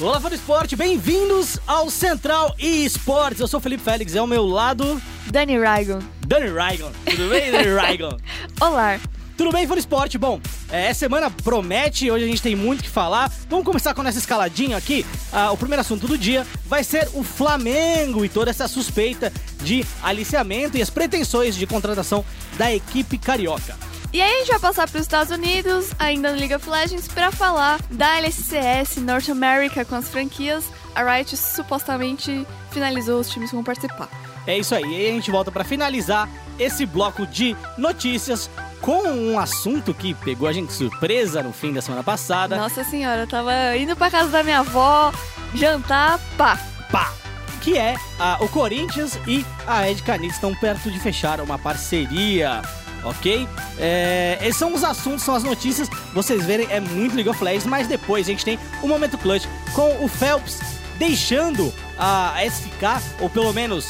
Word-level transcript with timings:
Olá, 0.00 0.20
fã 0.20 0.28
do 0.28 0.34
esporte, 0.36 0.76
bem-vindos 0.76 1.58
ao 1.66 1.90
Central 1.90 2.54
e 2.56 2.84
Esportes. 2.84 3.40
Eu 3.40 3.48
sou 3.48 3.58
o 3.58 3.60
Felipe 3.60 3.82
Félix, 3.82 4.14
é 4.14 4.18
ao 4.18 4.28
meu 4.28 4.46
lado. 4.46 5.02
Dani 5.26 5.58
Rygon. 5.58 5.98
Dani 6.24 6.46
Rygon. 6.46 6.92
Tudo 7.04 7.28
bem, 7.28 7.50
Dani 7.50 7.64
Rygon? 7.74 8.16
Olá. 8.60 9.00
Tudo 9.36 9.50
bem, 9.50 9.66
fã 9.66 9.74
do 9.74 9.80
esporte? 9.80 10.16
Bom, 10.16 10.40
é, 10.70 10.86
essa 10.86 11.00
semana 11.00 11.28
promete, 11.30 12.10
hoje 12.10 12.24
a 12.24 12.28
gente 12.28 12.42
tem 12.42 12.54
muito 12.54 12.84
que 12.84 12.88
falar. 12.88 13.32
Vamos 13.50 13.64
começar 13.64 13.92
com 13.92 14.02
essa 14.04 14.18
escaladinha 14.18 14.76
aqui. 14.76 15.04
Ah, 15.32 15.50
o 15.50 15.56
primeiro 15.56 15.80
assunto 15.80 16.06
do 16.06 16.16
dia 16.16 16.46
vai 16.66 16.84
ser 16.84 17.08
o 17.14 17.24
Flamengo 17.24 18.24
e 18.24 18.28
toda 18.28 18.50
essa 18.50 18.68
suspeita 18.68 19.32
de 19.62 19.84
aliciamento 20.02 20.76
e 20.76 20.82
as 20.82 20.90
pretensões 20.90 21.56
de 21.56 21.66
contratação 21.66 22.24
da 22.56 22.72
equipe 22.72 23.18
carioca. 23.18 23.76
E 24.10 24.22
aí 24.22 24.36
a 24.36 24.38
gente 24.38 24.48
vai 24.48 24.58
passar 24.58 24.88
para 24.88 24.96
os 24.96 25.02
Estados 25.02 25.30
Unidos, 25.30 25.90
ainda 25.98 26.32
no 26.32 26.38
League 26.38 26.54
of 26.54 26.68
Legends, 26.68 27.06
para 27.08 27.30
falar 27.30 27.78
da 27.90 28.16
LCS 28.16 28.96
North 29.02 29.28
America 29.28 29.84
com 29.84 29.94
as 29.94 30.08
franquias. 30.08 30.64
A 30.94 31.02
Riot 31.02 31.36
supostamente 31.36 32.46
finalizou 32.70 33.20
os 33.20 33.28
times 33.28 33.50
que 33.50 33.56
vão 33.56 33.62
participar. 33.62 34.08
É 34.46 34.56
isso 34.56 34.74
aí, 34.74 34.82
e 34.82 34.96
aí 34.96 35.10
a 35.10 35.12
gente 35.12 35.30
volta 35.30 35.52
para 35.52 35.62
finalizar 35.62 36.26
esse 36.58 36.86
bloco 36.86 37.26
de 37.26 37.54
notícias 37.76 38.48
com 38.80 39.02
um 39.02 39.38
assunto 39.38 39.92
que 39.92 40.14
pegou 40.14 40.48
a 40.48 40.52
gente 40.54 40.72
surpresa 40.72 41.42
no 41.42 41.52
fim 41.52 41.74
da 41.74 41.82
semana 41.82 42.02
passada. 42.02 42.56
Nossa 42.56 42.82
senhora, 42.84 43.22
eu 43.22 43.26
tava 43.26 43.76
indo 43.76 43.94
pra 43.94 44.10
casa 44.10 44.30
da 44.30 44.42
minha 44.42 44.60
avó, 44.60 45.12
jantar, 45.54 46.18
pá. 46.38 46.58
Pá! 46.90 47.12
Que 47.60 47.76
é 47.76 47.96
ah, 48.18 48.38
o 48.40 48.48
Corinthians 48.48 49.18
e 49.26 49.44
a 49.66 49.90
Ed 49.90 50.02
Canids 50.02 50.36
estão 50.36 50.54
perto 50.54 50.90
de 50.90 50.98
fechar 50.98 51.42
uma 51.42 51.58
parceria 51.58 52.62
ok? 53.04 53.48
É, 53.78 54.38
esses 54.42 54.56
são 54.56 54.74
os 54.74 54.84
assuntos, 54.84 55.22
são 55.22 55.34
as 55.34 55.42
notícias. 55.42 55.88
Vocês 56.12 56.44
verem, 56.44 56.66
é 56.70 56.80
muito 56.80 57.14
League 57.14 57.28
of 57.28 57.42
Legends, 57.42 57.66
mas 57.66 57.86
depois 57.86 58.26
a 58.26 58.30
gente 58.30 58.44
tem 58.44 58.58
o 58.82 58.88
Momento 58.88 59.16
Clutch 59.18 59.46
com 59.74 60.04
o 60.04 60.08
Phelps 60.08 60.60
deixando 60.98 61.72
a 61.96 62.34
SK, 62.44 63.20
ou 63.20 63.30
pelo 63.30 63.52
menos 63.52 63.86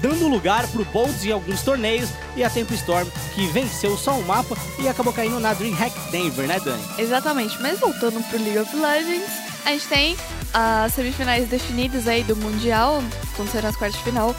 dando 0.00 0.28
lugar 0.28 0.66
pro 0.68 0.84
Bolts 0.86 1.24
em 1.24 1.32
alguns 1.32 1.62
torneios, 1.62 2.10
e 2.36 2.44
a 2.44 2.50
Tempo 2.50 2.74
Storm, 2.74 3.08
que 3.34 3.46
venceu 3.46 3.96
só 3.96 4.12
um 4.12 4.22
mapa 4.22 4.56
e 4.78 4.86
acabou 4.86 5.12
caindo 5.12 5.40
na 5.40 5.54
DreamHack 5.54 5.98
Denver, 6.10 6.46
né, 6.46 6.60
Dani? 6.62 6.82
Exatamente, 6.98 7.60
mas 7.62 7.78
voltando 7.78 8.22
pro 8.28 8.38
League 8.38 8.58
of 8.58 8.76
Legends, 8.76 9.30
a 9.64 9.70
gente 9.70 9.88
tem 9.88 10.16
as 10.52 10.92
semifinais 10.94 11.48
definidas 11.48 12.06
aí 12.06 12.22
do 12.22 12.36
Mundial, 12.36 13.02
aconteceram 13.32 13.68
as 13.68 13.76
quartas 13.76 13.98
de 13.98 14.04
final, 14.04 14.34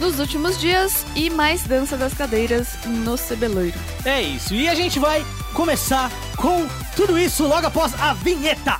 nos 0.00 0.18
últimos 0.18 0.58
dias 0.58 1.04
e 1.14 1.28
mais 1.28 1.62
dança 1.64 1.96
das 1.96 2.14
cadeiras 2.14 2.68
no 2.86 3.16
Cebeloiro. 3.16 3.78
É 4.04 4.20
isso, 4.22 4.54
e 4.54 4.66
a 4.68 4.74
gente 4.74 4.98
vai 4.98 5.24
começar 5.52 6.10
com 6.36 6.66
tudo 6.96 7.18
isso 7.18 7.46
logo 7.46 7.66
após 7.66 7.92
a 8.00 8.14
vinheta. 8.14 8.78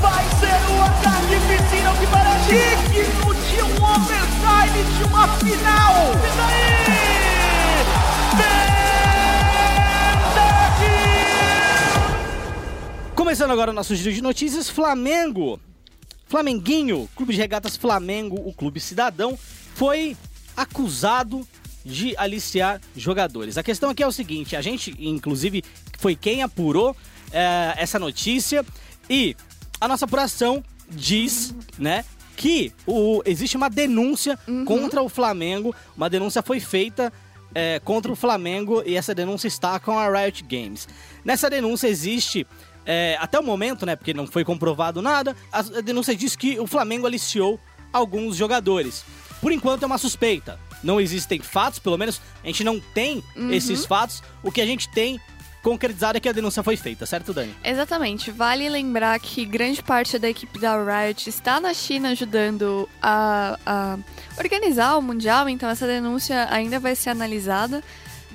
Vai 0.00 0.24
ser 0.38 0.60
o 0.72 0.82
ataque 0.82 1.34
piscina 1.48 1.92
que 1.98 2.06
para 2.06 2.36
digno 2.46 3.34
de 3.34 3.62
um 3.62 3.74
overtime 3.84 4.84
de 4.96 5.04
uma 5.04 5.28
final. 5.38 5.94
E 6.14 6.36
daí? 6.36 6.70
Começando 13.14 13.50
agora 13.50 13.70
o 13.70 13.74
nosso 13.74 13.94
giro 13.94 14.12
de 14.14 14.22
notícias, 14.22 14.70
Flamengo. 14.70 15.60
Flamenguinho, 16.30 17.08
Clube 17.16 17.34
de 17.34 17.40
Regatas 17.40 17.76
Flamengo, 17.76 18.40
o 18.46 18.54
Clube 18.54 18.78
Cidadão, 18.78 19.36
foi 19.74 20.16
acusado 20.56 21.46
de 21.84 22.16
aliciar 22.16 22.80
jogadores. 22.96 23.58
A 23.58 23.64
questão 23.64 23.90
aqui 23.90 24.00
é 24.00 24.06
o 24.06 24.12
seguinte: 24.12 24.54
a 24.54 24.62
gente, 24.62 24.94
inclusive, 25.00 25.64
foi 25.98 26.14
quem 26.14 26.42
apurou 26.42 26.96
é, 27.32 27.74
essa 27.76 27.98
notícia 27.98 28.64
e 29.08 29.36
a 29.80 29.88
nossa 29.88 30.04
apuração 30.04 30.62
diz, 30.88 31.52
né, 31.76 32.04
que 32.36 32.72
o, 32.86 33.22
existe 33.26 33.56
uma 33.56 33.68
denúncia 33.68 34.38
Uhum. 34.46 34.64
contra 34.64 35.02
o 35.02 35.08
Flamengo. 35.08 35.74
Uma 35.96 36.08
denúncia 36.08 36.42
foi 36.42 36.60
feita 36.60 37.12
é, 37.52 37.80
contra 37.80 38.12
o 38.12 38.14
Flamengo 38.14 38.84
e 38.86 38.94
essa 38.94 39.12
denúncia 39.12 39.48
está 39.48 39.80
com 39.80 39.98
a 39.98 40.08
Riot 40.08 40.44
Games. 40.44 40.86
Nessa 41.24 41.50
denúncia 41.50 41.88
existe. 41.88 42.46
É, 42.84 43.16
até 43.20 43.38
o 43.38 43.42
momento, 43.42 43.84
né, 43.84 43.96
porque 43.96 44.14
não 44.14 44.26
foi 44.26 44.44
comprovado 44.44 45.00
nada, 45.02 45.36
a 45.52 45.62
denúncia 45.80 46.14
diz 46.14 46.34
que 46.36 46.58
o 46.58 46.66
Flamengo 46.66 47.06
aliciou 47.06 47.60
alguns 47.92 48.36
jogadores. 48.36 49.04
Por 49.40 49.52
enquanto 49.52 49.82
é 49.82 49.86
uma 49.86 49.98
suspeita. 49.98 50.58
Não 50.82 51.00
existem 51.00 51.40
fatos, 51.40 51.78
pelo 51.78 51.98
menos 51.98 52.20
a 52.42 52.46
gente 52.46 52.64
não 52.64 52.80
tem 52.80 53.22
esses 53.50 53.84
fatos. 53.84 54.22
O 54.42 54.50
que 54.50 54.60
a 54.60 54.66
gente 54.66 54.88
tem 54.88 55.20
concretizado 55.62 56.16
é 56.16 56.20
que 56.20 56.28
a 56.28 56.32
denúncia 56.32 56.62
foi 56.62 56.76
feita, 56.76 57.04
certo, 57.04 57.32
Dani? 57.32 57.54
Exatamente. 57.62 58.30
Vale 58.30 58.68
lembrar 58.68 59.18
que 59.20 59.44
grande 59.44 59.82
parte 59.82 60.18
da 60.18 60.28
equipe 60.28 60.58
da 60.58 60.76
Riot 60.82 61.28
está 61.28 61.60
na 61.60 61.74
China 61.74 62.10
ajudando 62.10 62.88
a, 63.02 63.58
a 63.66 63.98
organizar 64.38 64.96
o 64.96 65.02
Mundial, 65.02 65.48
então 65.48 65.68
essa 65.68 65.86
denúncia 65.86 66.48
ainda 66.50 66.80
vai 66.80 66.94
ser 66.94 67.10
analisada. 67.10 67.82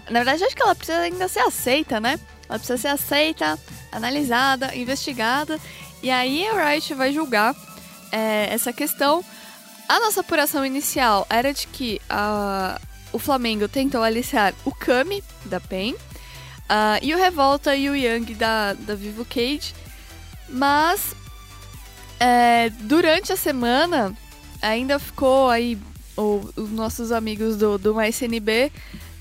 Na 0.09 0.19
verdade, 0.19 0.43
acho 0.43 0.55
que 0.55 0.61
ela 0.61 0.75
precisa 0.75 0.99
ainda 0.99 1.27
ser 1.27 1.39
aceita, 1.39 1.99
né? 1.99 2.19
Ela 2.49 2.59
precisa 2.59 2.77
ser 2.77 2.87
aceita, 2.89 3.59
analisada, 3.91 4.75
investigada, 4.75 5.59
e 6.03 6.09
aí 6.11 6.47
a 6.47 6.69
Riot 6.69 6.93
vai 6.93 7.11
julgar 7.13 7.55
é, 8.11 8.47
essa 8.51 8.71
questão. 8.71 9.23
A 9.87 9.99
nossa 9.99 10.21
apuração 10.21 10.65
inicial 10.65 11.25
era 11.29 11.53
de 11.53 11.67
que 11.67 12.01
a- 12.09 12.79
o 13.11 13.19
Flamengo 13.19 13.67
tentou 13.67 14.03
aliciar 14.03 14.53
o 14.63 14.71
Kami, 14.71 15.23
da 15.45 15.59
PEN, 15.59 15.95
e 17.01 17.13
o 17.13 17.17
Revolta 17.17 17.75
e 17.75 17.89
o 17.89 17.95
Yang 17.95 18.33
da, 18.35 18.73
da 18.73 18.95
Vivo 18.95 19.23
Cage. 19.25 19.73
Mas 20.49 21.15
é, 22.19 22.69
durante 22.81 23.31
a 23.31 23.37
semana 23.37 24.13
ainda 24.61 24.97
ficou 24.99 25.49
aí 25.49 25.77
o- 26.17 26.49
os 26.55 26.69
nossos 26.71 27.11
amigos 27.11 27.57
do, 27.57 27.77
do 27.77 27.93
MyCNB 27.95 28.71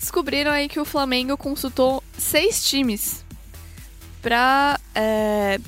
descobriram 0.04 0.50
aí 0.50 0.68
que 0.68 0.78
o 0.78 0.84
Flamengo 0.84 1.34
consultou 1.34 2.04
seis 2.16 2.62
times 2.68 3.24
para 4.20 4.78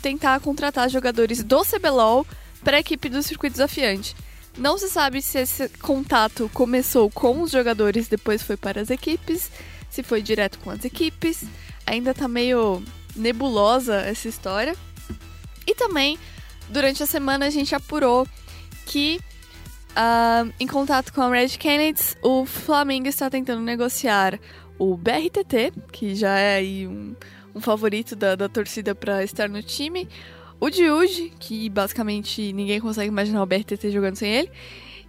tentar 0.02 0.40
contratar 0.40 0.90
jogadores 0.90 1.42
do 1.42 1.64
CBLOL 1.64 2.26
para 2.62 2.76
a 2.76 2.80
equipe 2.80 3.08
do 3.08 3.22
circuito 3.22 3.54
desafiante. 3.54 4.14
Não 4.58 4.76
se 4.76 4.88
sabe 4.88 5.22
se 5.22 5.38
esse 5.38 5.68
contato 5.80 6.50
começou 6.52 7.10
com 7.10 7.40
os 7.42 7.50
jogadores, 7.50 8.08
depois 8.08 8.42
foi 8.42 8.56
para 8.56 8.80
as 8.80 8.90
equipes, 8.90 9.50
se 9.90 10.02
foi 10.02 10.20
direto 10.20 10.58
com 10.58 10.70
as 10.70 10.84
equipes. 10.84 11.44
Ainda 11.86 12.12
tá 12.12 12.28
meio 12.28 12.82
nebulosa 13.14 13.96
essa 13.96 14.28
história. 14.28 14.76
E 15.66 15.74
também, 15.74 16.18
durante 16.68 17.02
a 17.02 17.06
semana, 17.06 17.46
a 17.46 17.50
gente 17.50 17.74
apurou 17.74 18.26
que, 18.84 19.18
ah, 19.96 20.46
em 20.60 20.66
contato 20.66 21.12
com 21.12 21.22
a 21.22 21.28
Red 21.30 21.48
Kennedy, 21.58 22.00
o 22.22 22.44
Flamengo 22.44 23.08
está 23.08 23.28
tentando 23.30 23.62
negociar 23.62 24.38
o 24.78 24.96
BRTT, 24.96 25.72
que 25.90 26.14
já 26.14 26.38
é 26.38 26.56
aí 26.56 26.86
um, 26.86 27.16
um 27.54 27.60
favorito 27.60 28.14
da, 28.14 28.34
da 28.36 28.48
torcida 28.48 28.94
para 28.94 29.24
estar 29.24 29.48
no 29.48 29.62
time. 29.62 30.08
O 30.60 30.70
Diuji, 30.70 31.32
que 31.38 31.68
basicamente 31.68 32.52
ninguém 32.52 32.80
consegue 32.80 33.08
imaginar 33.08 33.42
o 33.42 33.46
BRTT 33.46 33.90
jogando 33.90 34.16
sem 34.16 34.30
ele. 34.32 34.50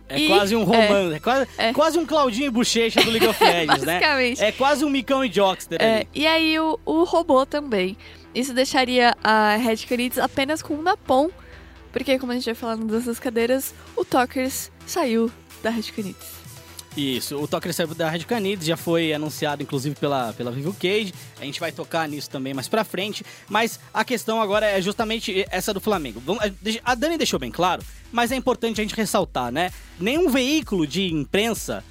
É 0.10 0.20
E- 0.20 0.28
quase 0.30 0.56
um 0.56 0.64
romance, 0.64 1.16
é, 1.16 1.20
quase, 1.20 1.48
é. 1.58 1.74
quase 1.74 2.00
um 2.00 2.06
Claudinho 2.06 2.48
e 2.48 2.50
Bochecha 2.50 3.04
do 3.04 3.10
League 3.10 3.28
of 3.28 3.38
Legends, 3.44 3.84
né? 3.84 4.00
É 4.40 4.52
quase 4.54 4.86
um 4.86 4.90
Micão 4.90 5.24
e 5.24 5.30
Jockster 5.30 5.78
É, 5.82 6.08
e 6.16 6.26
aí 6.26 6.58
o, 6.60 6.80
o 6.86 7.04
robô 7.04 7.46
também. 7.46 7.98
Isso 8.34 8.54
deixaria 8.54 9.16
a 9.24 9.58
Red 9.58 9.78
Canids 9.88 10.18
apenas 10.18 10.62
com 10.62 10.76
um 10.76 10.82
Napom, 10.82 11.30
porque 11.98 12.20
como 12.20 12.32
a 12.32 12.36
gente 12.36 12.46
vai 12.46 12.54
falar 12.54 12.78
nessas 12.78 13.20
cadeiras, 13.20 13.74
o 13.96 14.06
Talkers 14.06 14.72
saiu 14.86 15.32
da 15.64 15.72
Red 15.72 15.84
Canids. 15.84 16.38
Isso, 16.96 17.36
o 17.38 17.48
Toker 17.48 17.74
saiu 17.74 17.94
da 17.94 18.10
Red 18.10 18.24
Canids, 18.24 18.66
já 18.66 18.78
foi 18.78 19.14
anunciado 19.14 19.62
inclusive 19.62 19.96
pela, 19.96 20.34
pela 20.34 20.52
Vivo 20.52 20.74
Cage. 20.74 21.14
A 21.40 21.46
gente 21.46 21.60
vai 21.60 21.72
tocar 21.72 22.08
nisso 22.08 22.30
também 22.30 22.54
mais 22.54 22.68
pra 22.68 22.84
frente. 22.84 23.24
Mas 23.48 23.80
a 23.94 24.04
questão 24.04 24.42
agora 24.42 24.66
é 24.66 24.82
justamente 24.82 25.46
essa 25.52 25.74
do 25.74 25.80
Flamengo. 25.80 26.22
A 26.84 26.96
Dani 26.96 27.18
deixou 27.18 27.40
bem 27.40 27.52
claro, 27.52 27.84
mas 28.12 28.32
é 28.32 28.36
importante 28.36 28.82
a 28.82 28.84
gente 28.84 28.96
ressaltar, 28.96 29.52
né? 29.52 29.72
Nenhum 30.00 30.30
veículo 30.30 30.88
de 30.88 31.12
imprensa 31.12 31.84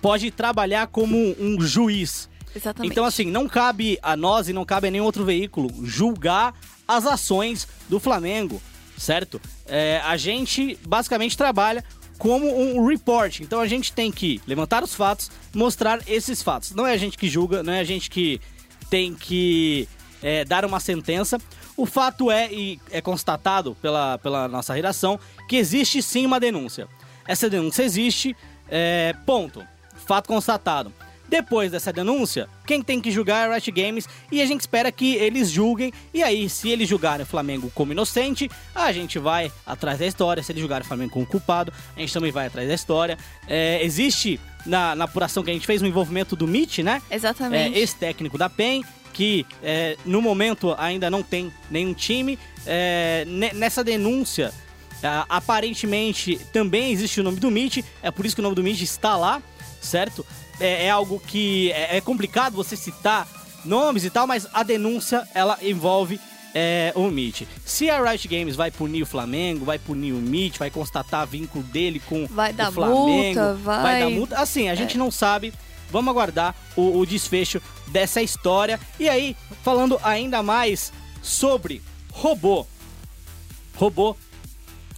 pode 0.00 0.30
trabalhar 0.30 0.86
como 0.86 1.16
um 1.38 1.60
juiz. 1.60 2.28
Exatamente. 2.54 2.92
Então, 2.92 3.04
assim, 3.04 3.24
não 3.24 3.48
cabe 3.48 3.98
a 4.02 4.16
nós 4.16 4.48
e 4.48 4.52
não 4.52 4.64
cabe 4.64 4.86
a 4.86 4.90
nenhum 4.90 5.04
outro 5.04 5.24
veículo 5.24 5.68
julgar 5.84 6.54
as 6.86 7.06
ações 7.06 7.66
do 7.88 7.98
Flamengo, 7.98 8.62
certo? 8.96 9.40
É, 9.66 10.00
a 10.04 10.16
gente 10.16 10.78
basicamente 10.86 11.36
trabalha 11.36 11.84
como 12.18 12.46
um 12.46 12.86
report. 12.86 13.40
Então 13.40 13.60
a 13.60 13.66
gente 13.66 13.92
tem 13.92 14.10
que 14.10 14.40
levantar 14.46 14.82
os 14.82 14.94
fatos, 14.94 15.30
mostrar 15.54 16.00
esses 16.06 16.42
fatos. 16.42 16.72
Não 16.72 16.86
é 16.86 16.92
a 16.92 16.96
gente 16.96 17.18
que 17.18 17.28
julga, 17.28 17.62
não 17.62 17.72
é 17.72 17.80
a 17.80 17.84
gente 17.84 18.10
que 18.10 18.40
tem 18.88 19.14
que 19.14 19.88
é, 20.22 20.44
dar 20.44 20.64
uma 20.64 20.80
sentença. 20.80 21.38
O 21.76 21.86
fato 21.86 22.30
é, 22.30 22.52
e 22.52 22.80
é 22.90 23.00
constatado 23.00 23.76
pela, 23.82 24.18
pela 24.18 24.46
nossa 24.46 24.72
redação, 24.72 25.18
que 25.48 25.56
existe 25.56 26.00
sim 26.00 26.24
uma 26.24 26.38
denúncia. 26.38 26.88
Essa 27.26 27.50
denúncia 27.50 27.82
existe, 27.82 28.36
é, 28.68 29.14
ponto. 29.26 29.66
Fato 30.06 30.28
constatado. 30.28 30.92
Depois 31.28 31.72
dessa 31.72 31.92
denúncia, 31.92 32.48
quem 32.66 32.82
tem 32.82 33.00
que 33.00 33.10
julgar 33.10 33.48
é 33.48 33.50
a 33.50 33.54
Riot 33.54 33.70
Games 33.72 34.08
e 34.30 34.40
a 34.40 34.46
gente 34.46 34.60
espera 34.60 34.92
que 34.92 35.14
eles 35.16 35.50
julguem. 35.50 35.92
E 36.12 36.22
aí, 36.22 36.48
se 36.48 36.68
eles 36.68 36.88
julgarem 36.88 37.24
o 37.24 37.26
Flamengo 37.26 37.70
como 37.74 37.92
inocente, 37.92 38.50
a 38.74 38.92
gente 38.92 39.18
vai 39.18 39.50
atrás 39.66 39.98
da 39.98 40.06
história. 40.06 40.42
Se 40.42 40.52
eles 40.52 40.60
julgarem 40.60 40.84
o 40.84 40.88
Flamengo 40.88 41.12
como 41.12 41.26
culpado, 41.26 41.72
a 41.96 42.00
gente 42.00 42.12
também 42.12 42.30
vai 42.30 42.46
atrás 42.46 42.68
da 42.68 42.74
história. 42.74 43.18
É, 43.48 43.82
existe 43.82 44.38
na, 44.66 44.94
na 44.94 45.04
apuração 45.04 45.42
que 45.42 45.50
a 45.50 45.54
gente 45.54 45.66
fez 45.66 45.82
o 45.82 45.86
envolvimento 45.86 46.36
do 46.36 46.46
Mitch, 46.46 46.78
né? 46.78 47.00
Exatamente. 47.10 47.76
É, 47.76 47.80
ex-técnico 47.80 48.36
da 48.36 48.48
PEN, 48.48 48.84
que 49.12 49.46
é, 49.62 49.96
no 50.04 50.20
momento 50.20 50.74
ainda 50.78 51.10
não 51.10 51.22
tem 51.22 51.52
nenhum 51.70 51.94
time. 51.94 52.38
É, 52.66 53.24
nessa 53.54 53.82
denúncia, 53.82 54.52
aparentemente 55.28 56.38
também 56.52 56.92
existe 56.92 57.20
o 57.20 57.24
nome 57.24 57.38
do 57.38 57.50
Mitch, 57.50 57.84
é 58.02 58.10
por 58.10 58.24
isso 58.24 58.34
que 58.34 58.40
o 58.40 58.42
nome 58.42 58.56
do 58.56 58.62
Mitch 58.62 58.82
está 58.82 59.16
lá, 59.16 59.42
certo? 59.80 60.24
É, 60.60 60.86
é 60.86 60.90
algo 60.90 61.20
que 61.20 61.72
é, 61.72 61.96
é, 61.96 62.00
complicado 62.00 62.54
você 62.54 62.76
citar 62.76 63.26
nomes 63.64 64.04
e 64.04 64.10
tal, 64.10 64.26
mas 64.26 64.46
a 64.52 64.62
denúncia 64.62 65.26
ela 65.34 65.58
envolve 65.62 66.20
é, 66.54 66.92
o 66.94 67.10
Mitch. 67.10 67.42
Se 67.64 67.90
a 67.90 68.02
Riot 68.02 68.28
Games 68.28 68.56
vai 68.56 68.70
punir 68.70 69.02
o 69.02 69.06
Flamengo, 69.06 69.64
vai 69.64 69.78
punir 69.78 70.12
o 70.12 70.16
Mitch, 70.16 70.58
vai 70.58 70.70
constatar 70.70 71.26
vínculo 71.26 71.64
dele 71.64 72.00
com 72.00 72.26
vai 72.26 72.52
o 72.52 72.54
dar 72.54 72.72
Flamengo, 72.72 73.40
multa, 73.40 73.54
vai... 73.54 73.82
vai 73.82 74.00
dar 74.00 74.10
multa. 74.10 74.38
Assim, 74.38 74.68
a 74.68 74.74
gente 74.74 74.96
não 74.96 75.10
sabe. 75.10 75.52
Vamos 75.90 76.10
aguardar 76.10 76.54
o, 76.76 76.98
o 76.98 77.06
desfecho 77.06 77.60
dessa 77.88 78.22
história. 78.22 78.80
E 78.98 79.08
aí, 79.08 79.36
falando 79.62 79.98
ainda 80.02 80.42
mais 80.42 80.92
sobre 81.22 81.82
robô. 82.12 82.66
Robô 83.76 84.16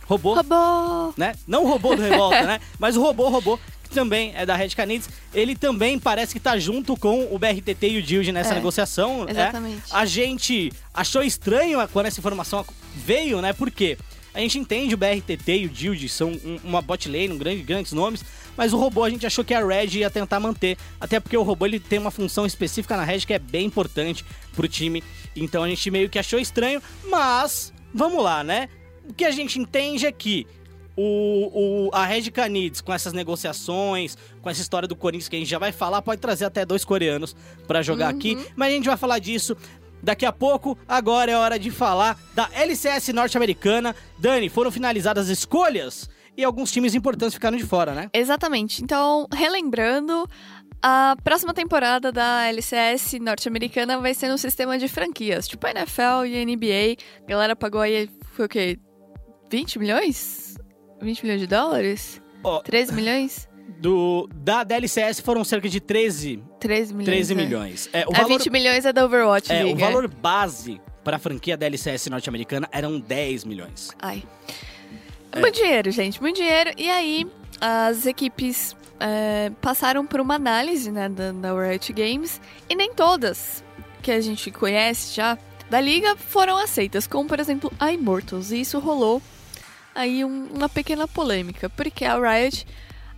robô. 0.07 0.35
Robô! 0.35 1.13
Né? 1.17 1.35
Não 1.47 1.65
o 1.65 1.69
robô 1.69 1.95
do 1.95 2.03
Revolta, 2.03 2.43
né? 2.43 2.61
Mas 2.79 2.97
o 2.97 3.03
robô, 3.03 3.29
robô, 3.29 3.59
que 3.87 3.95
também 3.95 4.33
é 4.35 4.45
da 4.45 4.57
Red 4.57 4.71
Canids. 4.71 5.09
Ele 5.35 5.55
também 5.57 5.99
parece 5.99 6.33
que 6.35 6.41
tá 6.41 6.59
junto 6.59 6.97
com 6.97 7.33
o 7.35 7.39
BRTT 7.39 7.89
e 7.89 7.99
o 7.99 8.03
Dilge 8.03 8.33
nessa 8.33 8.53
É, 8.53 8.55
negociação. 8.55 9.27
exatamente. 9.29 9.77
né? 9.77 9.83
A 9.91 10.05
gente 10.07 10.73
achou 10.93 11.23
estranho 11.23 11.79
quando 11.93 12.07
essa 12.07 12.19
informação 12.21 12.65
veio, 12.95 13.41
né? 13.41 13.53
Porque 13.53 13.97
a 14.35 14.41
gente 14.41 14.59
entende 14.59 14.95
o 14.95 14.99
BRTT 14.99 15.53
e 15.57 15.67
o 15.67 15.69
Dilge 15.69 16.09
são 16.09 16.31
um- 16.31 16.59
uma 16.65 16.83
bot 16.83 17.09
lane, 17.09 17.31
um 17.31 17.39
grande, 17.39 17.63
grandes 17.63 17.93
nomes. 17.93 18.25
Mas 18.57 18.73
o 18.73 18.79
robô 18.79 19.05
a 19.05 19.11
gente 19.11 19.27
achou 19.27 19.45
que 19.45 19.53
a 19.53 19.65
Red 19.65 19.99
ia 19.99 20.11
tentar 20.11 20.41
manter. 20.41 20.79
Até 21.01 21.21
porque 21.21 21.37
o 21.37 21.43
robô 21.43 21.67
ele 21.67 21.79
tem 21.79 21.99
uma 21.99 22.11
função 22.11 22.47
específica 22.47 22.97
na 22.97 23.05
Red 23.05 23.21
que 23.21 23.35
é 23.35 23.39
bem 23.39 23.67
importante 23.67 24.25
pro 24.55 24.67
time. 24.67 25.03
Então 25.35 25.63
a 25.63 25.69
gente 25.69 25.91
meio 25.91 26.09
que 26.09 26.19
achou 26.19 26.39
estranho. 26.39 26.83
Mas, 27.11 27.73
vamos 27.93 28.23
lá, 28.25 28.43
né? 28.43 28.69
O 29.09 29.13
que 29.13 29.25
a 29.27 29.31
gente 29.31 29.59
entende 29.59 30.07
é 30.07 30.13
que 30.13 30.47
o, 30.97 31.87
o- 31.89 31.91
a 31.93 32.05
Red 32.07 32.31
Canids, 32.31 32.81
com 32.81 32.93
essas 32.93 33.13
negociações, 33.13 34.17
com 34.41 34.49
essa 34.51 34.61
história 34.63 34.89
do 34.89 34.97
Corinthians 34.97 35.29
que 35.29 35.37
a 35.37 35.39
gente 35.39 35.49
já 35.49 35.59
vai 35.59 35.73
falar, 35.73 36.01
pode 36.03 36.21
trazer 36.21 36.45
até 36.47 36.65
dois 36.65 36.85
coreanos 36.85 37.37
pra 37.67 37.83
jogar 37.83 38.09
aqui, 38.09 38.37
mas 38.57 38.69
a 38.73 38.77
gente 38.77 38.87
vai 38.87 38.97
falar 38.97 39.19
disso 39.19 39.57
daqui 40.03 40.25
a 40.27 40.33
pouco. 40.33 40.79
Agora 40.89 41.31
é 41.31 41.37
hora 41.37 41.59
de 41.59 41.71
falar 41.71 42.19
da 42.35 42.49
LCS 42.53 43.09
norte-americana. 43.13 43.95
Dani, 44.19 44.49
foram 44.49 44.71
finalizadas 44.71 45.31
as 45.31 45.39
escolhas 45.39 46.09
e 46.37 46.45
alguns 46.45 46.71
times 46.71 46.95
importantes 46.95 47.35
ficaram 47.35 47.57
de 47.57 47.65
fora, 47.65 47.93
né? 47.95 48.09
Exatamente. 48.13 48.83
Então, 48.83 49.27
relembrando, 49.33 50.29
a 50.83 51.17
próxima 51.25 51.53
temporada 51.55 52.13
da 52.13 52.47
LCS 52.47 53.15
norte-americana 53.21 53.99
vai 53.99 54.13
ser 54.15 54.29
no 54.29 54.37
sistema 54.39 54.79
de 54.79 54.87
franquias, 54.87 55.49
tipo 55.49 55.67
a 55.67 55.71
NFL 55.71 56.25
e 56.27 56.39
a 56.39 56.45
NBA. 56.45 57.03
A 57.25 57.29
galera 57.31 57.57
pagou 57.57 57.81
aí, 57.81 58.09
foi 58.33 58.45
o 58.47 58.49
quê? 58.49 58.79
20 59.51 59.79
milhões? 59.79 60.46
20 61.01 61.23
milhões 61.23 61.41
de 61.41 61.47
dólares? 61.47 62.23
Ó, 62.43 62.61
13 62.61 62.93
milhões? 62.93 63.49
do, 63.79 64.29
da, 64.35 64.65
da 64.65 64.77
LCS 64.77 65.21
foram 65.21 65.45
cerca 65.45 65.69
de 65.69 65.81
13, 65.81 66.43
13 66.61 66.95
milhões. 66.95 67.07
13 67.07 67.33
é. 67.33 67.37
milhões. 67.37 67.89
É, 67.93 68.05
o 68.07 68.13
É, 68.13 68.17
valor, 68.17 68.39
20 68.39 68.51
milhões 68.51 68.85
é 68.85 68.93
da 68.93 69.05
Overwatch 69.05 69.53
é, 69.53 69.63
o 69.63 69.67
League. 69.67 69.81
valor 69.81 70.09
base 70.09 70.81
para 71.05 71.17
a 71.17 71.19
franquia 71.19 71.57
da 71.57 71.67
LCS 71.67 72.07
norte-americana 72.09 72.69
eram 72.73 72.99
10 72.99 73.45
milhões. 73.45 73.91
Ai. 74.01 74.23
É 75.33 75.41
muito 75.41 75.55
dinheiro, 75.55 75.91
gente, 75.91 76.21
muito 76.21 76.37
dinheiro. 76.37 76.71
E 76.77 76.89
aí, 76.89 77.27
as 77.61 78.07
equipes 78.07 78.75
é, 78.99 79.51
passaram 79.61 80.07
por 80.07 80.21
uma 80.21 80.35
análise 80.35 80.91
né, 80.91 81.09
da, 81.09 81.33
da 81.33 81.69
Riot 81.69 81.93
Games 81.93 82.41
e 82.69 82.75
nem 82.75 82.93
todas 82.93 83.63
que 84.03 84.11
a 84.11 84.21
gente 84.21 84.51
conhece 84.51 85.15
já 85.15 85.37
da 85.69 85.81
liga 85.81 86.17
foram 86.17 86.57
aceitas, 86.57 87.07
como 87.07 87.29
por 87.29 87.39
exemplo 87.41 87.73
a 87.79 87.93
Immortals. 87.93 88.53
E 88.53 88.61
isso 88.61 88.79
rolou 88.79 89.21
aí 89.97 90.25
um- 90.25 90.47
uma 90.55 90.69
pequena 90.69 91.09
polêmica, 91.09 91.69
porque 91.71 92.05
a 92.05 92.17
Riot 92.19 92.67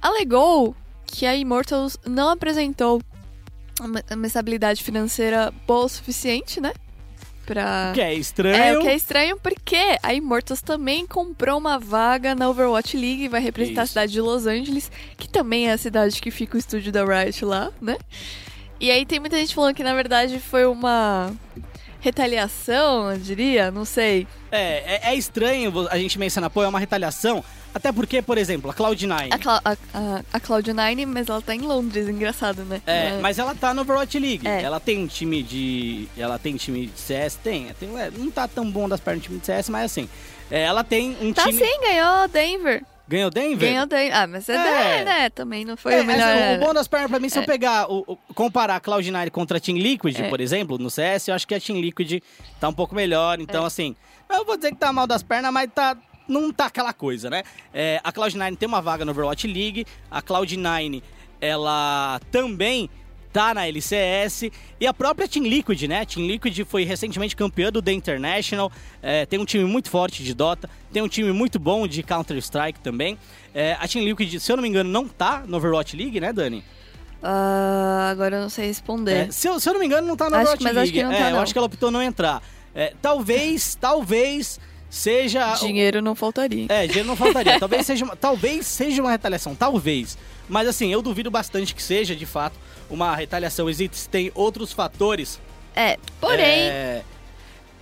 alegou 0.01 0.75
que 1.07 1.27
a 1.27 1.35
Immortals 1.37 1.97
não 2.07 2.31
apresentou 2.31 3.03
uma, 3.81 4.03
uma 4.11 4.27
estabilidade 4.27 4.83
financeira 4.83 5.53
boa 5.67 5.85
o 5.85 5.89
suficiente, 5.89 6.61
né? 6.61 6.73
Pra... 7.47 7.93
Que 7.95 8.01
é 8.03 8.13
estranho. 8.15 8.55
É, 8.57 8.79
o 8.79 8.83
que 8.83 8.89
é 8.89 8.95
estranho 8.95 9.39
porque 9.43 9.99
a 10.03 10.13
Immortals 10.13 10.61
também 10.61 11.07
comprou 11.07 11.57
uma 11.59 11.79
vaga 11.79 12.35
na 12.35 12.49
Overwatch 12.51 12.95
League 12.97 13.25
e 13.25 13.29
vai 13.29 13.41
representar 13.41 13.85
Isso. 13.85 13.91
a 13.91 13.93
cidade 14.05 14.13
de 14.13 14.21
Los 14.21 14.47
Angeles, 14.47 14.93
que 15.17 15.27
também 15.29 15.69
é 15.69 15.73
a 15.73 15.79
cidade 15.79 16.21
que 16.21 16.31
fica 16.31 16.57
o 16.57 16.59
estúdio 16.59 16.93
da 16.93 17.05
Riot 17.05 17.43
lá, 17.47 17.73
né? 17.81 17.97
E 18.79 18.91
aí 18.91 19.07
tem 19.07 19.19
muita 19.19 19.37
gente 19.39 19.55
falando 19.55 19.75
que 19.75 19.83
na 19.83 19.95
verdade 19.95 20.39
foi 20.39 20.67
uma 20.67 21.33
retaliação, 22.01 23.11
eu 23.13 23.19
diria, 23.19 23.71
não 23.71 23.85
sei. 23.85 24.27
É, 24.51 24.95
é, 25.07 25.11
é 25.11 25.15
estranho 25.15 25.73
a 25.91 25.99
gente 25.99 26.19
mencionar, 26.19 26.51
pô, 26.51 26.63
é 26.63 26.69
uma 26.69 26.79
retaliação. 26.79 27.43
Até 27.75 27.93
porque, 27.93 28.23
por 28.23 28.39
exemplo, 28.39 28.71
a 28.71 28.75
Cloud9. 28.75 29.29
A, 29.31 29.39
Cla- 29.39 29.61
a, 29.65 29.73
a, 29.95 30.23
a 30.33 30.41
Cloud9, 30.41 31.07
mas 31.07 31.29
ela 31.29 31.41
tá 31.43 31.55
em 31.55 31.61
Londres, 31.61 32.09
engraçado, 32.09 32.65
né? 32.65 32.81
É, 32.87 33.09
Ela- 33.09 33.21
mas 33.21 33.39
ela 33.39 33.55
tá 33.55 33.75
no 33.75 33.83
Overwatch 33.83 34.19
League. 34.19 34.49
É. 34.49 34.63
Ela 34.63 34.81
tem 34.81 35.07
time 35.07 35.43
de. 35.43 36.09
Ela 36.17 36.39
tem 36.39 36.57
time 36.57 36.87
de 36.87 36.99
CS? 36.99 37.37
Tem. 37.37 37.67
tem 37.79 37.97
é, 38.01 38.11
não 38.11 38.31
tá 38.31 38.49
tão 38.49 38.69
bom 38.71 38.89
das 38.89 39.01
pernas 39.01 39.23
do 39.23 39.27
time 39.27 39.39
de 39.39 39.47
CS, 39.47 39.69
mas 39.69 39.85
assim. 39.85 40.09
é, 40.51 40.63
ela 40.63 40.83
tem 40.83 41.15
um 41.21 41.33
Tá 41.33 41.45
time. 41.45 41.59
sim, 41.59 41.81
ganhou 41.83 42.27
Denver. 42.29 42.83
Ganhou 43.09 43.31
Denver? 43.31 43.71
Ganhou 43.71 43.87
Denver. 43.87 44.15
Ah, 44.17 44.27
mas 44.27 44.49
é, 44.49 45.01
É. 45.01 45.05
Né? 45.05 45.31
Também 45.31 45.65
não 45.65 45.77
foi 45.77 45.95
É, 45.95 46.03
o 46.03 46.05
melhor. 46.05 46.29
assim, 46.29 46.63
o 46.63 46.67
bom 46.67 46.75
das 46.75 46.87
pernas 46.87 47.11
pra 47.11 47.19
mim, 47.19 47.29
se 47.31 47.39
eu 47.39 47.43
É. 47.43 47.47
pegar, 47.47 47.91
o, 47.91 48.05
o- 48.07 48.17
comparar 48.35 48.77
a 48.77 48.81
Cloud9 48.81 49.31
contra 49.31 49.57
a 49.57 49.61
Team 49.61 49.79
Liquid, 49.79 50.19
É. 50.21 50.29
por 50.29 50.41
exemplo, 50.41 50.77
no 50.79 50.91
CS, 50.91 51.29
eu 51.29 51.35
acho 51.35 51.47
que 51.49 51.55
a 51.55 51.61
Team 51.61 51.81
Liquid 51.81 52.23
tá 52.61 52.69
um 52.69 52.73
pouco 52.75 52.95
melhor. 52.95 53.41
Então, 53.41 53.65
É. 53.65 53.67
assim, 53.67 53.97
eu 54.31 54.45
vou 54.45 54.57
dizer 54.57 54.73
que 54.73 54.77
tá 54.77 54.93
mal 54.93 55.07
das 55.07 55.23
pernas, 55.23 55.53
mas 55.53 55.71
tá. 55.75 55.97
Não 56.29 56.53
tá 56.53 56.67
aquela 56.67 56.93
coisa, 56.93 57.31
né? 57.31 57.43
É, 57.73 57.99
a 58.05 58.13
Cloud9 58.13 58.55
tem 58.59 58.69
uma 58.69 58.83
vaga 58.83 59.03
no 59.03 59.13
Overwatch 59.13 59.47
League, 59.47 59.87
a 60.11 60.21
Cloud9, 60.21 61.03
ela 61.41 62.21
também 62.31 62.91
tá 63.33 63.53
na 63.55 63.67
LCS, 63.67 64.51
e 64.81 64.87
a 64.87 64.93
própria 64.95 65.29
Team 65.29 65.45
Liquid, 65.47 65.83
né? 65.85 66.05
Team 66.05 66.27
Liquid 66.27 66.59
foi 66.65 66.85
recentemente 66.85 67.37
campeã 67.37 67.71
do 67.71 67.81
The 67.83 67.93
International, 67.93 68.73
é, 69.03 69.27
tem 69.27 69.39
um 69.39 69.45
time 69.45 69.65
muito 69.65 69.91
forte 69.91 70.23
de 70.25 70.35
Dota, 70.35 70.69
tem 70.93 71.03
um 71.03 71.09
time 71.09 71.31
muito 71.33 71.59
bom 71.59 71.87
de 71.87 72.03
Counter-Strike 72.03 72.81
também. 72.81 73.19
É, 73.55 73.77
a 73.81 73.87
Team 73.87 74.05
Liquid, 74.05 74.39
se 74.41 74.51
eu 74.53 74.57
não 74.57 74.63
me 74.63 74.69
engano, 74.69 74.91
não 74.91 75.07
tá 75.07 75.43
no 75.47 75.57
Overwatch 75.59 75.97
League, 75.97 76.19
né, 76.21 76.33
Dani? 76.33 76.65
Ah, 77.23 78.09
agora 78.11 78.37
eu 78.37 78.43
não 78.43 78.49
sei 78.49 78.67
responder. 78.67 79.29
É, 79.29 79.31
se, 79.31 79.49
eu, 79.49 79.59
se 79.59 79.69
eu 79.69 79.73
não 79.73 79.81
me 79.81 79.87
engano, 79.87 80.07
não 80.07 80.17
tá 80.17 80.31
no 80.31 80.37
Acho- 80.37 80.43
Overwatch 80.53 80.65
mas 80.65 80.75
League. 80.75 80.89
acho 80.89 80.93
que 80.93 81.03
não 81.03 81.13
é, 81.13 81.19
tá, 81.19 81.31
eu 81.31 81.35
não. 81.37 81.43
acho 81.43 81.53
que 81.53 81.59
ela 81.59 81.67
optou 81.67 81.91
não 81.91 82.03
entrar. 82.03 82.43
É, 82.75 82.95
talvez, 83.03 83.75
talvez 83.81 84.61
seja. 84.89 85.55
Dinheiro 85.55 86.01
não 86.01 86.15
faltaria. 86.15 86.67
É, 86.69 86.87
dinheiro 86.87 87.09
não 87.09 87.17
faltaria. 87.17 87.59
talvez, 87.59 87.85
seja 87.87 88.05
uma, 88.05 88.15
talvez 88.17 88.67
seja 88.67 89.03
uma 89.03 89.11
retaliação, 89.11 89.55
talvez. 89.55 90.17
Mas 90.49 90.69
assim, 90.69 90.93
eu 90.93 91.03
duvido 91.03 91.31
bastante 91.31 91.75
que 91.75 91.83
seja, 91.83 92.15
de 92.15 92.25
fato, 92.25 92.57
uma 92.91 93.15
retaliação. 93.15 93.69
Existem 93.69 94.31
outros 94.35 94.73
fatores. 94.73 95.41
É, 95.75 95.97
porém, 96.21 96.45
É, 96.45 97.03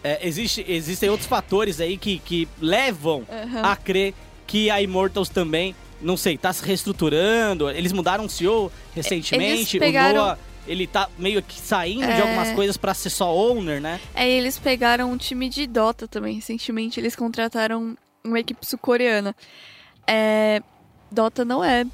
é, 0.05 0.27
existe, 0.27 0.65
existem 0.69 1.09
outros 1.09 1.29
fatores 1.29 1.81
aí 1.81 1.97
que, 1.97 2.19
que 2.19 2.49
levam 2.61 3.25
Aham. 3.31 3.63
a 3.63 3.77
crer 3.77 4.15
que 4.47 4.71
a 4.71 4.81
Immortals 4.83 5.29
também, 5.29 5.75
não 6.01 6.17
sei, 6.17 6.37
tá 6.37 6.53
se 6.53 6.65
reestruturando. 6.65 7.69
Eles 7.71 7.93
mudaram 7.93 8.25
o 8.27 8.29
CEO 8.31 8.71
recentemente. 8.95 9.79
Pegaram- 9.79 10.15
O 10.15 10.25
Noah, 10.27 10.39
ele 10.69 10.87
tá 10.87 11.09
meio 11.19 11.43
que 11.43 11.59
saindo 11.59 12.07
de 12.07 12.13
É. 12.13 12.21
algumas 12.21 12.53
coisas 12.53 12.77
pra 12.77 12.93
ser 12.95 13.11
só 13.11 13.35
owner, 13.35 13.81
né? 13.81 14.01
aí 14.15 14.31
eles 14.31 14.59
pegaram 14.59 15.11
um 15.11 15.17
time 15.17 15.49
de 15.49 15.67
Dota 15.67 16.07
também. 16.07 16.35
Recentemente 16.37 17.01
eles 17.01 17.17
contrataram 17.17 17.97
uma 18.25 18.39
equipe 18.41 18.65
sul-coreana. 18.67 19.35
É, 20.07 20.61
Dota 21.11 21.45
não 21.45 21.65
é 21.65 21.85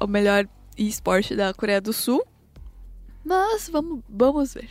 o 0.00 0.06
melhor 0.06 0.46
esporte 0.76 1.34
da 1.34 1.52
Coreia 1.52 1.80
do 1.80 1.92
Sul, 1.92 2.24
mas 3.24 3.68
vamos, 3.68 4.00
vamos 4.08 4.54
ver. 4.54 4.70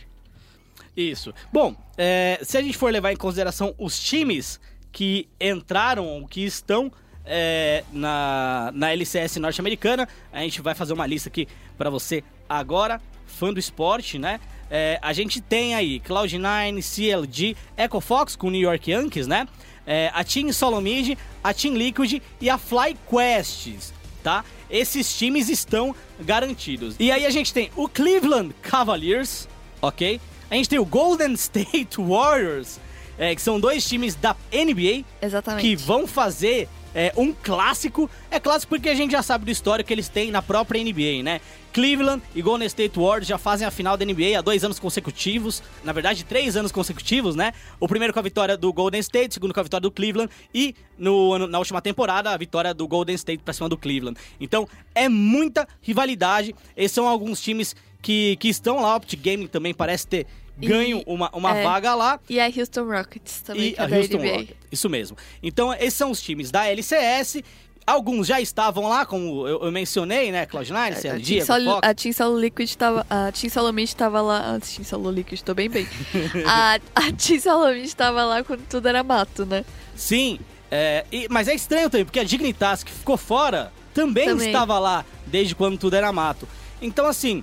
Isso. 0.96 1.32
Bom, 1.52 1.76
é, 1.96 2.40
se 2.42 2.58
a 2.58 2.62
gente 2.62 2.76
for 2.76 2.92
levar 2.92 3.12
em 3.12 3.16
consideração 3.16 3.74
os 3.78 3.98
times 4.00 4.60
que 4.90 5.28
entraram, 5.40 6.26
que 6.28 6.44
estão 6.44 6.90
é, 7.24 7.84
na, 7.92 8.72
na 8.74 8.92
LCS 8.92 9.36
norte-americana, 9.36 10.08
a 10.32 10.40
gente 10.40 10.60
vai 10.60 10.74
fazer 10.74 10.94
uma 10.94 11.06
lista 11.06 11.28
aqui 11.28 11.46
pra 11.76 11.90
você 11.90 12.24
agora, 12.48 13.00
fã 13.26 13.52
do 13.52 13.60
esporte, 13.60 14.18
né? 14.18 14.40
É, 14.70 14.98
a 15.00 15.12
gente 15.12 15.40
tem 15.40 15.74
aí 15.74 16.00
Cloud9, 16.00 16.82
CLG, 16.82 17.56
Echo 17.76 18.00
Fox 18.00 18.34
com 18.34 18.50
New 18.50 18.60
York 18.60 18.90
Yankees, 18.90 19.26
né? 19.26 19.46
É, 19.86 20.10
a 20.12 20.22
Team 20.24 20.52
Solomid, 20.52 21.16
a 21.42 21.54
Team 21.54 21.74
Liquid 21.74 22.20
e 22.40 22.50
a 22.50 22.58
FlyQuest. 22.58 23.92
Tá? 24.22 24.44
Esses 24.70 25.16
times 25.16 25.48
estão 25.48 25.94
garantidos. 26.20 26.96
E 26.98 27.10
aí 27.10 27.24
a 27.24 27.30
gente 27.30 27.52
tem 27.52 27.70
o 27.76 27.88
Cleveland 27.88 28.54
Cavaliers, 28.62 29.48
ok? 29.80 30.20
A 30.50 30.54
gente 30.54 30.68
tem 30.68 30.78
o 30.78 30.84
Golden 30.84 31.32
State 31.34 32.00
Warriors, 32.00 32.78
é, 33.18 33.34
que 33.34 33.42
são 33.42 33.58
dois 33.58 33.86
times 33.86 34.14
da 34.14 34.36
NBA 34.52 35.04
Exatamente. 35.20 35.62
que 35.62 35.76
vão 35.76 36.06
fazer 36.06 36.68
é, 36.94 37.12
um 37.16 37.32
clássico. 37.32 38.10
É 38.30 38.40
clássico 38.40 38.70
porque 38.70 38.88
a 38.88 38.94
gente 38.94 39.12
já 39.12 39.22
sabe 39.22 39.44
do 39.44 39.50
histórico 39.50 39.88
que 39.88 39.94
eles 39.94 40.08
têm 40.08 40.30
na 40.30 40.42
própria 40.42 40.82
NBA, 40.82 41.22
né? 41.22 41.40
Cleveland 41.72 42.22
e 42.34 42.42
Golden 42.42 42.66
State 42.66 42.98
Warriors 42.98 43.26
já 43.26 43.38
fazem 43.38 43.66
a 43.66 43.70
final 43.70 43.96
da 43.96 44.04
NBA 44.04 44.38
há 44.38 44.40
dois 44.40 44.64
anos 44.64 44.78
consecutivos. 44.78 45.62
Na 45.84 45.92
verdade, 45.92 46.24
três 46.24 46.56
anos 46.56 46.72
consecutivos, 46.72 47.36
né? 47.36 47.52
O 47.78 47.86
primeiro 47.86 48.12
com 48.12 48.18
a 48.18 48.22
vitória 48.22 48.56
do 48.56 48.72
Golden 48.72 49.00
State, 49.00 49.30
o 49.30 49.34
segundo 49.34 49.54
com 49.54 49.60
a 49.60 49.62
vitória 49.62 49.82
do 49.82 49.90
Cleveland 49.90 50.30
e 50.54 50.74
no, 50.98 51.46
na 51.46 51.58
última 51.58 51.80
temporada 51.80 52.30
a 52.30 52.36
vitória 52.36 52.72
do 52.74 52.86
Golden 52.88 53.14
State 53.14 53.42
pra 53.42 53.52
cima 53.54 53.68
do 53.68 53.76
Cleveland. 53.76 54.18
Então 54.40 54.68
é 54.94 55.08
muita 55.08 55.68
rivalidade. 55.82 56.54
Esses 56.76 56.92
são 56.92 57.06
alguns 57.06 57.40
times 57.40 57.76
que, 58.02 58.36
que 58.36 58.48
estão 58.48 58.80
lá. 58.80 58.94
O 58.94 58.96
Optic 58.96 59.20
Gaming 59.22 59.46
também 59.46 59.72
parece 59.74 60.06
ter 60.06 60.26
E- 60.60 60.66
ganho 60.66 61.02
uma, 61.06 61.30
uma 61.32 61.56
é. 61.56 61.62
vaga 61.62 61.94
lá. 61.94 62.18
E 62.28 62.40
a 62.40 62.46
Houston 62.46 62.84
Rockets 62.84 63.42
também, 63.42 63.70
E 63.70 63.74
é 63.76 63.82
a 63.82 63.84
Houston. 63.98 64.16
Rockets. 64.18 64.56
Isso 64.72 64.88
mesmo. 64.88 65.16
Então, 65.42 65.72
esses 65.74 65.94
são 65.94 66.10
os 66.10 66.20
times 66.20 66.50
da 66.50 66.66
LCS. 66.66 67.42
Alguns 67.88 68.26
já 68.26 68.38
estavam 68.40 68.86
lá, 68.88 69.06
como 69.06 69.48
eu, 69.48 69.62
eu 69.64 69.72
mencionei, 69.72 70.30
né? 70.30 70.44
Cloud9, 70.46 70.92
A 70.92 70.96
CLG, 70.96 71.34
Team, 71.36 71.46
Sol, 71.46 71.64
Fox. 71.64 71.88
a 71.88 71.94
Team 71.94 72.12
Solo 72.12 72.38
Liquid 72.38 72.74
tava. 72.74 73.06
A 73.08 73.32
Team 73.32 73.50
Solomid 73.50 73.96
tava 73.96 74.20
lá. 74.20 74.56
A 74.56 74.60
Team 74.60 74.84
Solo 74.84 75.10
Liquid, 75.10 75.40
tô 75.40 75.54
bem 75.54 75.70
bem. 75.70 75.88
a, 76.46 76.78
a 76.94 77.12
Team 77.12 77.40
Solomid 77.40 77.96
tava 77.96 78.24
lá 78.24 78.44
quando 78.44 78.60
tudo 78.68 78.86
era 78.88 79.02
mato, 79.02 79.46
né? 79.46 79.64
Sim, 79.96 80.38
é, 80.70 81.06
e- 81.10 81.26
mas 81.30 81.48
é 81.48 81.54
estranho 81.54 81.88
também, 81.88 82.04
porque 82.04 82.20
a 82.20 82.24
Dignitas, 82.24 82.84
que 82.84 82.92
ficou 82.92 83.16
fora, 83.16 83.72
também, 83.94 84.26
Também. 84.26 84.46
estava 84.48 84.78
lá 84.78 85.04
desde 85.26 85.54
quando 85.54 85.78
tudo 85.78 85.94
era 85.96 86.12
mato. 86.12 86.46
Então, 86.82 87.06
assim, 87.06 87.42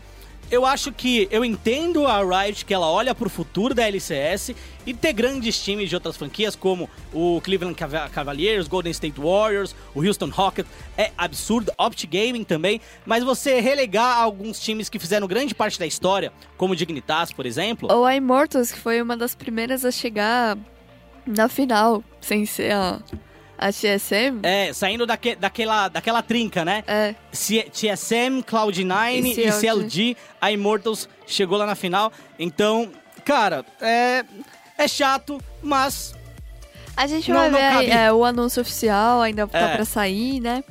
eu 0.52 0.66
acho 0.66 0.92
que 0.92 1.28
eu 1.32 1.44
entendo 1.44 2.06
a 2.06 2.22
Riot 2.24 2.66
que 2.66 2.74
ela 2.74 2.88
olha 2.90 3.14
pro 3.16 3.30
futuro 3.30 3.74
da 3.74 3.84
LCS 3.88 4.54
e 4.86 4.94
ter 4.94 5.12
grandes 5.14 5.62
times 5.64 5.90
de 5.90 5.96
outras 5.96 6.16
franquias, 6.16 6.56
como 6.56 6.90
o 7.12 7.42
Cleveland 7.42 7.76
Cava- 7.76 8.08
Cavaliers, 8.10 8.68
Golden 8.68 8.92
State 8.92 9.20
Warriors, 9.20 9.76
o 9.96 10.02
Houston 10.04 10.30
Rockets, 10.30 10.70
é 10.98 11.12
absurdo, 11.18 11.72
Opt 11.78 12.06
Gaming 12.08 12.44
também, 12.44 12.80
mas 13.06 13.24
você 13.24 13.60
relegar 13.60 14.20
alguns 14.20 14.60
times 14.60 14.88
que 14.88 15.00
fizeram 15.00 15.28
grande 15.28 15.56
parte 15.56 15.80
da 15.80 15.86
história, 15.88 16.32
como 16.58 16.74
o 16.74 16.76
Dignitas, 16.76 17.32
por 17.32 17.46
exemplo, 17.46 17.90
Ou 17.92 18.06
a 18.06 18.16
Immortals, 18.16 18.72
que 18.72 18.80
foi 18.80 19.02
uma 19.02 19.18
das 19.18 19.34
primeiras 19.34 19.84
a 19.84 19.92
chegar 19.92 20.58
na 21.26 21.50
final, 21.50 22.04
sem 22.22 22.46
ser 22.46 22.72
a, 22.72 23.00
a 23.58 23.72
TSM. 23.72 24.40
é, 24.44 24.72
saindo 24.74 25.06
daque, 25.06 25.36
daquela, 25.36 25.88
daquela 25.88 26.22
trinca, 26.22 26.64
né? 26.66 26.84
É. 26.88 27.16
C- 27.32 27.70
TSM, 27.72 28.42
Cloud9 28.44 29.24
E 29.36 29.42
e 29.48 29.52
CLG. 29.52 30.18
A 30.42 30.52
Immortals 30.52 31.08
chegou 31.26 31.58
lá 31.58 31.66
na 31.66 31.76
final. 31.76 32.12
Então, 32.38 32.92
cara, 33.24 33.66
é, 33.82 34.24
é 34.78 34.88
chato, 34.88 35.40
mas 35.64 36.14
A 36.98 37.08
gente 37.08 37.30
Não- 37.30 37.40
vai 37.40 37.50
não 37.50 37.60
ver 37.60 37.70
cabe- 37.72 37.90
é, 37.92 38.12
o 38.14 38.24
anúncio 38.24 38.62
oficial, 38.62 39.22
ainda 39.22 39.46
tá 39.48 39.60
É. 39.60 39.76
pra 39.76 39.84
sair, 39.86 40.40
né? 40.40 40.64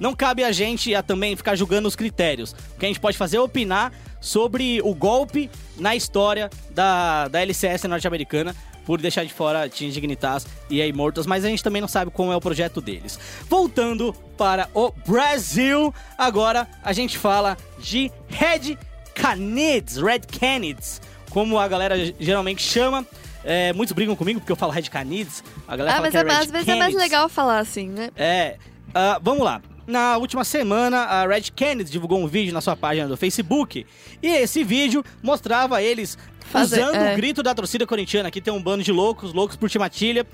não 0.00 0.14
cabe 0.14 0.42
a 0.44 0.52
gente 0.52 0.94
a 0.94 1.02
também 1.02 1.34
ficar 1.36 1.56
julgando 1.56 1.86
os 1.88 1.94
critérios. 1.96 2.52
O 2.74 2.78
que 2.78 2.84
a 2.84 2.88
gente 2.88 3.00
pode 3.00 3.16
fazer 3.18 3.36
é 3.36 3.40
opinar 3.40 3.92
sobre 4.20 4.80
o 4.82 4.94
golpe 4.94 5.50
na 5.76 5.94
história 5.96 6.48
da, 6.70 7.26
da 7.28 7.40
LCS 7.42 7.86
norte-americana 7.88 8.54
por 8.88 8.98
deixar 9.02 9.22
de 9.22 9.34
fora 9.34 9.68
Team 9.68 9.90
Dignitas 9.90 10.46
e 10.70 10.80
a 10.80 10.86
Immortals, 10.86 11.26
mas 11.26 11.44
a 11.44 11.48
gente 11.48 11.62
também 11.62 11.78
não 11.82 11.86
sabe 11.86 12.10
como 12.10 12.32
é 12.32 12.36
o 12.36 12.40
projeto 12.40 12.80
deles. 12.80 13.20
Voltando 13.46 14.14
para 14.38 14.66
o 14.72 14.90
Brasil, 15.06 15.92
agora 16.16 16.66
a 16.82 16.94
gente 16.94 17.18
fala 17.18 17.54
de 17.78 18.10
Red 18.30 18.78
Canids, 19.14 19.98
Red 19.98 20.20
Canids, 20.40 21.02
como 21.28 21.58
a 21.58 21.68
galera 21.68 21.96
geralmente 22.18 22.62
chama. 22.62 23.06
É, 23.44 23.74
muitos 23.74 23.92
brigam 23.92 24.16
comigo 24.16 24.40
porque 24.40 24.52
eu 24.52 24.56
falo 24.56 24.72
Red 24.72 24.84
Canids. 24.84 25.44
A 25.66 25.76
galera 25.76 25.90
Ah, 25.96 25.96
fala 26.02 26.06
mas 26.06 26.10
que 26.12 26.16
é 26.16 26.20
é, 26.20 26.22
Red 26.22 26.28
mais- 26.32 26.46
às 26.46 26.50
vezes 26.50 26.68
é 26.68 26.74
mais 26.76 26.94
legal 26.94 27.28
falar 27.28 27.58
assim, 27.58 27.88
né? 27.90 28.08
É. 28.16 28.56
ah, 28.94 29.20
vamos 29.22 29.44
lá. 29.44 29.60
Na 29.88 30.18
última 30.18 30.44
semana, 30.44 30.98
a 30.98 31.26
Red 31.26 31.44
Kennedy 31.56 31.90
divulgou 31.90 32.20
um 32.22 32.26
vídeo 32.26 32.52
na 32.52 32.60
sua 32.60 32.76
página 32.76 33.08
do 33.08 33.16
Facebook. 33.16 33.86
E 34.22 34.26
esse 34.26 34.62
vídeo 34.62 35.02
mostrava 35.22 35.82
eles 35.82 36.18
Fazer- 36.40 36.82
usando 36.82 36.96
é. 36.96 37.14
o 37.14 37.16
grito 37.16 37.42
da 37.42 37.54
torcida 37.54 37.86
corintiana. 37.86 38.28
Aqui 38.28 38.38
tem 38.42 38.52
um 38.52 38.62
bando 38.62 38.84
de 38.84 38.92
loucos, 38.92 39.32
loucos 39.32 39.56
por 39.56 39.70
Timatilha. 39.70 40.26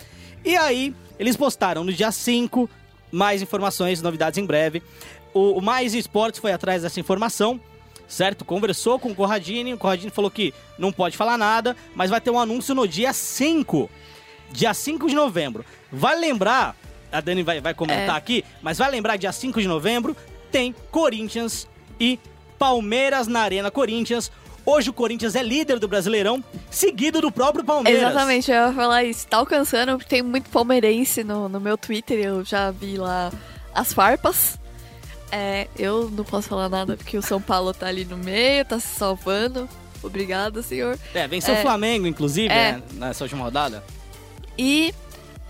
E 0.45 0.57
aí, 0.57 0.93
eles 1.21 1.37
postaram 1.37 1.85
no 1.85 1.93
dia 1.93 2.11
5 2.11 2.69
mais 3.13 3.43
informações, 3.43 4.03
novidades 4.03 4.39
em 4.39 4.45
breve. 4.45 4.83
O, 5.33 5.59
o 5.59 5.63
Mais 5.63 5.95
Esportes 5.95 6.41
foi 6.41 6.51
atrás 6.51 6.83
dessa 6.83 6.99
informação, 6.99 7.61
certo? 8.09 8.45
Conversou 8.45 8.99
com 8.99 9.13
o 9.13 9.15
Corradini. 9.15 9.73
O 9.73 9.79
Corradini 9.79 10.11
falou 10.11 10.33
que 10.33 10.53
não 10.77 10.91
pode 10.93 11.17
falar 11.17 11.39
nada, 11.39 11.77
mas 11.95 12.11
vai 12.11 12.21
ter 12.21 12.31
um 12.31 12.41
anúncio 12.41 12.75
no 12.75 12.89
dia 12.89 13.13
5 13.13 13.89
dia 14.51 14.75
5 14.75 15.09
de 15.09 15.15
novembro. 15.15 15.65
Vai 15.91 16.19
lembrar, 16.19 16.77
a 17.15 17.21
Dani 17.21 17.43
vai, 17.43 17.61
vai 17.61 17.73
comentar 17.75 18.15
É. 18.15 18.19
aqui, 18.19 18.45
mas 18.61 18.79
vai 18.79 18.91
lembrar 18.91 19.17
dia 19.17 19.33
5 19.33 19.61
de 19.61 19.69
novembro 19.69 20.17
tem 20.51 20.75
Corinthians 20.91 21.67
e 21.99 22.19
Palmeiras 22.59 23.27
na 23.27 23.41
Arena 23.41 23.71
Corinthians. 23.71 24.31
Hoje 24.65 24.89
o 24.89 24.93
Corinthians 24.93 25.35
é 25.35 25.43
líder 25.43 25.79
do 25.79 25.87
Brasileirão, 25.89 26.43
seguido 26.71 27.21
do 27.21 27.31
próprio 27.31 27.65
Palmeiras. 27.65 28.01
Exatamente, 28.03 28.51
eu 28.51 28.57
ia 28.69 28.73
falar 28.73 29.05
isso. 29.05 29.27
Tá 29.27 29.39
alcançando, 29.39 29.97
porque 29.99 30.09
tem 30.09 30.23
muito 30.23 30.49
palmeirense 30.51 31.23
no, 31.25 31.49
no 31.49 31.61
meu 31.61 31.77
Twitter, 31.77 32.19
eu 32.19 32.45
já 32.45 32.71
vi 32.71 32.97
lá 32.97 33.31
as 33.75 33.93
farpas. 33.93 34.59
É, 35.33 35.67
eu 35.77 36.09
não 36.11 36.23
posso 36.25 36.49
falar 36.49 36.69
nada 36.69 36.97
porque 36.97 37.19
o 37.19 37.23
São 37.23 37.41
Paulo 37.43 37.75
tá 37.75 37.89
ali 37.89 38.05
no 38.05 38.17
meio, 38.17 38.65
tá 38.65 38.79
se 38.79 38.87
salvando. 38.97 39.69
Obrigada, 40.03 40.63
senhor. 40.63 40.97
É, 41.13 41.27
venceu 41.27 41.55
É. 41.57 41.59
o 41.59 41.63
Flamengo, 41.63 42.07
inclusive, 42.07 42.49
É. 42.55 42.73
né, 42.73 42.83
nessa 42.93 43.25
última 43.25 43.43
rodada. 43.43 43.83
E 44.57 44.95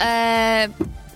é, 0.00 0.70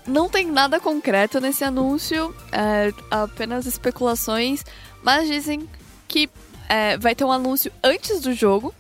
não 0.09 0.29
tem 0.29 0.47
nada 0.47 0.81
concreto 0.81 1.41
nesse 1.41 1.63
anúncio, 1.63 2.35
é, 2.51 2.93
apenas 3.11 3.67
especulações, 3.67 4.65
mas 5.03 5.29
dizem 5.29 5.69
que 6.07 6.29
é, 6.69 6.97
vai 6.99 7.15
ter 7.15 7.25
um 7.25 7.33
anúncio 7.33 7.71
antes 7.83 8.21
do 8.21 8.33
jogo, 8.33 8.75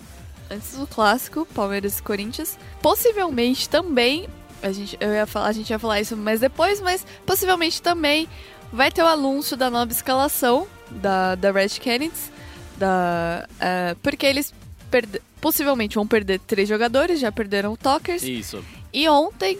antes 0.50 0.76
do 0.76 0.86
clássico, 0.86 1.46
Palmeiras 1.54 1.98
e 1.98 2.02
Corinthians. 2.02 2.58
Possivelmente 2.82 3.68
também, 3.68 4.28
a 4.62 4.72
gente, 4.72 4.96
eu 5.00 5.12
ia 5.12 5.26
falar, 5.26 5.48
a 5.48 5.52
gente 5.52 5.70
ia 5.70 5.78
falar 5.78 6.00
isso 6.00 6.16
mais 6.16 6.40
depois, 6.40 6.80
mas 6.80 7.06
possivelmente 7.24 7.80
também 7.80 8.28
vai 8.72 8.90
ter 8.90 9.02
o 9.02 9.06
anúncio 9.06 9.56
da 9.56 9.70
nova 9.70 9.92
escalação 9.92 10.66
da, 10.90 11.34
da 11.34 11.50
Red 11.52 11.70
Canids, 11.82 12.30
da, 12.76 13.46
é, 13.60 13.96
porque 14.02 14.26
eles 14.26 14.52
perde- 14.90 15.20
possivelmente 15.40 15.94
vão 15.96 16.06
perder 16.06 16.40
três 16.40 16.68
jogadores, 16.68 17.20
já 17.20 17.30
perderam 17.30 17.72
o 17.72 17.76
Talkers. 17.76 18.22
Isso. 18.22 18.64
E 18.92 19.08
ontem, 19.08 19.58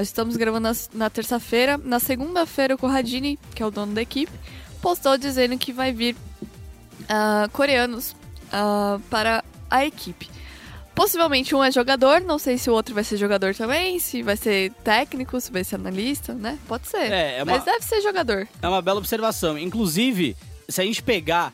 nós 0.00 0.08
estamos 0.08 0.34
gravando 0.34 0.66
na, 0.94 1.10
terça-feira, 1.10 1.76
na 1.76 2.00
segunda-feira 2.00 2.74
o 2.74 2.78
Corradini, 2.78 3.38
que 3.54 3.62
é 3.62 3.66
o 3.66 3.70
dono 3.70 3.92
da 3.92 4.00
equipe, 4.00 4.32
postou 4.80 5.18
dizendo 5.18 5.58
que 5.58 5.74
vai 5.74 5.92
vir 5.92 6.16
ah, 7.06 7.50
coreanos 7.52 8.16
ah, 8.50 8.98
para 9.10 9.44
a 9.70 9.84
equipe. 9.84 10.30
Possivelmente 10.94 11.54
um 11.54 11.62
é 11.62 11.70
jogador, 11.70 12.22
não 12.22 12.38
sei 12.38 12.56
se 12.56 12.70
o 12.70 12.72
outro 12.72 12.94
vai 12.94 13.04
ser 13.04 13.18
jogador 13.18 13.54
também, 13.54 13.98
se 13.98 14.22
vai 14.22 14.38
ser 14.38 14.72
técnico, 14.82 15.38
se 15.38 15.52
vai 15.52 15.64
ser 15.64 15.74
analista, 15.74 16.32
né? 16.32 16.58
Pode 16.66 16.88
ser. 16.88 17.12
É, 17.12 17.40
é 17.40 17.42
uma- 17.42 17.52
Mas 17.52 17.64
deve 17.64 17.84
ser 17.84 18.00
jogador. 18.00 18.48
É 18.62 18.68
uma 18.68 18.80
bela 18.80 18.98
observação. 19.00 19.58
Inclusive, 19.58 20.34
se 20.66 20.80
a 20.80 20.84
gente 20.84 21.02
pegar 21.02 21.52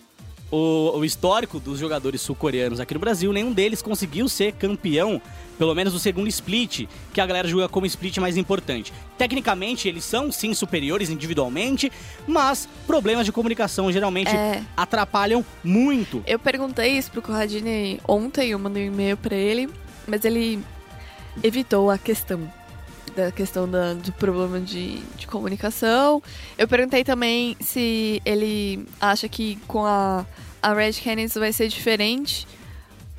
o, 0.51 0.93
o 0.99 1.05
histórico 1.05 1.59
dos 1.59 1.79
jogadores 1.79 2.21
sul-coreanos 2.21 2.79
aqui 2.81 2.95
no 2.95 3.01
Brasil, 3.01 3.33
nenhum 3.33 3.53
deles 3.53 3.83
conseguiu 3.83 4.29
ser 4.29 4.53
campeão, 4.53 5.21
pelo 5.59 5.75
menos 5.75 5.93
no 5.93 5.99
segundo 5.99 6.29
split, 6.29 6.87
que 7.13 7.21
a 7.21 7.27
galera 7.27 7.49
julga 7.49 7.69
como 7.69 7.87
split 7.87 8.19
mais 8.19 8.37
importante. 8.37 8.93
Tecnicamente, 9.19 9.89
eles 9.89 10.05
são 10.05 10.31
sim 10.31 10.55
superiores 10.55 11.11
individualmente, 11.11 11.91
mas 12.27 12.69
problemas 12.87 13.27
de 13.27 13.33
comunicação 13.33 13.91
geralmente 13.91 14.31
É. 14.35 14.63
atrapalham 14.77 15.45
muito. 15.65 16.23
Eu 16.27 16.39
perguntei 16.39 16.97
isso 16.97 17.11
pro 17.11 17.23
Corradini 17.23 18.01
ontem, 18.07 18.51
eu 18.51 18.59
mandei 18.59 18.89
um 18.89 18.93
e-mail 18.93 19.17
pra 19.17 19.35
ele, 19.35 19.69
mas 20.07 20.25
ele 20.25 20.61
evitou 21.43 21.91
a 21.91 21.99
questão. 21.99 22.41
Da 23.17 23.33
questão 23.33 23.67
da- 23.67 23.95
do 23.95 24.13
problema 24.13 24.61
de, 24.61 24.99
de 25.17 25.27
comunicação. 25.27 26.23
Eu 26.59 26.69
perguntei 26.69 27.03
também 27.03 27.57
se 27.61 28.21
ele 28.27 28.87
acha 29.01 29.27
que 29.27 29.57
com 29.67 29.87
a, 29.87 30.27
a 30.63 30.75
Red 30.75 30.93
Canids 31.03 31.35
vai 31.35 31.51
ser 31.51 31.69
diferente, 31.69 32.47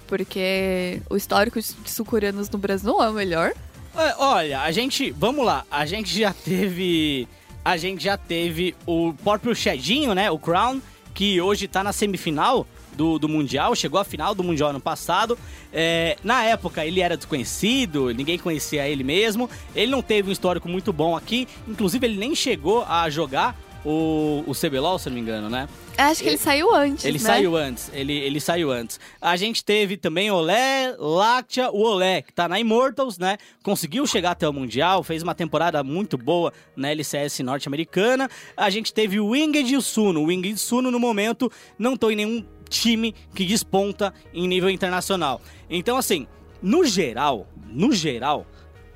porque 0.05 1.01
o 1.09 1.15
histórico 1.17 1.59
de 1.59 1.89
sul-coreanos 1.89 2.47
no 2.49 2.59
Brasil 2.59 2.91
não 2.91 3.03
é 3.03 3.09
o 3.09 3.13
melhor. 3.13 3.53
É, 3.97 4.15
Olha, 4.19 4.61
a 4.61 4.71
gente, 4.71 5.09
vamos 5.11 5.43
lá, 5.43 5.65
a 5.71 5.85
gente 5.85 6.17
já 6.19 6.31
teve, 6.31 7.27
a 7.65 7.75
gente 7.75 8.03
já 8.03 8.15
teve 8.17 8.75
o 8.85 9.13
próprio 9.23 9.55
Shedinho, 9.55 10.13
né, 10.13 10.29
o 10.29 10.37
Crown, 10.37 10.79
que 11.13 11.41
hoje 11.41 11.67
tá 11.67 11.83
na 11.83 11.91
semifinal 11.91 12.67
do, 12.97 13.19
do 13.19 13.29
Mundial, 13.29 13.75
chegou 13.75 13.99
à 13.99 14.03
final 14.03 14.35
do 14.35 14.43
Mundial 14.43 14.71
ano 14.71 14.79
passado. 14.81 15.37
É, 15.71 16.17
na 16.23 16.43
época 16.43 16.85
ele 16.85 16.99
era 16.99 17.15
desconhecido, 17.15 18.13
ninguém 18.13 18.37
conhecia 18.37 18.87
ele 18.87 19.03
mesmo, 19.03 19.49
ele 19.75 19.91
não 19.91 20.01
teve 20.01 20.29
um 20.29 20.31
histórico 20.33 20.67
muito 20.67 20.91
bom 20.91 21.15
aqui, 21.15 21.47
inclusive 21.67 22.05
ele 22.05 22.17
nem 22.17 22.35
chegou 22.35 22.83
a 22.83 23.09
jogar 23.09 23.55
o, 23.85 24.43
o 24.45 24.53
CBLOL, 24.53 24.99
se 24.99 25.07
não 25.07 25.15
me 25.15 25.21
engano, 25.21 25.49
né? 25.49 25.69
Acho 25.97 26.21
que 26.21 26.29
ele, 26.29 26.37
saiu 26.37 26.75
antes, 26.75 27.05
Ele 27.05 27.17
né? 27.17 27.23
saiu 27.23 27.55
antes, 27.55 27.89
ele, 27.93 28.13
ele 28.13 28.39
saiu 28.39 28.71
antes. 28.71 28.99
A 29.19 29.35
gente 29.35 29.63
teve 29.63 29.97
também 29.97 30.29
Olé, 30.29 30.93
Lactia, 30.99 31.71
o 31.71 31.81
Olé, 31.81 32.21
que 32.21 32.31
tá 32.31 32.47
na 32.47 32.59
Immortals, 32.59 33.17
né? 33.17 33.37
Conseguiu 33.63 34.05
chegar 34.05 34.31
até 34.31 34.47
o 34.47 34.53
Mundial, 34.53 35.03
fez 35.03 35.23
uma 35.23 35.33
temporada 35.33 35.83
muito 35.83 36.17
boa 36.17 36.53
na 36.75 36.91
LCS 36.91 37.39
norte-americana. 37.39 38.29
A 38.55 38.69
gente 38.69 38.93
teve 38.93 39.19
o 39.19 39.29
Winged 39.29 39.73
e 39.73 39.77
o 39.77 39.81
Suno. 39.81 40.21
O 40.21 40.25
Winged 40.25 40.49
e 40.49 40.53
o 40.53 40.57
Suno, 40.57 40.91
no 40.91 40.99
momento, 40.99 41.51
não 41.79 41.93
estão 41.93 42.11
em 42.11 42.15
nenhum 42.15 42.45
time 42.67 43.13
que 43.33 43.45
desponta 43.45 44.13
em 44.33 44.47
nível 44.47 44.69
internacional. 44.69 45.41
Então, 45.69 45.97
assim, 45.97 46.27
no 46.61 46.85
geral, 46.85 47.47
no 47.69 47.93
geral, 47.93 48.45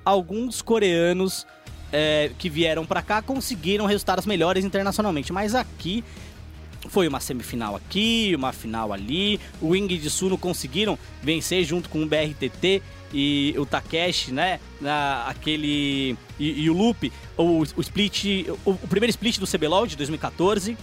alguns 0.04 0.62
coreanos 0.62 1.46
é, 1.92 2.32
que 2.38 2.50
vieram 2.50 2.86
pra 2.86 3.01
cá 3.01 3.22
conseguiram 3.22 3.86
resultados 3.86 4.25
melhores 4.25 4.63
internacionalmente. 4.63 5.34
Mas 5.34 5.54
aqui 5.56 6.04
foi 6.90 7.08
uma 7.08 7.20
semifinal 7.20 7.75
aqui, 7.75 8.34
uma 8.36 8.51
final 8.51 8.92
ali. 8.92 9.40
O 9.62 9.70
Wing 9.70 9.98
de 9.98 10.10
Suno 10.10 10.38
conseguiram 10.38 10.98
vencer 11.22 11.63
junto 11.63 11.90
com 11.90 12.01
o 12.01 12.08
BRTT 12.08 12.82
e 13.13 13.54
o 13.58 13.66
Takeshi, 13.66 14.32
né? 14.32 14.60
Na, 14.80 15.25
aquele. 15.28 16.18
E, 16.40 16.63
e 16.63 16.70
o 16.70 16.74
Loop, 16.74 17.12
o, 17.38 17.60
o 17.60 17.82
split. 17.82 18.48
O, 18.66 18.72
o 18.72 18.88
primeiro 18.88 19.12
split 19.12 19.38
do 19.38 19.48
CBLOL 19.48 19.86
de 19.86 19.96
2014. 19.96 20.78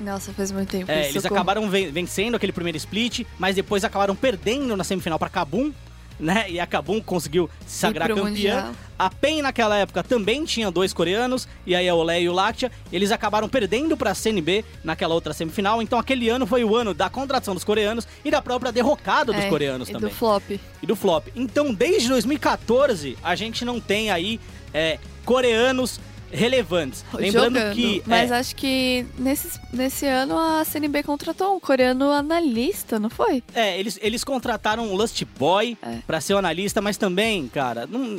Nossa, 0.00 0.32
faz 0.32 0.50
muito 0.52 0.68
tempo. 0.70 0.90
É, 0.90 1.08
eles 1.08 1.14
socorro. 1.22 1.34
acabaram 1.34 1.68
ven- 1.68 1.90
vencendo 1.90 2.34
aquele 2.36 2.52
primeiro 2.52 2.76
split, 2.78 3.24
mas 3.38 3.56
depois 3.56 3.84
acabaram 3.84 4.14
perdendo 4.14 4.76
na 4.76 4.84
semifinal 4.84 5.18
para 5.18 5.28
Kabum, 5.28 5.72
né? 6.20 6.46
E 6.50 6.58
a 6.60 6.66
Kabum 6.66 7.00
conseguiu 7.00 7.48
se 7.66 7.78
sagrar 7.78 8.08
campeã. 8.08 8.24
Mundial. 8.24 8.72
A 8.98 9.08
PEN 9.08 9.42
naquela 9.42 9.76
época 9.76 10.02
também 10.02 10.44
tinha 10.44 10.68
dois 10.70 10.92
coreanos, 10.92 11.46
e 11.64 11.74
aí 11.76 11.88
a 11.88 11.94
Olé 11.94 12.20
e 12.22 12.28
o 12.28 12.32
Lactia, 12.32 12.70
eles 12.92 13.12
acabaram 13.12 13.48
perdendo 13.48 13.96
para 13.96 14.10
a 14.10 14.14
CNB 14.14 14.64
naquela 14.82 15.14
outra 15.14 15.32
semifinal. 15.32 15.80
Então 15.80 15.96
aquele 15.98 16.28
ano 16.28 16.44
foi 16.46 16.64
o 16.64 16.74
ano 16.74 16.92
da 16.92 17.08
contratação 17.08 17.54
dos 17.54 17.62
coreanos 17.62 18.06
e 18.24 18.30
da 18.30 18.42
própria 18.42 18.72
derrocada 18.72 19.32
dos 19.32 19.44
É, 19.44 19.48
coreanos 19.48 19.88
e 19.88 19.92
também 19.92 20.10
do 20.10 20.14
flop. 20.16 20.42
e 20.82 20.86
do 20.86 20.96
flop. 20.96 21.28
Então, 21.36 21.72
desde 21.72 22.08
2014, 22.08 23.16
a 23.22 23.34
gente 23.36 23.64
não 23.64 23.80
tem 23.80 24.10
aí 24.10 24.40
é, 24.74 24.98
coreanos 25.24 26.00
relevantes. 26.30 27.04
Lembrando 27.14 27.54
Jogando. 27.58 27.74
que 27.74 28.02
Mas 28.06 28.30
é, 28.30 28.36
acho 28.36 28.54
que 28.56 29.06
nesse, 29.18 29.58
nesse 29.72 30.06
ano 30.06 30.38
a 30.38 30.64
CNB 30.64 31.02
contratou 31.02 31.56
um 31.56 31.60
coreano 31.60 32.10
analista, 32.12 32.98
não 32.98 33.08
foi? 33.10 33.42
é, 33.54 33.78
eles, 33.78 33.98
eles 34.02 34.22
contrataram 34.24 34.92
o 34.92 34.96
Lust 34.96 35.22
Boy 35.38 35.76
É. 35.82 35.98
pra 36.06 36.20
ser 36.20 36.34
o 36.34 36.38
analista, 36.38 36.80
mas 36.80 36.96
também, 36.96 37.48
cara, 37.48 37.86
não. 37.86 38.18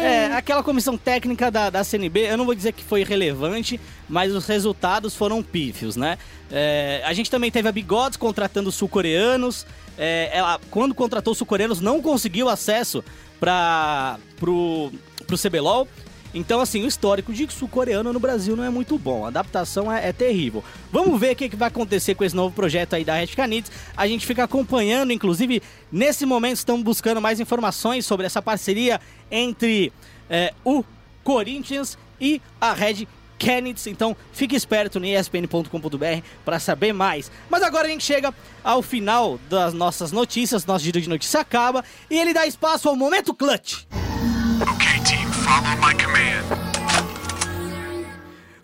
É, 0.00 0.26
aquela 0.34 0.62
comissão 0.64 0.96
técnica 0.98 1.50
da, 1.50 1.70
da 1.70 1.84
CNB, 1.84 2.26
eu 2.28 2.36
não 2.36 2.44
vou 2.44 2.54
dizer 2.54 2.72
que 2.72 2.82
foi 2.82 3.04
relevante, 3.04 3.78
mas 4.08 4.34
os 4.34 4.46
resultados 4.46 5.14
foram 5.14 5.42
pífios, 5.42 5.94
né? 5.96 6.18
É, 6.50 7.02
a 7.04 7.12
gente 7.12 7.30
também 7.30 7.50
teve 7.50 7.68
a 7.68 7.72
Bigodes 7.72 8.16
contratando 8.16 8.72
sul-coreanos. 8.72 9.64
É, 9.96 10.28
ela, 10.32 10.58
quando 10.70 10.94
contratou 10.94 11.34
sul-coreanos, 11.34 11.80
não 11.80 12.02
conseguiu 12.02 12.48
acesso 12.48 13.04
para 13.38 14.18
pro, 14.36 14.90
pro 15.26 15.38
CBLOL. 15.38 15.86
Então, 16.34 16.60
assim, 16.60 16.84
o 16.84 16.86
histórico 16.86 17.32
de 17.32 17.50
sul-coreano 17.52 18.12
no 18.12 18.20
Brasil 18.20 18.56
não 18.56 18.64
é 18.64 18.70
muito 18.70 18.98
bom. 18.98 19.24
A 19.24 19.28
adaptação 19.28 19.92
é, 19.92 20.08
é 20.08 20.12
terrível. 20.12 20.64
Vamos 20.90 21.20
ver 21.20 21.32
o 21.32 21.36
que, 21.36 21.48
que 21.48 21.56
vai 21.56 21.68
acontecer 21.68 22.14
com 22.14 22.24
esse 22.24 22.34
novo 22.34 22.54
projeto 22.54 22.94
aí 22.94 23.04
da 23.04 23.14
Red 23.14 23.28
Canids. 23.28 23.70
A 23.96 24.06
gente 24.06 24.26
fica 24.26 24.44
acompanhando, 24.44 25.12
inclusive, 25.12 25.62
nesse 25.90 26.24
momento 26.24 26.56
estamos 26.56 26.82
buscando 26.82 27.20
mais 27.20 27.40
informações 27.40 28.06
sobre 28.06 28.26
essa 28.26 28.40
parceria 28.40 29.00
entre 29.30 29.92
é, 30.30 30.54
o 30.64 30.84
Corinthians 31.22 31.98
e 32.20 32.40
a 32.60 32.72
Red 32.72 33.06
Canids. 33.38 33.86
Então, 33.86 34.16
fique 34.32 34.54
esperto 34.54 35.00
no 35.00 35.06
espn.com.br 35.06 36.22
para 36.44 36.58
saber 36.58 36.92
mais. 36.92 37.30
Mas 37.50 37.62
agora 37.62 37.86
a 37.88 37.90
gente 37.90 38.04
chega 38.04 38.32
ao 38.62 38.80
final 38.80 39.38
das 39.50 39.74
nossas 39.74 40.12
notícias, 40.12 40.64
nosso 40.64 40.84
giro 40.84 41.00
de 41.00 41.08
notícia 41.08 41.40
acaba 41.40 41.84
e 42.08 42.18
ele 42.18 42.32
dá 42.32 42.46
espaço 42.46 42.88
ao 42.88 42.96
momento 42.96 43.34
clutch. 43.34 43.84
Follow 45.44 45.76
my 45.80 45.94
command. 45.94 46.42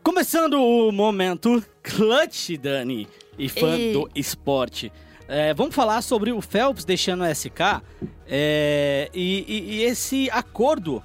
Começando 0.03 0.55
o 0.55 0.91
momento 0.93 1.63
clutch, 1.83 2.57
Dani, 2.57 3.09
e 3.39 3.49
fã 3.49 3.77
Ei. 3.77 3.93
do 3.93 4.09
esporte. 4.15 4.93
É, 5.29 5.53
vamos 5.55 5.75
falar 5.75 6.01
sobre 6.03 6.33
o 6.33 6.41
Phelps 6.41 6.85
deixando 6.85 7.23
o 7.23 7.27
SK 7.35 7.83
é, 8.27 9.11
e, 9.13 9.45
e- 9.47 9.75
e 9.77 9.83
esse 9.85 10.31
acordo 10.31 11.03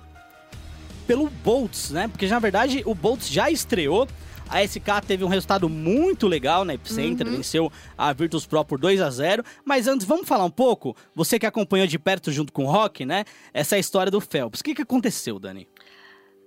pelo 1.06 1.30
Boltz, 1.44 1.92
né? 1.92 2.08
Porque 2.08 2.28
na 2.28 2.40
verdade 2.40 2.82
o 2.86 2.96
Boltz 2.96 3.28
já 3.30 3.50
estreou. 3.52 4.08
A 4.50 4.66
SK 4.66 5.02
teve 5.08 5.24
um 5.24 5.28
resultado 5.28 5.68
muito 5.68 6.28
legal 6.28 6.64
na 6.64 6.74
Epicenter, 6.74 7.28
venceu 7.28 7.72
a 7.98 8.14
Virtus 8.14 8.46
Pro 8.46 8.64
por 8.64 8.80
2 8.80 9.02
a 9.02 9.10
0 9.10 9.44
Mas 9.66 9.88
antes, 9.88 10.06
vamos 10.06 10.28
falar 10.28 10.46
um 10.46 10.52
pouco, 10.52 10.96
você 11.16 11.40
que 11.40 11.46
acompanhou 11.46 11.88
de 11.88 11.98
perto 11.98 12.32
junto 12.32 12.54
com 12.54 12.66
o 12.66 12.72
Rock, 12.72 13.06
né? 13.06 13.26
Essa 13.54 13.78
história 13.78 14.12
do 14.12 14.22
Phelps. 14.22 14.60
O 14.60 14.64
que, 14.64 14.76
que 14.76 14.82
aconteceu, 14.82 15.40
Dani? 15.40 15.68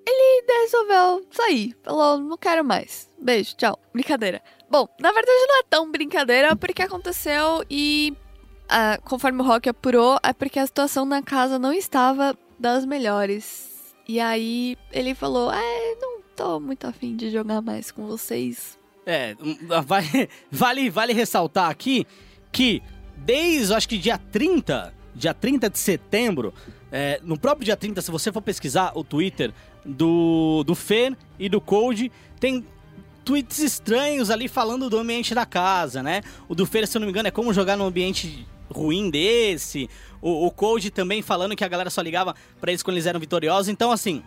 E 0.09 0.45
resolveu 0.63 1.27
sair. 1.31 1.77
Falou, 1.83 2.19
não 2.19 2.37
quero 2.37 2.65
mais. 2.65 3.09
Beijo, 3.21 3.57
tchau. 3.57 3.79
Brincadeira. 3.93 4.41
Bom, 4.71 4.89
na 5.01 5.13
verdade 5.13 5.47
não 5.49 5.59
é 5.61 5.63
tão 5.69 5.91
brincadeira 5.91 6.55
porque 6.55 6.83
aconteceu 6.83 7.65
e 7.71 8.17
ah, 8.69 8.99
conforme 9.05 9.41
o 9.43 9.45
Rock 9.45 9.69
apurou, 9.69 10.19
é 10.23 10.33
porque 10.33 10.59
a 10.59 10.67
situação 10.67 11.05
na 11.05 11.23
casa 11.23 11.59
não 11.59 11.73
estava 11.73 12.37
das 12.59 12.85
melhores. 12.85 13.95
E 14.09 14.21
aí 14.21 14.77
ele 14.93 15.15
falou, 15.15 15.53
é, 15.53 15.95
não 16.01 16.21
tô 16.37 16.61
muito 16.61 16.87
afim 16.87 17.17
de 17.17 17.31
jogar 17.31 17.61
mais 17.63 17.91
com 17.91 18.07
vocês. 18.07 18.79
É, 19.05 19.37
hum, 19.41 19.57
vai- 19.85 20.29
vale, 20.51 20.91
vale 20.91 21.13
ressaltar 21.13 21.71
aqui 21.71 22.07
que 22.53 22.83
desde, 23.17 23.73
acho 23.75 23.89
que 23.89 23.99
dia 23.99 24.19
30, 24.19 24.93
dia 25.15 25.33
30 25.35 25.71
de 25.71 25.79
setembro, 25.79 26.53
é, 26.93 27.21
no 27.23 27.39
próprio 27.39 27.65
dia 27.65 27.77
30, 27.77 28.01
se 28.03 28.11
você 28.11 28.31
for 28.33 28.43
pesquisar 28.43 28.93
o 28.95 29.03
Twitter 29.03 29.53
do, 29.85 30.63
do 30.65 30.75
Fer 30.75 31.17
e 31.39 31.49
do 31.49 31.61
Code, 31.61 32.11
tem 32.39 32.65
tweets 33.25 33.59
estranhos 33.59 34.31
ali 34.31 34.47
falando 34.49 34.89
do 34.89 34.99
ambiente 34.99 35.35
da 35.35 35.45
casa, 35.47 36.03
né? 36.03 36.21
O 36.49 36.55
do 36.55 36.65
Fer, 36.67 36.87
se 36.87 36.97
eu 36.97 37.01
não 37.01 37.07
me 37.07 37.11
engano, 37.11 37.29
é 37.29 37.31
como 37.31 37.53
jogar 37.53 37.77
num 37.77 37.85
ambiente 37.87 38.47
ruim 38.71 39.11
desse. 39.11 39.89
O, 40.23 40.47
o 40.47 40.51
Code 40.51 40.91
também 40.91 41.23
falando 41.23 41.57
que 41.57 41.65
a 41.65 41.69
galera 41.69 41.91
só 41.91 42.01
ligava 42.03 42.35
pra 42.61 42.71
eles 42.71 42.83
quando 42.83 42.97
eles 42.97 43.07
eram 43.07 43.19
vitoriosos. 43.19 43.69
Então, 43.69 43.91
assim, 43.91 44.23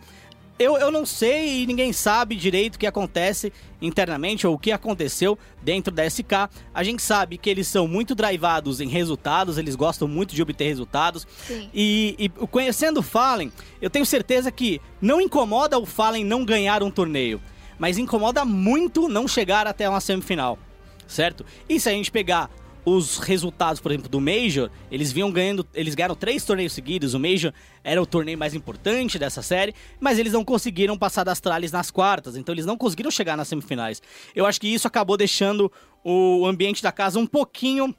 eu, 0.59 0.77
eu 0.77 0.91
não 0.91 1.05
sei 1.05 1.63
e 1.63 1.65
ninguém 1.65 1.93
sabe 1.93 2.35
direito 2.35 2.75
o 2.75 2.79
que 2.79 2.85
acontece 2.85 3.51
internamente 3.81 4.45
ou 4.45 4.55
o 4.55 4.59
que 4.59 4.73
aconteceu 4.73 5.39
dentro 5.63 5.93
da 5.93 6.07
SK. 6.07 6.49
A 6.73 6.83
gente 6.83 7.01
sabe 7.01 7.37
que 7.37 7.49
eles 7.49 7.65
são 7.65 7.87
muito 7.87 8.13
drivados 8.13 8.81
em 8.81 8.89
resultados, 8.89 9.57
eles 9.57 9.73
gostam 9.73 10.05
muito 10.05 10.35
de 10.35 10.41
obter 10.41 10.65
resultados. 10.65 11.25
Sim. 11.47 11.69
E, 11.73 12.15
e 12.19 12.29
conhecendo 12.47 12.99
o 12.99 13.03
Fallen, 13.03 13.51
eu 13.81 13.89
tenho 13.89 14.05
certeza 14.05 14.51
que 14.51 14.81
não 15.01 15.21
incomoda 15.21 15.79
o 15.79 15.85
Fallen 15.85 16.25
não 16.25 16.43
ganhar 16.43 16.83
um 16.83 16.91
torneio, 16.91 17.41
mas 17.77 17.97
incomoda 17.97 18.43
muito 18.43 19.07
não 19.07 19.29
chegar 19.29 19.65
até 19.65 19.87
uma 19.87 20.01
semifinal, 20.01 20.59
certo? 21.07 21.45
E 21.69 21.79
se 21.79 21.87
a 21.87 21.93
gente 21.93 22.11
pegar 22.11 22.51
os 22.85 23.17
resultados, 23.17 23.81
por 23.81 23.91
exemplo, 23.91 24.09
do 24.09 24.19
Major, 24.19 24.69
eles 24.91 25.11
vinham 25.11 25.31
ganhando, 25.31 25.67
eles 25.73 25.95
ganharam 25.95 26.15
três 26.15 26.43
torneios 26.45 26.73
seguidos, 26.73 27.13
o 27.13 27.19
Major 27.19 27.53
era 27.83 28.01
o 28.01 28.05
torneio 28.05 28.37
mais 28.37 28.53
importante 28.53 29.19
dessa 29.19 29.41
série, 29.41 29.73
mas 29.99 30.17
eles 30.17 30.33
não 30.33 30.43
conseguiram 30.43 30.97
passar 30.97 31.23
das 31.23 31.39
tralhas 31.39 31.71
nas 31.71 31.91
quartas, 31.91 32.35
então 32.35 32.53
eles 32.53 32.65
não 32.65 32.77
conseguiram 32.77 33.11
chegar 33.11 33.37
nas 33.37 33.47
semifinais. 33.47 34.01
Eu 34.35 34.45
acho 34.45 34.59
que 34.59 34.67
isso 34.67 34.87
acabou 34.87 35.17
deixando 35.17 35.71
o 36.03 36.45
ambiente 36.45 36.81
da 36.81 36.91
casa 36.91 37.19
um 37.19 37.27
pouquinho 37.27 37.93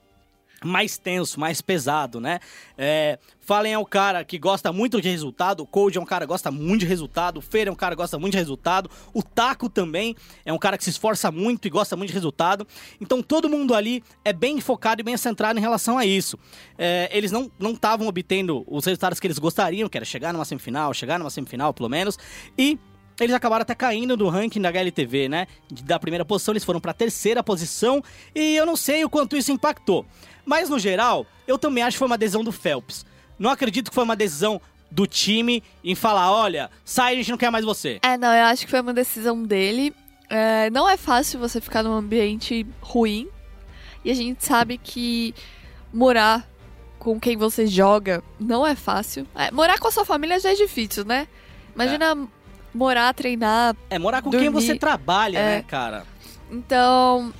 mais 0.64 0.98
tenso, 0.98 1.40
mais 1.40 1.60
pesado, 1.60 2.20
né? 2.20 2.38
É, 2.76 3.18
Fallen 3.40 3.72
é 3.72 3.78
um 3.78 3.84
cara 3.84 4.24
que 4.24 4.38
gosta 4.38 4.72
muito 4.72 5.00
de 5.00 5.08
resultado, 5.08 5.62
o 5.62 5.66
Code 5.66 5.98
é 5.98 6.00
um 6.00 6.04
cara 6.04 6.24
que 6.24 6.28
gosta 6.28 6.50
muito 6.50 6.80
de 6.80 6.86
resultado, 6.86 7.38
o 7.38 7.40
Fer 7.40 7.68
é 7.68 7.70
um 7.70 7.74
cara 7.74 7.94
que 7.94 8.00
gosta 8.00 8.18
muito 8.18 8.32
de 8.32 8.38
resultado, 8.38 8.90
o 9.12 9.22
Taco 9.22 9.68
também 9.68 10.14
é 10.44 10.52
um 10.52 10.58
cara 10.58 10.76
que 10.76 10.84
se 10.84 10.90
esforça 10.90 11.30
muito 11.30 11.66
e 11.66 11.70
gosta 11.70 11.96
muito 11.96 12.08
de 12.08 12.14
resultado. 12.14 12.66
Então 13.00 13.22
todo 13.22 13.48
mundo 13.48 13.74
ali 13.74 14.04
é 14.24 14.32
bem 14.32 14.60
focado 14.60 15.00
e 15.00 15.04
bem 15.04 15.16
centrado 15.16 15.58
em 15.58 15.62
relação 15.62 15.98
a 15.98 16.04
isso. 16.04 16.38
É, 16.78 17.08
eles 17.12 17.32
não 17.32 17.50
estavam 17.58 18.06
obtendo 18.06 18.64
os 18.68 18.84
resultados 18.84 19.18
que 19.18 19.26
eles 19.26 19.38
gostariam, 19.38 19.88
que 19.88 19.98
era 19.98 20.04
chegar 20.04 20.32
numa 20.32 20.44
semifinal, 20.44 20.92
chegar 20.92 21.18
numa 21.18 21.30
semifinal 21.30 21.72
pelo 21.72 21.88
menos, 21.88 22.18
e 22.56 22.78
eles 23.24 23.34
acabaram 23.34 23.62
até 23.62 23.74
caindo 23.74 24.16
no 24.16 24.28
ranking 24.28 24.60
da 24.60 24.68
HLTV, 24.68 25.28
né? 25.28 25.46
Da 25.84 25.98
primeira 25.98 26.24
posição, 26.24 26.52
eles 26.52 26.64
foram 26.64 26.80
pra 26.80 26.92
terceira 26.92 27.42
posição. 27.42 28.02
E 28.34 28.56
eu 28.56 28.66
não 28.66 28.76
sei 28.76 29.04
o 29.04 29.10
quanto 29.10 29.36
isso 29.36 29.52
impactou. 29.52 30.06
Mas 30.44 30.68
no 30.68 30.78
geral, 30.78 31.26
eu 31.46 31.58
também 31.58 31.82
acho 31.82 31.94
que 31.94 31.98
foi 31.98 32.06
uma 32.06 32.18
decisão 32.18 32.42
do 32.42 32.52
Phelps. 32.52 33.04
Não 33.38 33.50
acredito 33.50 33.90
que 33.90 33.94
foi 33.94 34.04
uma 34.04 34.16
decisão 34.16 34.60
do 34.90 35.06
time 35.06 35.62
em 35.84 35.94
falar: 35.94 36.32
olha, 36.32 36.70
sai, 36.84 37.14
a 37.14 37.16
gente 37.16 37.30
não 37.30 37.38
quer 37.38 37.50
mais 37.50 37.64
você. 37.64 37.98
É, 38.02 38.16
não, 38.16 38.32
eu 38.32 38.44
acho 38.44 38.64
que 38.64 38.70
foi 38.70 38.80
uma 38.80 38.92
decisão 38.92 39.42
dele. 39.42 39.94
É, 40.28 40.70
não 40.70 40.88
é 40.88 40.96
fácil 40.96 41.38
você 41.40 41.60
ficar 41.60 41.82
num 41.82 41.92
ambiente 41.92 42.66
ruim. 42.80 43.28
E 44.04 44.10
a 44.10 44.14
gente 44.14 44.44
sabe 44.44 44.78
que 44.78 45.34
morar 45.92 46.48
com 46.98 47.18
quem 47.18 47.36
você 47.36 47.66
joga 47.66 48.22
não 48.38 48.66
é 48.66 48.74
fácil. 48.74 49.26
É, 49.34 49.50
morar 49.50 49.78
com 49.78 49.88
a 49.88 49.90
sua 49.90 50.04
família 50.04 50.38
já 50.38 50.50
é 50.50 50.54
difícil, 50.54 51.04
né? 51.04 51.26
Imagina 51.74 52.28
morar, 52.74 53.12
treinar. 53.14 53.76
É 53.88 53.98
morar 53.98 54.22
com 54.22 54.30
quem 54.30 54.44
Dormir. 54.50 54.66
você 54.66 54.74
trabalha, 54.76 55.38
É. 55.38 55.56
né, 55.56 55.62
cara? 55.66 56.04
Então, 56.50 57.32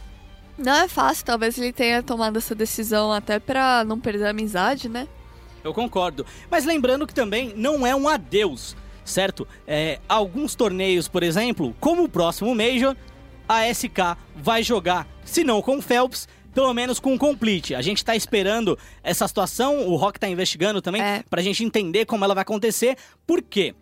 não 0.57 0.73
é 0.75 0.89
fácil. 0.89 1.25
Talvez 1.25 1.59
ele 1.59 1.73
tenha 1.73 2.03
tomado 2.03 2.37
essa 2.39 2.55
decisão 2.55 3.13
até 3.13 3.39
pra 3.39 3.85
não 3.85 3.99
perder 3.99 4.27
a 4.27 4.31
amizade, 4.31 4.89
né? 4.89 5.07
Eu 5.63 5.75
concordo. 5.75 6.25
Mas 6.51 6.65
lembrando 6.65 7.07
que 7.07 7.13
também 7.15 7.53
não 7.57 7.87
é 7.87 7.95
um 7.95 8.09
adeus, 8.09 8.75
certo? 9.05 9.47
É, 9.67 9.99
alguns 10.09 10.55
torneios, 10.55 11.07
por 11.09 11.23
exemplo, 11.23 11.75
como 11.81 12.05
o 12.05 12.09
próximo 12.09 12.55
Major, 12.55 12.97
a 13.49 13.67
SK 13.73 14.17
vai 14.37 14.63
jogar, 14.63 15.07
se 15.25 15.45
não 15.45 15.61
com 15.61 15.77
o 15.77 15.83
Phelps, 15.83 16.27
pelo 16.55 16.73
menos 16.73 16.99
com 16.99 17.15
o 17.15 17.19
Complete. 17.19 17.75
A 17.75 17.83
gente 17.83 18.05
tá 18.05 18.17
esperando 18.17 18.79
essa 19.03 19.29
situação, 19.29 19.87
o 19.87 19.97
Rock 19.97 20.19
tá 20.19 20.29
investigando 20.29 20.81
também, 20.81 21.03
É. 21.03 21.23
pra 21.29 21.43
gente 21.43 21.63
entender 21.63 22.07
como 22.07 22.25
ela 22.25 22.35
vai 22.35 22.43
acontecer. 22.43 22.97
Por 23.27 23.43
quê? 23.43 23.75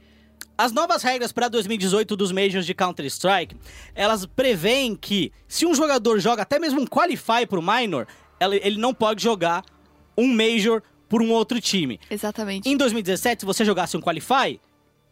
As 0.60 0.72
novas 0.72 1.04
regras 1.04 1.30
para 1.30 1.46
2018 1.46 2.16
dos 2.16 2.32
Majors 2.32 2.66
de 2.66 2.74
Counter-Strike, 2.74 3.54
elas 3.94 4.26
preveem 4.26 4.96
que 4.96 5.30
se 5.46 5.64
um 5.64 5.72
jogador 5.72 6.18
joga 6.18 6.42
até 6.42 6.58
mesmo 6.58 6.80
um 6.80 6.84
Qualify 6.84 7.46
pro 7.48 7.62
Minor, 7.62 8.08
ele 8.40 8.76
não 8.76 8.92
pode 8.92 9.22
jogar 9.22 9.64
um 10.16 10.26
Major 10.26 10.82
por 11.08 11.22
um 11.22 11.30
outro 11.30 11.60
time. 11.60 12.00
Exatamente. 12.10 12.68
Em 12.68 12.76
2017, 12.76 13.42
se 13.42 13.46
você 13.46 13.64
jogasse 13.64 13.96
um 13.96 14.00
Qualify, 14.00 14.60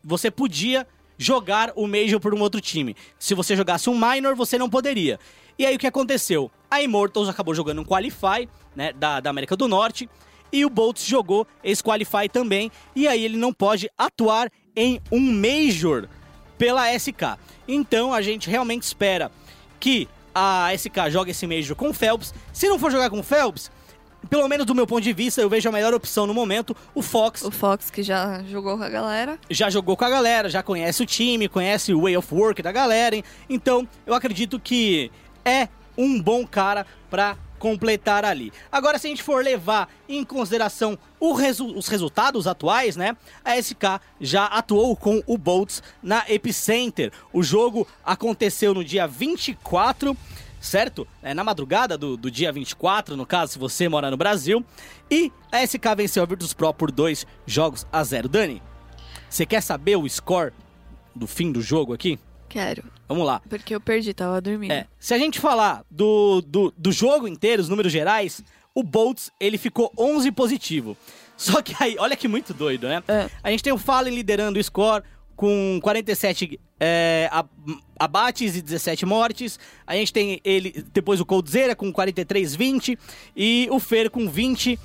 você 0.03 0.33
podia 0.33 0.85
jogar 1.17 1.73
o 1.77 1.87
Major 1.87 2.19
por 2.19 2.35
um 2.35 2.41
outro 2.41 2.61
time. 2.61 2.97
Se 3.17 3.33
você 3.33 3.55
jogasse 3.55 3.89
um 3.89 3.95
Minor, 3.95 4.35
você 4.35 4.59
não 4.59 4.69
poderia. 4.69 5.17
E 5.57 5.65
aí 5.65 5.77
o 5.77 5.79
que 5.79 5.87
aconteceu? 5.87 6.51
A 6.69 6.83
Immortals 6.83 7.29
acabou 7.29 7.55
jogando 7.55 7.83
um 7.83 7.85
Qualify, 7.85 8.49
né, 8.75 8.93
da, 8.93 9.21
da 9.21 9.31
América 9.31 9.55
do 9.57 9.69
Norte, 9.69 10.11
e 10.53 10.65
o 10.65 10.71
Boltz 10.71 11.05
jogou 11.05 11.47
esse 11.63 11.85
Qualify 11.85 12.29
também, 12.29 12.69
e 12.97 13.07
aí 13.07 13.25
ele 13.25 13.37
não 13.37 13.53
pode 13.53 13.89
atuar 13.97 14.51
em 14.77 15.01
um 15.11 15.19
Major 15.21 16.07
pela 16.59 16.93
SK. 16.97 17.39
Então 17.67 18.13
a 18.13 18.21
gente 18.23 18.49
realmente 18.49 18.83
espera 18.83 19.33
que 19.81 20.09
a 20.35 20.69
SK 20.77 21.11
jogue 21.11 21.31
esse 21.31 21.47
Major 21.47 21.75
com 21.75 21.89
o 21.89 21.95
Phelps. 21.95 22.35
Se 22.53 22.69
não 22.69 22.79
for 22.79 22.93
jogar 22.93 23.09
com 23.09 23.19
o 23.19 23.23
Phelps, 23.23 23.71
pelo 24.29 24.47
menos 24.49 24.67
do 24.67 24.75
meu 24.75 24.87
ponto 24.87 25.03
de 25.03 25.13
vista, 25.13 25.41
eu 25.41 25.49
vejo 25.49 25.69
a 25.69 25.73
melhor 25.73 25.95
opção 25.95 26.27
no 26.27 26.35
momento, 26.35 26.77
o 26.95 27.01
Fox. 27.01 27.43
O 27.43 27.51
Fox, 27.51 27.91
que 27.91 28.03
já 28.03 28.43
jogou 28.45 28.77
com 28.77 28.85
a 28.85 28.89
galera. 28.89 29.39
Já 29.49 29.71
jogou 29.71 29.97
com 29.97 30.05
a 30.05 30.11
galera, 30.11 30.49
já 30.49 30.63
conhece 30.63 31.03
o 31.03 31.07
time, 31.07 31.49
conhece 31.49 31.95
o 31.95 32.03
way 32.03 32.17
of 32.17 32.35
work 32.35 32.61
da 32.63 32.73
galera. 32.73 33.17
hein? 33.17 33.25
Então, 33.49 33.89
eu 34.05 34.15
acredito 34.15 34.59
que 34.61 35.11
é 35.45 35.69
um 35.97 36.21
bom 36.21 36.47
cara 36.47 36.87
pra 37.09 37.37
completar 37.59 38.25
ali. 38.25 38.53
Agora, 38.71 38.99
se 38.99 39.07
a 39.07 39.11
gente 39.11 39.23
for 39.23 39.43
levar 39.45 39.89
em 40.09 40.25
consideração 40.25 40.99
resu- 41.37 41.77
os 41.77 41.89
resultados 41.89 42.47
atuais, 42.47 42.97
né? 42.97 43.17
A 43.45 43.57
SK 43.61 44.01
já 44.21 44.45
atuou 44.47 44.95
com 44.97 45.23
o 45.27 45.37
Bolts 45.37 45.83
na 46.03 46.25
Epicenter. 46.29 47.13
O 47.33 47.43
jogo 47.43 47.87
aconteceu 48.05 48.73
no 48.75 48.85
dia 48.85 49.07
24 49.07 50.17
certo? 50.59 51.07
É, 51.23 51.33
na 51.33 51.45
madrugada 51.45 51.97
do, 51.97 52.17
do 52.17 52.29
dia 52.29 52.51
24, 52.51 53.17
no 53.17 53.25
caso, 53.25 53.53
se 53.53 53.59
você 53.59 53.89
mora 53.89 54.11
no 54.11 54.17
Brasil. 54.17 54.65
E 55.09 55.31
a 55.53 55.63
SK 55.65 55.95
venceu 55.97 56.25
a 56.25 56.27
Virtus 56.27 56.53
Pro 56.53 56.75
por 56.75 56.91
dois 56.91 57.25
jogos 57.47 57.87
a 57.93 58.03
zero. 58.03 58.29
Dani, 58.29 58.61
você 59.31 59.47
quer 59.47 59.61
saber 59.61 59.95
o 59.97 60.09
score 60.09 60.53
do 61.15 61.27
fim 61.27 61.53
do 61.53 61.63
jogo 61.63 61.93
aqui? 61.93 62.19
Quero. 62.49 62.85
Vamos 63.09 63.27
lá. 63.27 63.41
Porque 63.49 63.75
eu 63.75 63.81
perdi, 63.81 64.13
tava 64.15 64.41
dormindo. 64.41 64.73
É, 64.73 64.87
se 64.99 65.15
a 65.15 65.19
gente 65.19 65.39
falar 65.41 65.85
do, 65.91 66.41
do, 66.43 66.73
do 66.77 66.91
jogo 66.93 67.29
inteiro, 67.29 67.63
os 67.63 67.69
números 67.69 67.93
gerais, 67.93 68.43
o 68.75 68.83
Boltz, 68.83 69.31
ele 69.39 69.59
ficou 69.59 69.93
11 69.99 70.31
positivo. 70.33 70.97
Só 71.37 71.61
que 71.63 71.75
aí, 71.79 71.97
olha 71.99 72.17
que 72.17 72.27
muito 72.27 72.55
doido, 72.55 72.89
né? 72.89 73.03
É. 73.07 73.29
A 73.43 73.51
gente 73.51 73.63
tem 73.63 73.73
o 73.73 73.79
Fallen 73.79 74.15
liderando 74.15 74.59
o 74.59 74.63
score 74.65 75.05
com 75.37 75.79
47 75.83 76.59
é, 76.81 77.29
ab- 77.31 77.49
abates 77.99 78.57
e 78.57 78.63
17 78.63 79.05
mortes. 79.05 79.59
A 79.87 79.95
gente 79.95 80.13
tem 80.13 80.41
ele 80.43 80.85
depois 80.93 81.21
o 81.21 81.27
Coldzera 81.27 81.77
com 81.77 81.93
43 81.93 82.55
20 82.57 82.99
e 83.37 83.69
o 83.71 83.79
Fer 83.79 84.11
com 84.11 84.27
20 84.29 84.79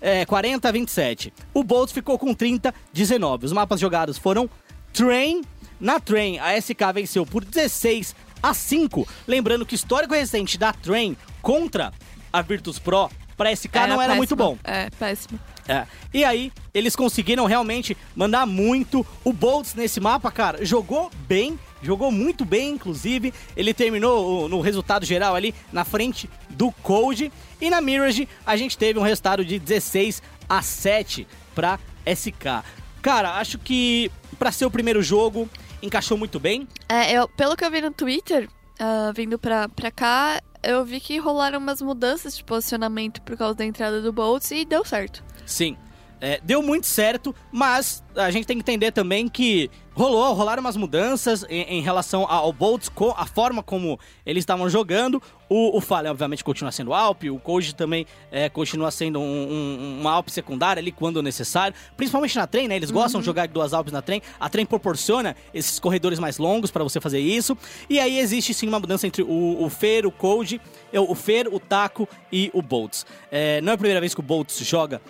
é, 0.00 0.24
40 0.26 0.68
a 0.68 0.72
27. 0.72 1.32
O 1.54 1.62
Boltz 1.62 1.92
ficou 1.92 2.18
com 2.18 2.34
30 2.34 2.74
19. 2.92 3.46
Os 3.46 3.52
mapas 3.52 3.78
jogados 3.80 4.18
foram 4.18 4.50
Train. 4.92 5.42
Na 5.82 5.98
Train, 5.98 6.38
a 6.38 6.56
SK 6.60 6.80
venceu 6.94 7.26
por 7.26 7.44
16 7.44 8.14
a 8.40 8.54
5. 8.54 9.06
Lembrando 9.26 9.66
que 9.66 9.74
o 9.74 9.76
histórico 9.76 10.14
recente 10.14 10.56
da 10.56 10.72
Train 10.72 11.16
contra 11.42 11.92
a 12.32 12.40
Virtus 12.40 12.78
Pro 12.78 13.10
para 13.36 13.50
SK 13.54 13.74
não 13.74 14.00
era 14.00 14.14
péssimo. 14.14 14.16
muito 14.16 14.36
bom. 14.36 14.56
É, 14.62 14.88
péssimo. 14.90 15.40
É. 15.66 15.84
E 16.14 16.24
aí, 16.24 16.52
eles 16.72 16.94
conseguiram 16.94 17.46
realmente 17.46 17.96
mandar 18.14 18.46
muito. 18.46 19.04
O 19.24 19.32
Boltz 19.32 19.74
nesse 19.74 19.98
mapa, 19.98 20.30
cara, 20.30 20.64
jogou 20.64 21.10
bem, 21.26 21.58
jogou 21.82 22.12
muito 22.12 22.44
bem, 22.44 22.70
inclusive. 22.70 23.34
Ele 23.56 23.74
terminou 23.74 24.48
no 24.48 24.60
resultado 24.60 25.04
geral 25.04 25.34
ali 25.34 25.52
na 25.72 25.84
frente 25.84 26.30
do 26.48 26.70
Cold. 26.70 27.32
E 27.60 27.70
na 27.70 27.80
Mirage, 27.80 28.28
a 28.46 28.56
gente 28.56 28.78
teve 28.78 29.00
um 29.00 29.02
resultado 29.02 29.44
de 29.44 29.58
16 29.58 30.22
a 30.48 30.62
7 30.62 31.26
pra 31.56 31.80
SK. 32.06 32.64
Cara, 33.02 33.32
acho 33.32 33.58
que 33.58 34.12
pra 34.38 34.52
ser 34.52 34.64
o 34.64 34.70
primeiro 34.70 35.02
jogo, 35.02 35.48
encaixou 35.82 36.16
muito 36.16 36.38
bem. 36.38 36.66
É, 36.88 37.12
eu, 37.12 37.28
pelo 37.28 37.56
que 37.56 37.64
eu 37.64 37.70
vi 37.70 37.80
no 37.80 37.90
Twitter, 37.90 38.48
ah, 38.78 39.12
vindo 39.14 39.38
pra, 39.38 39.68
pra 39.68 39.90
cá, 39.90 40.40
eu 40.62 40.84
vi 40.84 41.00
que 41.00 41.18
rolaram 41.18 41.58
umas 41.58 41.82
mudanças 41.82 42.36
de 42.36 42.44
posicionamento 42.44 43.20
por 43.22 43.36
causa 43.36 43.54
da 43.54 43.64
entrada 43.64 44.00
do 44.00 44.12
Boltz 44.12 44.50
e 44.50 44.64
deu 44.64 44.84
certo. 44.84 45.22
Sim. 45.44 45.76
É, 46.24 46.40
deu 46.40 46.62
muito 46.62 46.86
certo, 46.86 47.34
mas 47.50 48.00
a 48.14 48.30
gente 48.30 48.46
tem 48.46 48.56
que 48.56 48.60
entender 48.62 48.92
também 48.92 49.28
que 49.28 49.68
rolou, 49.92 50.32
rolaram 50.34 50.60
umas 50.60 50.76
mudanças 50.76 51.44
em, 51.48 51.62
em 51.62 51.82
relação 51.82 52.24
ao 52.30 52.52
Boltz, 52.52 52.88
co- 52.88 53.12
a 53.18 53.26
forma 53.26 53.60
como 53.60 53.98
eles 54.24 54.42
estavam 54.42 54.70
jogando. 54.70 55.20
O, 55.48 55.76
o 55.76 55.80
Fallen, 55.80 56.12
obviamente, 56.12 56.44
continua 56.44 56.70
sendo 56.70 56.94
Alp, 56.94 57.24
o 57.24 57.40
Koji 57.40 57.74
também 57.74 58.06
é, 58.30 58.48
continua 58.48 58.92
sendo 58.92 59.18
um- 59.18 59.24
um- 59.52 60.00
uma 60.00 60.12
Alp 60.12 60.28
secundária 60.28 60.80
ali 60.80 60.92
quando 60.92 61.20
necessário, 61.20 61.76
principalmente 61.96 62.36
na 62.36 62.46
trem, 62.46 62.68
né? 62.68 62.76
Eles 62.76 62.92
gostam 62.92 63.20
de 63.20 63.26
jogar 63.26 63.48
duas 63.48 63.74
Alps 63.74 63.92
na 63.92 64.00
trem. 64.00 64.22
A 64.38 64.48
trem 64.48 64.64
proporciona 64.64 65.34
esses 65.52 65.80
corredores 65.80 66.20
mais 66.20 66.38
longos 66.38 66.70
para 66.70 66.84
você 66.84 67.00
fazer 67.00 67.18
isso. 67.18 67.58
E 67.90 67.98
aí 67.98 68.20
existe 68.20 68.54
sim 68.54 68.68
uma 68.68 68.78
mudança 68.78 69.08
entre 69.08 69.24
o, 69.24 69.60
o 69.60 69.68
Fer, 69.68 70.06
o 70.06 70.12
Cold, 70.12 70.60
o 70.92 71.14
Fer, 71.16 71.48
o 71.52 71.58
Taco 71.58 72.08
e 72.30 72.48
o 72.54 72.62
Boltz. 72.62 73.04
É, 73.30 73.60
não 73.60 73.72
é 73.72 73.74
a 73.74 73.78
primeira 73.78 73.98
vez 74.00 74.14
que 74.14 74.20
o 74.20 74.22
Boltz 74.22 74.56
joga 74.64 75.02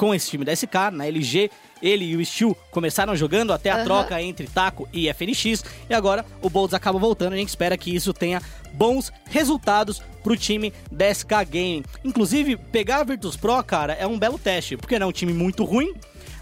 com 0.00 0.14
esse 0.14 0.30
time 0.30 0.46
da 0.46 0.56
SK, 0.56 0.90
na 0.92 1.06
LG. 1.06 1.50
Ele 1.82 2.04
e 2.06 2.16
o 2.16 2.24
Steel 2.24 2.56
começaram 2.70 3.14
jogando 3.14 3.52
até 3.52 3.68
a 3.70 3.76
Aham. 3.76 3.84
troca 3.84 4.22
entre 4.22 4.46
Taco 4.46 4.88
e 4.94 5.08
FNX. 5.12 5.62
E 5.90 5.94
agora 5.94 6.24
o 6.40 6.48
Boltz 6.48 6.72
acaba 6.72 6.98
voltando. 6.98 7.34
A 7.34 7.36
gente 7.36 7.50
espera 7.50 7.76
que 7.76 7.94
isso 7.94 8.14
tenha 8.14 8.40
bons 8.72 9.12
resultados 9.26 10.02
pro 10.22 10.36
time 10.38 10.72
da 10.90 11.12
SK 11.14 11.30
Gaming. 11.50 11.84
Inclusive, 12.02 12.56
pegar 12.56 13.00
a 13.00 13.04
Virtus 13.04 13.36
Pro, 13.36 13.62
cara, 13.62 13.92
é 13.92 14.06
um 14.06 14.18
belo 14.18 14.38
teste. 14.38 14.74
Porque 14.78 14.98
não 14.98 15.06
é 15.06 15.08
um 15.10 15.12
time 15.12 15.34
muito 15.34 15.64
ruim, 15.64 15.92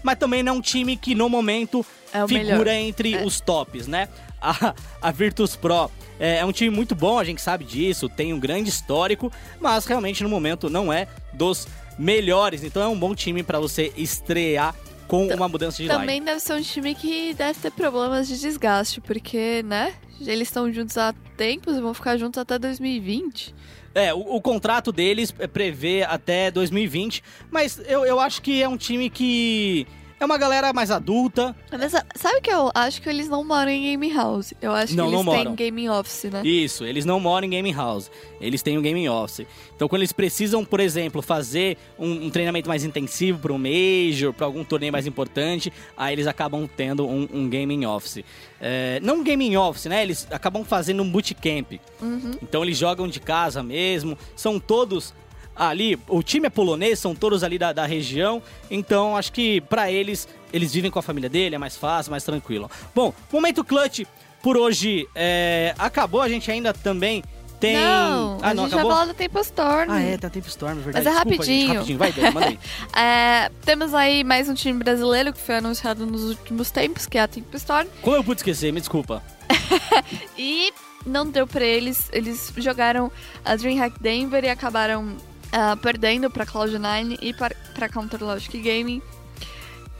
mas 0.03 0.17
também 0.17 0.41
não 0.41 0.53
é 0.53 0.55
um 0.57 0.61
time 0.61 0.95
que 0.95 1.13
no 1.13 1.27
momento 1.27 1.85
É 2.13 2.25
figura 2.27 2.45
melhor. 2.47 2.67
entre 2.69 3.13
É. 3.15 3.25
os 3.25 3.41
tops, 3.41 3.87
né? 3.87 4.07
A, 4.41 4.73
a 5.01 5.11
Virtus 5.11 5.57
Pro 5.57 5.91
é, 6.17 6.37
é 6.37 6.45
um 6.45 6.51
time 6.53 6.69
muito 6.73 6.95
bom, 6.95 7.19
a 7.19 7.25
gente 7.25 7.41
sabe 7.41 7.65
disso, 7.65 8.07
tem 8.07 8.33
um 8.33 8.39
grande 8.39 8.69
histórico, 8.69 9.29
mas 9.59 9.85
realmente 9.85 10.23
no 10.23 10.29
momento 10.29 10.69
não 10.69 10.91
é 10.93 11.07
dos 11.33 11.67
melhores. 11.99 12.63
Então 12.63 12.81
é 12.81 12.87
um 12.87 12.97
bom 12.97 13.13
time 13.13 13.43
pra 13.43 13.59
você 13.59 13.91
estrear 13.95 14.73
com 15.07 15.27
uma 15.27 15.49
mudança 15.49 15.77
de 15.77 15.83
line. 15.83 15.97
Também 15.99 16.23
deve 16.23 16.39
ser 16.39 16.53
um 16.53 16.61
time 16.61 16.95
que 16.95 17.33
deve 17.33 17.59
ter 17.59 17.71
problemas 17.71 18.27
de 18.27 18.39
desgaste, 18.39 19.01
porque, 19.01 19.61
né? 19.63 19.93
Eles 20.21 20.47
estão 20.47 20.71
juntos 20.71 20.97
há 20.97 21.13
tempos 21.35 21.75
e 21.75 21.81
vão 21.81 21.93
ficar 21.93 22.17
juntos 22.17 22.39
até 22.39 22.59
2020. 22.59 23.55
É, 23.95 24.13
o, 24.13 24.19
o 24.19 24.41
contrato 24.41 24.91
deles 24.91 25.33
é, 25.39 25.47
prevê 25.47 26.03
até 26.03 26.51
2020, 26.51 27.23
mas 27.49 27.81
eu, 27.87 28.05
eu 28.05 28.19
acho 28.19 28.41
que 28.41 28.61
é 28.61 28.67
um 28.69 28.77
time 28.77 29.09
que 29.09 29.87
é 30.19 30.25
uma 30.25 30.37
galera 30.37 30.73
mais 30.73 30.91
adulta. 30.91 31.55
Mas 31.71 31.91
sa- 31.91 32.05
sabe 32.15 32.41
que 32.41 32.49
eu 32.51 32.69
acho 32.75 33.01
que 33.01 33.07
eles 33.09 33.29
não 33.29 33.43
moram 33.43 33.71
em 33.71 33.83
game 33.83 34.13
house? 34.13 34.53
Eu 34.61 34.71
acho 34.73 34.95
Não, 34.95 35.05
que 35.05 35.11
não 35.11 35.19
eles 35.21 35.31
têm 35.31 35.37
moram. 35.43 35.55
game 35.55 35.89
office, 35.89 36.23
né? 36.25 36.41
Isso, 36.43 36.83
eles 36.85 37.05
não 37.05 37.19
moram 37.19 37.47
em 37.47 37.49
gaming 37.49 37.73
house, 37.73 38.11
eles 38.41 38.61
têm 38.61 38.77
um 38.77 38.81
gaming 38.81 39.07
office. 39.07 39.45
Então, 39.75 39.87
quando 39.87 40.01
eles 40.01 40.11
precisam, 40.11 40.65
por 40.65 40.79
exemplo, 40.79 41.21
fazer 41.21 41.77
um, 41.97 42.25
um 42.25 42.29
treinamento 42.29 42.67
mais 42.67 42.83
intensivo 42.83 43.39
para 43.39 43.53
um 43.53 43.57
major, 43.57 44.33
para 44.33 44.45
algum 44.45 44.63
torneio 44.63 44.91
mais 44.91 45.07
importante, 45.07 45.71
aí 45.95 46.13
eles 46.13 46.27
acabam 46.27 46.67
tendo 46.75 47.07
um, 47.07 47.27
um 47.33 47.49
gaming 47.49 47.85
office. 47.85 48.23
É, 48.61 48.99
não 49.01 49.19
um 49.19 49.23
gaming 49.23 49.55
office, 49.55 49.85
né? 49.85 50.03
Eles 50.03 50.27
acabam 50.31 50.63
fazendo 50.65 51.01
um 51.01 51.09
bootcamp. 51.09 51.73
Uhum. 52.01 52.31
Então, 52.43 52.63
eles 52.63 52.77
jogam 52.77 53.07
de 53.07 53.19
casa 53.19 53.63
mesmo, 53.63 54.17
são 54.35 54.59
todos 54.59 55.13
ali, 55.59 55.99
o 56.07 56.23
time 56.23 56.47
é 56.47 56.49
polonês, 56.49 56.97
são 56.99 57.13
todos 57.13 57.43
ali 57.43 57.59
da, 57.59 57.73
da 57.73 57.85
região, 57.85 58.41
então 58.71 59.15
acho 59.17 59.31
que 59.33 59.59
pra 59.61 59.91
eles, 59.91 60.27
eles 60.53 60.73
vivem 60.73 60.89
com 60.89 60.97
a 60.97 61.01
família 61.01 61.29
dele, 61.29 61.55
é 61.55 61.57
mais 61.57 61.75
fácil, 61.75 62.11
mais 62.11 62.23
tranquilo. 62.23 62.71
Bom, 62.95 63.13
momento 63.31 63.63
clutch 63.63 64.03
por 64.41 64.55
hoje 64.55 65.05
é, 65.13 65.75
acabou, 65.77 66.21
a 66.21 66.29
gente 66.29 66.49
ainda 66.49 66.73
também 66.73 67.21
Tem. 67.59 67.75
Não, 67.75 68.37
ah, 68.41 68.51
a 68.51 68.53
não, 68.53 68.63
gente 68.63 68.73
acabou? 68.73 68.91
vai 68.91 68.99
falar 68.99 69.11
do 69.11 69.13
Tempo 69.13 69.37
Storm. 69.39 69.91
Ah, 69.91 70.01
é, 70.01 70.17
tá 70.17 70.29
Tempo 70.29 70.47
Storm, 70.47 70.79
é 70.79 70.81
verdade. 70.81 71.05
Mas 71.05 71.13
é 71.13 71.19
Desculpa, 71.19 71.43
gente, 71.43 71.67
rapidinho. 71.67 71.73
rapidinho. 71.73 71.97
Vai, 71.99 72.11
Dani, 72.13 72.31
manda 72.33 72.47
aí. 72.47 72.59
É, 72.95 73.51
temos 73.65 73.93
aí 73.93 74.23
mais 74.23 74.47
um 74.47 74.53
time 74.53 74.79
brasileiro 74.81 75.33
que 75.33 75.39
foi 75.41 75.55
anunciado 75.57 76.05
nos 76.05 76.23
últimos 76.23 76.71
tempos, 76.71 77.05
que 77.05 77.17
é 77.17 77.21
a 77.21 77.27
Tempo 77.27 77.53
Storm. 77.57 77.85
Como 78.01 78.15
eu 78.15 78.23
pude 78.23 78.39
esquecer? 78.39 78.71
Me 78.71 78.79
desculpa. 78.79 79.21
E 80.37 80.71
não 81.05 81.29
deu 81.29 81.45
pra 81.45 81.65
eles. 81.65 82.09
Eles 82.13 82.51
jogaram 82.57 83.11
a 83.43 83.55
DreamHack 83.57 84.01
Denver 84.01 84.43
e 84.45 84.49
acabaram 84.49 85.17
ah, 85.51 85.75
perdendo 85.77 86.29
pra 86.29 86.45
Cloud9 86.45 87.17
e 87.21 87.33
pra 87.33 87.89
Counter 87.89 88.23
Logic 88.23 88.57
Gaming. 88.59 89.01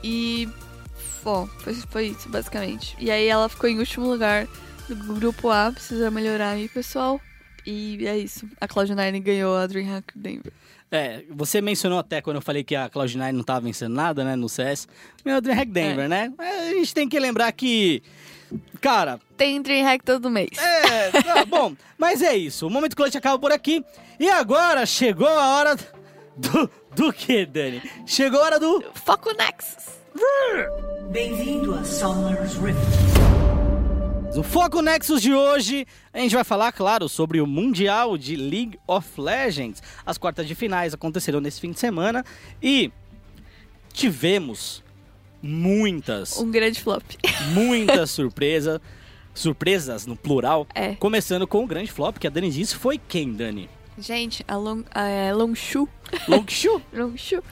E. 0.02 0.48
Bom, 1.22 1.46
foi, 1.58 1.74
foi 1.74 2.06
isso, 2.08 2.28
basicamente. 2.28 2.96
E 2.98 3.10
aí 3.10 3.26
ela 3.26 3.48
ficou 3.48 3.68
em 3.68 3.78
último 3.78 4.06
lugar 4.06 4.48
do 4.88 4.96
grupo 5.14 5.50
A. 5.50 5.70
Precisa 5.72 6.10
melhorar 6.10 6.50
aí, 6.50 6.68
pessoal. 6.68 7.20
E 7.66 8.06
é 8.06 8.18
isso. 8.18 8.48
A 8.60 8.66
Cloud9 8.66 9.20
ganhou 9.22 9.56
a 9.56 9.66
DreamHack 9.66 10.18
Denver. 10.18 10.52
É, 10.90 11.22
você 11.30 11.60
mencionou 11.60 11.98
até 11.98 12.20
quando 12.20 12.36
eu 12.36 12.42
falei 12.42 12.64
que 12.64 12.74
a 12.74 12.88
Cloud9 12.88 13.32
não 13.32 13.44
tava 13.44 13.60
vencendo 13.60 13.94
nada, 13.94 14.24
né, 14.24 14.34
no 14.34 14.48
CS. 14.48 14.88
Meu 15.24 15.40
DreamHack 15.40 15.70
Denver, 15.70 16.08
né? 16.08 16.32
É, 16.38 16.70
A 16.70 16.74
gente 16.74 16.94
tem 16.94 17.08
que 17.08 17.18
lembrar 17.18 17.52
que... 17.52 18.02
Cara, 18.80 19.20
Tem 19.36 19.60
DreamHack 19.60 20.04
todo 20.04 20.30
mês. 20.30 20.50
é... 20.58 21.10
tá 21.22 21.44
bom, 21.44 21.74
mas 21.98 22.22
é 22.22 22.36
isso. 22.36 22.66
O 22.66 22.70
Momento 22.70 22.96
Clutch 22.96 23.14
acaba 23.16 23.38
por 23.38 23.52
aqui. 23.52 23.84
E 24.18 24.28
agora 24.28 24.84
chegou 24.86 25.28
a 25.28 25.56
hora 25.56 25.76
do... 26.36 26.70
Do 26.94 27.12
que, 27.12 27.46
Dani? 27.46 27.80
Chegou 28.04 28.40
a 28.40 28.44
hora 28.44 28.58
do... 28.60 28.82
Foco 28.94 29.30
Nexus. 29.32 30.00
Bem-vindo 31.10 31.74
a 31.74 31.84
Summer's 31.84 32.54
Rift. 32.54 32.78
O 34.36 34.42
Foco 34.42 34.80
Nexus 34.82 35.22
de 35.22 35.32
hoje, 35.34 35.86
a 36.12 36.18
gente 36.18 36.34
vai 36.34 36.44
falar, 36.44 36.72
claro, 36.72 37.08
sobre 37.08 37.40
o 37.40 37.46
Mundial 37.46 38.16
de 38.18 38.36
League 38.36 38.78
of 38.86 39.08
Legends. 39.20 39.82
As 40.04 40.18
quartas 40.18 40.46
de 40.48 40.54
finais 40.54 40.94
aconteceram 40.94 41.40
nesse 41.40 41.60
fim 41.60 41.70
de 41.72 41.78
semana 41.80 42.24
e 42.62 42.92
tivemos 43.92 44.82
muitas, 45.42 46.38
Um 46.38 46.50
grande 46.50 46.80
flop. 46.80 47.02
muitas 47.52 48.10
surpresas, 48.12 48.80
surpresas 49.34 50.06
no 50.06 50.16
plural. 50.16 50.66
É. 50.74 50.94
Começando 50.96 51.46
com 51.46 51.64
o 51.64 51.66
grande 51.66 51.90
flop, 51.90 52.18
que 52.18 52.26
a 52.26 52.30
Dani 52.30 52.50
disse 52.50 52.74
foi 52.76 52.98
quem, 53.08 53.32
Dani? 53.32 53.68
Gente, 53.98 54.44
a 54.48 54.56
Long, 54.56 54.82
a, 54.94 55.06
é, 55.08 55.32
Longshu 55.34 55.88
Longshu. 56.26 56.80
Longshu, 56.92 57.42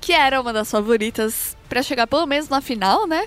que 0.00 0.12
era 0.12 0.40
uma 0.40 0.52
das 0.52 0.70
favoritas 0.70 1.56
pra 1.68 1.82
chegar 1.82 2.06
pelo 2.06 2.26
menos 2.26 2.48
na 2.48 2.60
final, 2.60 3.06
né? 3.06 3.26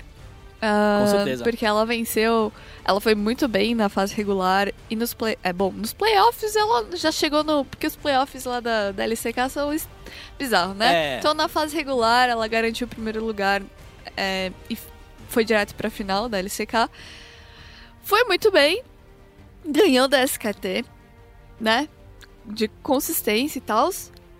Ah, 0.62 1.00
Com 1.02 1.10
certeza. 1.10 1.44
Porque 1.44 1.66
ela 1.66 1.84
venceu, 1.84 2.52
ela 2.84 3.00
foi 3.00 3.14
muito 3.14 3.46
bem 3.48 3.74
na 3.74 3.88
fase 3.88 4.14
regular 4.14 4.72
e 4.88 4.96
nos 4.96 5.12
play, 5.12 5.36
é 5.42 5.52
bom, 5.52 5.70
nos 5.72 5.92
playoffs 5.92 6.56
ela 6.56 6.86
já 6.96 7.12
chegou 7.12 7.44
no, 7.44 7.64
porque 7.66 7.86
os 7.86 7.96
playoffs 7.96 8.44
lá 8.44 8.60
da, 8.60 8.90
da 8.92 9.04
LCK 9.04 9.50
são 9.50 9.74
bizarros, 10.38 10.76
né? 10.76 11.16
É. 11.16 11.18
Então 11.18 11.34
na 11.34 11.48
fase 11.48 11.76
regular 11.76 12.28
ela 12.30 12.46
garantiu 12.48 12.86
o 12.86 12.90
primeiro 12.90 13.22
lugar 13.22 13.62
é, 14.16 14.50
e 14.70 14.76
foi 15.28 15.44
direto 15.44 15.74
pra 15.74 15.90
final 15.90 16.28
da 16.28 16.38
LCK. 16.38 16.88
Foi 18.02 18.24
muito 18.24 18.50
bem, 18.50 18.82
ganhou 19.66 20.06
da 20.08 20.22
SKT, 20.22 20.84
né? 21.60 21.88
De 22.44 22.68
consistência 22.82 23.58
e 23.58 23.62
tal. 23.62 23.90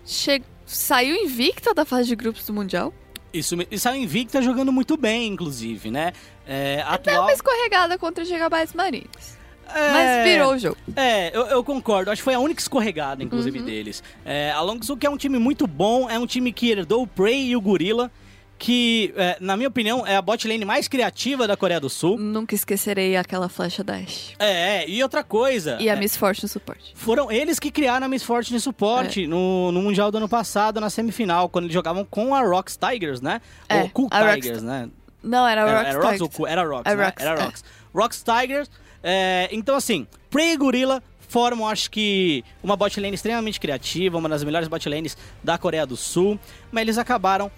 Che... 0.05 0.41
Saiu 0.65 1.15
invicta 1.15 1.73
da 1.73 1.85
fase 1.85 2.07
de 2.07 2.15
grupos 2.15 2.45
do 2.45 2.53
Mundial. 2.53 2.93
Isso, 3.33 3.55
e 3.69 3.77
saiu 3.77 4.01
invicta 4.01 4.41
jogando 4.41 4.71
muito 4.71 4.95
bem, 4.97 5.27
inclusive, 5.27 5.91
né? 5.91 6.13
É, 6.47 6.77
Deu 6.77 6.85
atual... 6.87 7.21
uma 7.23 7.33
escorregada 7.33 7.97
contra 7.97 8.23
Gigabytes 8.23 8.73
Marines. 8.73 9.35
É, 9.67 9.91
Mas 9.91 10.23
virou 10.23 10.53
o 10.53 10.57
jogo. 10.59 10.77
É, 10.95 11.35
eu, 11.35 11.47
eu 11.47 11.63
concordo. 11.63 12.11
Acho 12.11 12.21
que 12.21 12.23
foi 12.23 12.35
a 12.35 12.39
única 12.39 12.61
escorregada, 12.61 13.23
inclusive, 13.23 13.59
Uhum. 13.59 13.65
deles. 13.65 14.03
É, 14.23 14.51
a 14.51 14.61
Longzhu, 14.61 14.95
que 14.95 15.05
é 15.07 15.09
um 15.09 15.17
time 15.17 15.39
muito 15.39 15.65
bom, 15.67 16.09
é 16.09 16.17
um 16.19 16.27
time 16.27 16.53
que 16.53 16.69
herdou 16.69 17.01
o 17.01 17.07
Prey 17.07 17.47
e 17.47 17.55
o 17.55 17.61
Gorilla, 17.61 18.11
que, 18.57 19.13
é, 19.17 19.37
na 19.39 19.57
minha 19.57 19.67
opinião, 19.67 20.05
é 20.07 20.15
a 20.15 20.21
bot 20.21 20.47
lane 20.47 20.63
mais 20.63 20.87
criativa 20.87 21.45
da 21.47 21.57
Coreia 21.57 21.79
do 21.79 21.89
Sul. 21.89 22.17
Nunca 22.17 22.55
esquecerei 22.55 23.15
aquela 23.17 23.49
flecha 23.49 23.83
dash. 23.83 24.33
É, 24.39 24.89
e 24.89 25.03
outra 25.03 25.23
coisa. 25.23 25.77
E 25.79 25.89
a 25.89 25.93
é, 25.93 25.95
Miss 25.99 26.15
Fortune 26.15 26.47
Support. 26.47 26.79
Foram 26.95 27.31
eles 27.31 27.59
que 27.59 27.69
criaram 27.69 28.05
a 28.05 28.09
Miss 28.09 28.23
Fortune 28.23 28.59
Support 28.59 29.17
É. 29.17 29.27
no, 29.27 29.71
no 29.71 29.81
Mundial 29.81 30.09
do 30.11 30.17
ano 30.17 30.29
passado, 30.29 30.79
na 30.79 30.89
semifinal, 30.89 31.49
quando 31.49 31.65
eles 31.65 31.73
jogavam 31.73 32.05
com 32.05 32.33
a 32.33 32.41
Rocks 32.41 32.77
Tigers, 32.77 33.19
né? 33.21 33.41
É, 33.67 33.81
Ou 33.81 33.89
Cool 33.89 34.07
a 34.11 34.19
Rocks- 34.21 34.35
Tigers, 34.45 34.63
né? 34.63 34.89
Não, 35.21 35.45
era 35.47 35.61
Era, 35.61 35.71
Rockstar. 35.71 35.93
era 35.95 36.03
Rocks 36.05 36.21
ou 36.21 36.29
Cool? 36.29 36.47
Era 36.47 36.61
É 36.61 36.95
né? 36.95 37.05
Rocks, 37.05 37.25
Era 37.25 37.39
é. 37.39 37.43
Rocks. 37.43 37.63
Rocks 37.93 38.23
Tigers. 38.23 38.69
é, 39.03 39.49
então, 39.51 39.75
assim, 39.75 40.07
Prey 40.29 40.53
e 40.53 40.57
Gorilla 40.57 41.03
formam, 41.27 41.67
acho 41.67 41.89
que, 41.91 42.43
uma 42.63 42.75
bot 42.77 42.99
lane 43.01 43.15
extremamente 43.15 43.59
criativa, 43.59 44.17
uma 44.17 44.29
das 44.29 44.43
melhores 44.43 44.67
bot 44.67 44.87
lanes 44.87 45.17
da 45.43 45.57
Coreia 45.57 45.85
do 45.85 45.97
Sul, 45.97 46.39
mas 46.71 46.83
eles 46.83 46.97
acabaram 46.97 47.51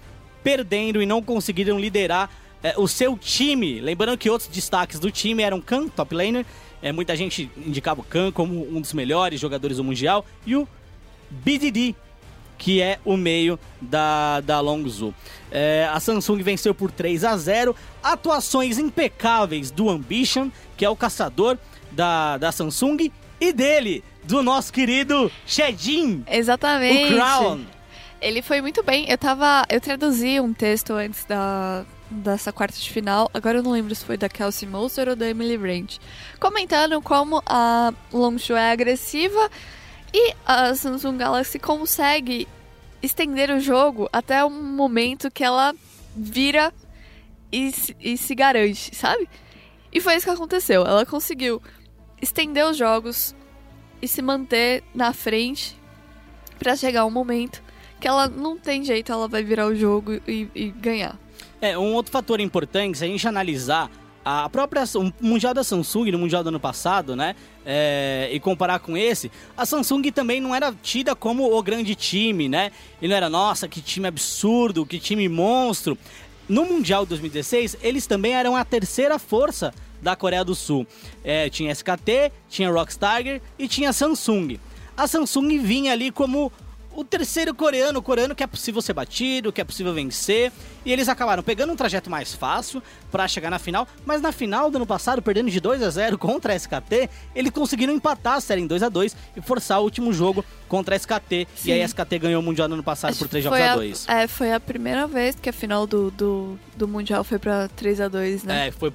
perdendo 0.48 1.02
e 1.02 1.04
não 1.04 1.20
conseguiram 1.20 1.78
liderar 1.78 2.30
é, 2.62 2.72
o 2.78 2.88
seu 2.88 3.18
time. 3.18 3.82
Lembrando 3.82 4.16
que 4.16 4.30
outros 4.30 4.48
destaques 4.48 4.98
do 4.98 5.10
time 5.10 5.42
eram 5.42 5.60
Khan, 5.60 5.88
top 5.88 6.14
laner, 6.14 6.46
é, 6.80 6.90
muita 6.90 7.14
gente 7.14 7.50
indicava 7.54 8.00
o 8.00 8.02
Khan 8.02 8.32
como 8.32 8.66
um 8.74 8.80
dos 8.80 8.94
melhores 8.94 9.38
jogadores 9.38 9.76
do 9.76 9.84
Mundial, 9.84 10.24
e 10.46 10.56
o 10.56 10.66
BDD, 11.28 11.94
que 12.56 12.80
é 12.80 12.98
o 13.04 13.14
meio 13.14 13.60
da, 13.78 14.40
da 14.40 14.58
Longzhu. 14.60 15.14
É, 15.52 15.86
a 15.92 16.00
Samsung 16.00 16.42
venceu 16.42 16.74
por 16.74 16.90
3 16.90 17.24
a 17.24 17.36
0 17.36 17.76
Atuações 18.02 18.78
impecáveis 18.78 19.70
do 19.70 19.90
Ambition, 19.90 20.48
que 20.78 20.84
é 20.84 20.88
o 20.88 20.96
caçador 20.96 21.58
da, 21.92 22.38
da 22.38 22.50
Samsung, 22.50 23.12
e 23.38 23.52
dele, 23.52 24.02
do 24.24 24.42
nosso 24.42 24.72
querido 24.72 25.30
Shedin, 25.46 26.24
Exatamente. 26.26 27.12
o 27.12 27.16
Crown. 27.16 27.77
Ele 28.20 28.42
foi 28.42 28.60
muito 28.60 28.82
bem. 28.82 29.08
Eu 29.08 29.18
tava. 29.18 29.64
Eu 29.68 29.80
traduzi 29.80 30.40
um 30.40 30.52
texto 30.52 30.92
antes 30.92 31.24
da, 31.24 31.84
dessa 32.10 32.52
quarta 32.52 32.78
de 32.78 32.90
final. 32.90 33.30
Agora 33.32 33.58
eu 33.58 33.62
não 33.62 33.72
lembro 33.72 33.94
se 33.94 34.04
foi 34.04 34.16
da 34.16 34.28
Kelsey 34.28 34.68
Monster 34.68 35.08
ou 35.08 35.16
da 35.16 35.28
Emily 35.28 35.56
Brand. 35.56 35.96
Comentando 36.40 37.00
como 37.00 37.42
a 37.46 37.92
Longshu 38.12 38.54
é 38.54 38.72
agressiva 38.72 39.50
e 40.12 40.34
a 40.44 40.74
Samsung 40.74 41.16
Galaxy 41.16 41.58
consegue 41.58 42.48
estender 43.02 43.50
o 43.50 43.60
jogo 43.60 44.08
até 44.12 44.44
um 44.44 44.50
momento 44.50 45.30
que 45.30 45.44
ela 45.44 45.74
vira 46.16 46.72
e, 47.52 47.72
e 48.00 48.16
se 48.16 48.34
garante, 48.34 48.94
sabe? 48.94 49.28
E 49.92 50.00
foi 50.00 50.16
isso 50.16 50.26
que 50.26 50.32
aconteceu. 50.32 50.84
Ela 50.84 51.06
conseguiu 51.06 51.62
estender 52.20 52.64
os 52.66 52.76
jogos 52.76 53.34
e 54.02 54.08
se 54.08 54.20
manter 54.20 54.82
na 54.94 55.12
frente 55.12 55.78
pra 56.58 56.74
chegar 56.74 57.06
um 57.06 57.10
momento 57.10 57.62
que 58.00 58.06
ela 58.08 58.28
não 58.28 58.56
tem 58.56 58.84
jeito, 58.84 59.10
ela 59.12 59.28
vai 59.28 59.42
virar 59.42 59.66
o 59.66 59.74
jogo 59.74 60.20
e, 60.26 60.48
e 60.54 60.70
ganhar. 60.70 61.18
É, 61.60 61.76
um 61.76 61.94
outro 61.94 62.12
fator 62.12 62.40
importante, 62.40 62.98
se 62.98 63.04
a 63.04 63.08
gente 63.08 63.26
analisar 63.26 63.90
a 64.24 64.48
própria 64.48 64.84
o 64.94 65.12
Mundial 65.20 65.54
da 65.54 65.64
Samsung 65.64 66.10
no 66.12 66.18
Mundial 66.18 66.42
do 66.42 66.48
ano 66.48 66.60
passado, 66.60 67.16
né? 67.16 67.34
é, 67.70 68.30
e 68.32 68.40
comparar 68.40 68.78
com 68.78 68.96
esse, 68.96 69.30
a 69.54 69.66
Samsung 69.66 70.10
também 70.10 70.40
não 70.40 70.54
era 70.54 70.74
tida 70.82 71.14
como 71.14 71.54
o 71.54 71.62
grande 71.62 71.94
time, 71.94 72.48
né? 72.48 72.72
E 73.00 73.06
não 73.06 73.14
era, 73.14 73.28
nossa, 73.28 73.68
que 73.68 73.82
time 73.82 74.08
absurdo, 74.08 74.86
que 74.86 74.98
time 74.98 75.28
monstro. 75.28 75.98
No 76.48 76.64
Mundial 76.64 77.04
de 77.04 77.10
2016, 77.10 77.76
eles 77.82 78.06
também 78.06 78.32
eram 78.32 78.56
a 78.56 78.64
terceira 78.64 79.18
força 79.18 79.74
da 80.00 80.16
Coreia 80.16 80.42
do 80.42 80.54
Sul. 80.54 80.86
É, 81.22 81.50
tinha 81.50 81.70
SKT, 81.70 82.32
tinha 82.48 82.70
Rocks 82.70 82.96
Tiger 82.96 83.42
e 83.58 83.68
tinha 83.68 83.92
Samsung. 83.92 84.58
A 84.96 85.06
Samsung 85.06 85.58
vinha 85.58 85.92
ali 85.92 86.10
como 86.10 86.50
o 86.98 87.04
terceiro 87.04 87.54
coreano, 87.54 88.00
o 88.00 88.02
coreano 88.02 88.34
que 88.34 88.42
é 88.42 88.46
possível 88.46 88.82
ser 88.82 88.92
batido, 88.92 89.52
que 89.52 89.60
é 89.60 89.64
possível 89.64 89.94
vencer. 89.94 90.50
E 90.84 90.92
eles 90.92 91.08
acabaram 91.08 91.44
pegando 91.44 91.72
um 91.72 91.76
trajeto 91.76 92.10
mais 92.10 92.34
fácil 92.34 92.82
pra 93.08 93.28
chegar 93.28 93.50
na 93.50 93.58
final, 93.60 93.86
mas 94.04 94.20
na 94.20 94.32
final 94.32 94.68
do 94.68 94.78
ano 94.78 94.86
passado, 94.86 95.22
perdendo 95.22 95.48
de 95.48 95.60
2 95.60 95.80
a 95.80 95.90
0 95.90 96.18
contra 96.18 96.52
a 96.52 96.56
SKT, 96.56 97.08
eles 97.36 97.52
conseguiram 97.52 97.94
empatar 97.94 98.34
a 98.34 98.40
série 98.40 98.62
em 98.62 98.66
2 98.66 98.82
a 98.82 98.88
2 98.88 99.14
e 99.36 99.40
forçar 99.40 99.78
o 99.78 99.84
último 99.84 100.12
jogo 100.12 100.44
contra 100.66 100.96
a 100.96 100.98
SKT. 100.98 101.46
Sim. 101.54 101.68
E 101.68 101.72
aí 101.72 101.82
a 101.82 101.84
SKT 101.84 102.18
ganhou 102.18 102.42
o 102.42 102.44
Mundial 102.44 102.66
no 102.66 102.74
ano 102.74 102.82
passado 102.82 103.10
Acho 103.10 103.20
por 103.20 103.28
3 103.28 103.44
que 103.44 103.48
jogos 103.48 103.64
a 103.64 103.76
2. 103.76 104.08
É, 104.08 104.26
foi 104.26 104.52
a 104.52 104.58
primeira 104.58 105.06
vez 105.06 105.36
que 105.36 105.48
a 105.48 105.52
final 105.52 105.86
do, 105.86 106.10
do, 106.10 106.58
do 106.76 106.88
Mundial 106.88 107.22
foi 107.22 107.38
pra 107.38 107.68
3 107.68 108.00
a 108.00 108.08
2 108.08 108.42
né? 108.42 108.66
É, 108.66 108.70
foi 108.72 108.92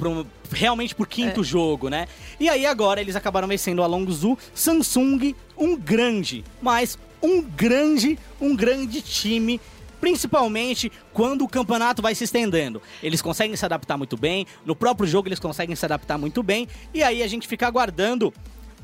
realmente 0.51 0.93
por 0.93 1.07
quinto 1.07 1.41
jogo, 1.41 1.87
né? 1.87 2.09
E 2.37 2.49
aí 2.49 2.65
agora 2.65 2.99
eles 2.99 3.15
acabaram 3.15 3.47
vencendo 3.47 3.81
a 3.81 3.87
Longzhu, 3.87 4.37
Samsung, 4.53 5.33
um 5.57 5.77
grande, 5.77 6.43
mas 6.61 6.97
um 7.23 7.41
grande, 7.41 8.19
um 8.39 8.55
grande 8.55 9.01
time. 9.01 9.59
Principalmente 10.01 10.91
quando 11.13 11.45
o 11.45 11.47
campeonato 11.47 12.01
vai 12.01 12.13
se 12.13 12.25
estendendo. 12.25 12.81
Eles 13.01 13.21
conseguem 13.21 13.55
se 13.55 13.63
adaptar 13.63 13.97
muito 13.97 14.17
bem, 14.17 14.45
no 14.65 14.75
próprio 14.75 15.07
jogo 15.07 15.29
eles 15.29 15.39
conseguem 15.39 15.75
se 15.77 15.85
adaptar 15.85 16.17
muito 16.17 16.43
bem, 16.43 16.67
e 16.93 17.01
aí 17.01 17.23
a 17.23 17.27
gente 17.27 17.47
fica 17.47 17.65
aguardando 17.65 18.33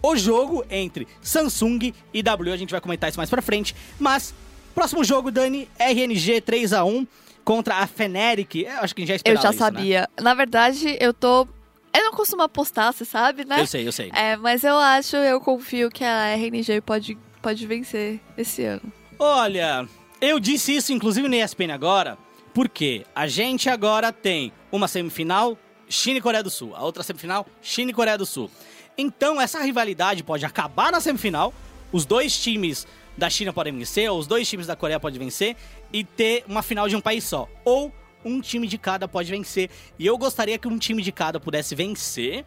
o 0.02 0.15
jogo 0.15 0.63
entre 0.69 1.06
Samsung 1.21 1.93
e 2.13 2.23
W. 2.23 2.54
A 2.54 2.58
gente 2.58 2.71
vai 2.71 2.80
comentar 2.80 3.10
isso 3.10 3.19
mais 3.19 3.30
pra 3.30 3.41
frente. 3.41 3.75
Mas, 3.99 4.34
próximo 4.73 5.04
jogo, 5.04 5.30
Dani, 5.30 5.67
RNG 5.78 6.39
3 6.39 6.71
a 6.71 6.86
1 6.86 7.06
contra 7.43 7.75
a 7.75 7.86
Fnatic. 7.86 8.56
Eu 8.56 8.80
acho 8.80 8.95
que 8.95 9.02
a 9.02 9.06
gente 9.06 9.10
já 9.10 9.13
Eu 9.30 9.36
esperava 9.36 9.41
já 9.41 9.49
isso, 9.49 9.60
né? 9.60 9.65
sabia. 9.65 10.10
Na 10.21 10.34
verdade, 10.34 10.97
eu 11.02 11.13
tô 11.13 11.45
Eu 11.93 12.04
não 12.04 12.12
costumo 12.13 12.43
apostar, 12.43 12.93
você 12.93 13.04
sabe, 13.04 13.43
né? 13.43 13.60
Eu 13.60 13.67
sei, 13.67 13.86
eu 13.86 13.91
sei. 13.91 14.10
É, 14.15 14.38
mas 14.38 14.63
eu 14.63 14.78
acho, 14.78 15.17
eu 15.17 15.41
confio 15.41 15.89
que 15.89 16.04
a 16.06 16.34
RNG 16.34 16.80
pode, 16.80 17.17
pode 17.41 17.65
vencer 17.65 18.19
esse 18.38 18.63
ano. 18.63 18.91
Olha, 19.17 19.88
eu 20.21 20.39
disse 20.39 20.75
isso 20.75 20.93
inclusive 20.93 21.28
no 21.28 21.36
ESPN 21.36 21.73
agora, 21.73 22.17
porque 22.54 23.06
a 23.15 23.28
gente 23.28 23.69
agora 23.69 24.12
tem 24.12 24.52
uma 24.71 24.88
semifinal 24.88 25.58
China 25.88 26.19
e 26.19 26.21
Coreia 26.21 26.43
do 26.43 26.49
Sul, 26.49 26.75
a 26.75 26.84
outra 26.84 27.04
semifinal 27.04 27.45
China 27.62 27.91
e 27.91 27.93
Coreia 27.93 28.17
do 28.17 28.25
Sul. 28.25 28.49
Então 28.97 29.39
essa 29.39 29.60
rivalidade 29.62 30.23
pode 30.23 30.45
acabar 30.45 30.91
na 30.91 30.99
semifinal, 30.99 31.54
os 31.91 32.06
dois 32.06 32.38
times 32.38 32.86
da 33.17 33.30
China 33.30 33.52
podem 33.52 33.78
vencer, 33.78 34.10
ou 34.10 34.17
os 34.19 34.28
dois 34.28 34.47
times 34.47 34.67
da 34.67 34.75
Coreia 34.75 34.99
podem 34.99 35.19
vencer 35.19 35.56
e 35.91 36.04
ter 36.04 36.43
uma 36.47 36.62
final 36.62 36.88
de 36.88 36.95
um 36.95 37.02
país 37.02 37.23
só, 37.23 37.49
ou 37.65 37.93
um 38.23 38.39
time 38.41 38.67
de 38.67 38.78
cada 38.78 39.08
pode 39.08 39.32
vencer. 39.32 39.69
E 39.97 40.06
eu 40.06 40.17
gostaria 40.17 40.58
que 40.58 40.67
um 40.67 40.78
time 40.78 41.02
de 41.02 41.12
cada 41.12 41.39
pudesse 41.39 41.75
vencer, 41.75 42.45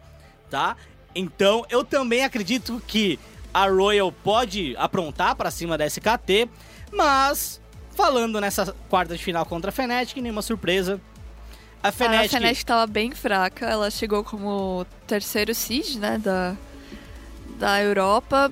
tá? 0.49 0.75
Então 1.15 1.65
eu 1.69 1.83
também 1.83 2.23
acredito 2.23 2.81
que 2.87 3.19
a 3.53 3.67
Royal 3.67 4.11
pode 4.11 4.75
aprontar 4.77 5.35
para 5.35 5.51
cima 5.51 5.77
da 5.77 5.85
SKT, 5.85 6.49
mas 6.91 7.61
falando 7.95 8.41
nessa 8.41 8.73
quarta 8.89 9.15
de 9.15 9.23
final 9.23 9.45
contra 9.45 9.69
a 9.69 9.71
Fnatic, 9.71 10.17
nenhuma 10.17 10.41
surpresa. 10.41 10.99
A 11.81 11.89
A 11.89 11.91
Fnatic, 11.91 12.31
Fnatic 12.31 12.63
tava 12.63 12.87
bem 12.87 13.11
fraca, 13.11 13.65
ela 13.65 13.91
chegou 13.91 14.23
como 14.23 14.85
terceiro 15.05 15.53
seed, 15.53 15.97
né, 15.97 16.17
da, 16.17 16.55
da 17.59 17.81
Europa. 17.81 18.51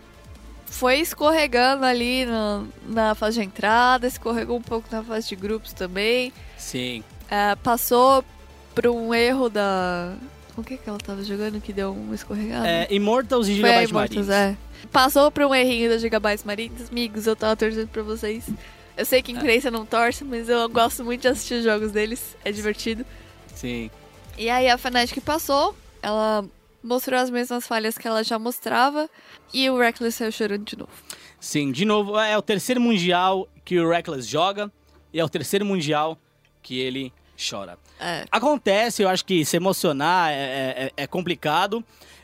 Foi 0.66 1.00
escorregando 1.00 1.84
ali 1.86 2.26
na, 2.26 2.64
na 2.86 3.16
fase 3.16 3.40
de 3.40 3.46
entrada, 3.46 4.08
escorregou 4.08 4.58
um 4.58 4.62
pouco 4.62 4.88
na 4.92 5.04
fase 5.04 5.28
de 5.30 5.36
grupos 5.36 5.74
também. 5.74 6.32
sim, 6.58 7.04
É, 7.30 7.56
passou 7.56 8.24
por 8.74 8.88
um 8.88 9.14
erro 9.14 9.50
da... 9.50 10.14
Com 10.56 10.62
o 10.62 10.64
que 10.64 10.78
que 10.78 10.90
ela 10.90 10.98
tava 10.98 11.24
jogando 11.24 11.62
que 11.62 11.72
deu 11.72 11.94
um 11.94 12.14
escorregado? 12.14 12.66
é, 12.66 12.88
Immortals 12.90 13.48
e 13.48 13.60
Foi 13.60 13.70
a 13.70 13.86
Gigabyte 13.86 13.92
Immortals, 14.16 14.28
Marines. 14.28 14.58
é. 14.84 14.88
Passou 14.92 15.32
por 15.32 15.44
um 15.46 15.56
errinho 15.56 15.90
da 15.90 15.98
Gigabytes 15.98 16.44
Marines. 16.44 16.90
Amigos, 16.90 17.26
eu 17.28 17.36
tava 17.36 17.56
torcendo 17.56 17.88
pra 17.88 18.04
vocês. 18.04 18.50
Eu 18.98 19.06
sei 19.06 19.22
que 19.22 19.32
imprensa 19.32 19.72
não 19.72 19.86
torce, 19.86 20.24
mas 20.26 20.50
eu 20.50 20.68
gosto 20.68 21.04
muito 21.04 21.22
de 21.22 21.28
assistir 21.30 21.56
os 21.56 21.64
jogos 21.64 21.92
deles. 21.92 22.36
É 22.44 22.52
divertido. 22.52 23.06
Sim. 23.56 23.90
E 24.38 24.50
aí 24.50 24.70
a 24.70 24.78
Fnatic 24.78 25.22
passou, 25.24 25.76
ela 26.02 26.46
mostrou 26.84 27.20
as 27.20 27.30
mesmas 27.30 27.66
falhas 27.66 27.98
que 27.98 28.08
ela 28.08 28.24
já 28.24 28.38
mostrava. 28.38 29.10
E 29.54 29.70
o 29.70 29.78
Reckless 29.78 30.18
saiu 30.18 30.32
chorando 30.32 30.66
de 30.66 30.78
novo. 30.78 30.92
Sim, 31.40 31.72
de 31.72 31.86
novo, 31.86 32.18
é 32.20 32.38
o 32.38 32.42
terceiro 32.42 32.80
mundial 32.82 33.48
que 33.64 33.80
o 33.80 33.90
Reckless 33.90 34.28
joga 34.28 34.72
e 35.14 35.20
é 35.20 35.24
o 35.24 35.30
terceiro 35.30 35.66
mundial 35.66 36.18
que 36.62 36.78
ele 36.80 37.12
chora. 37.50 37.78
É. 38.02 38.26
Acontece, 38.32 39.04
eu 39.04 39.10
acho 39.10 39.24
que 39.24 39.46
se 39.46 39.56
emocionar 39.56 40.32
é, 40.32 40.36
é- 40.36 40.92
é 41.04 41.08
complicado. 41.08 41.84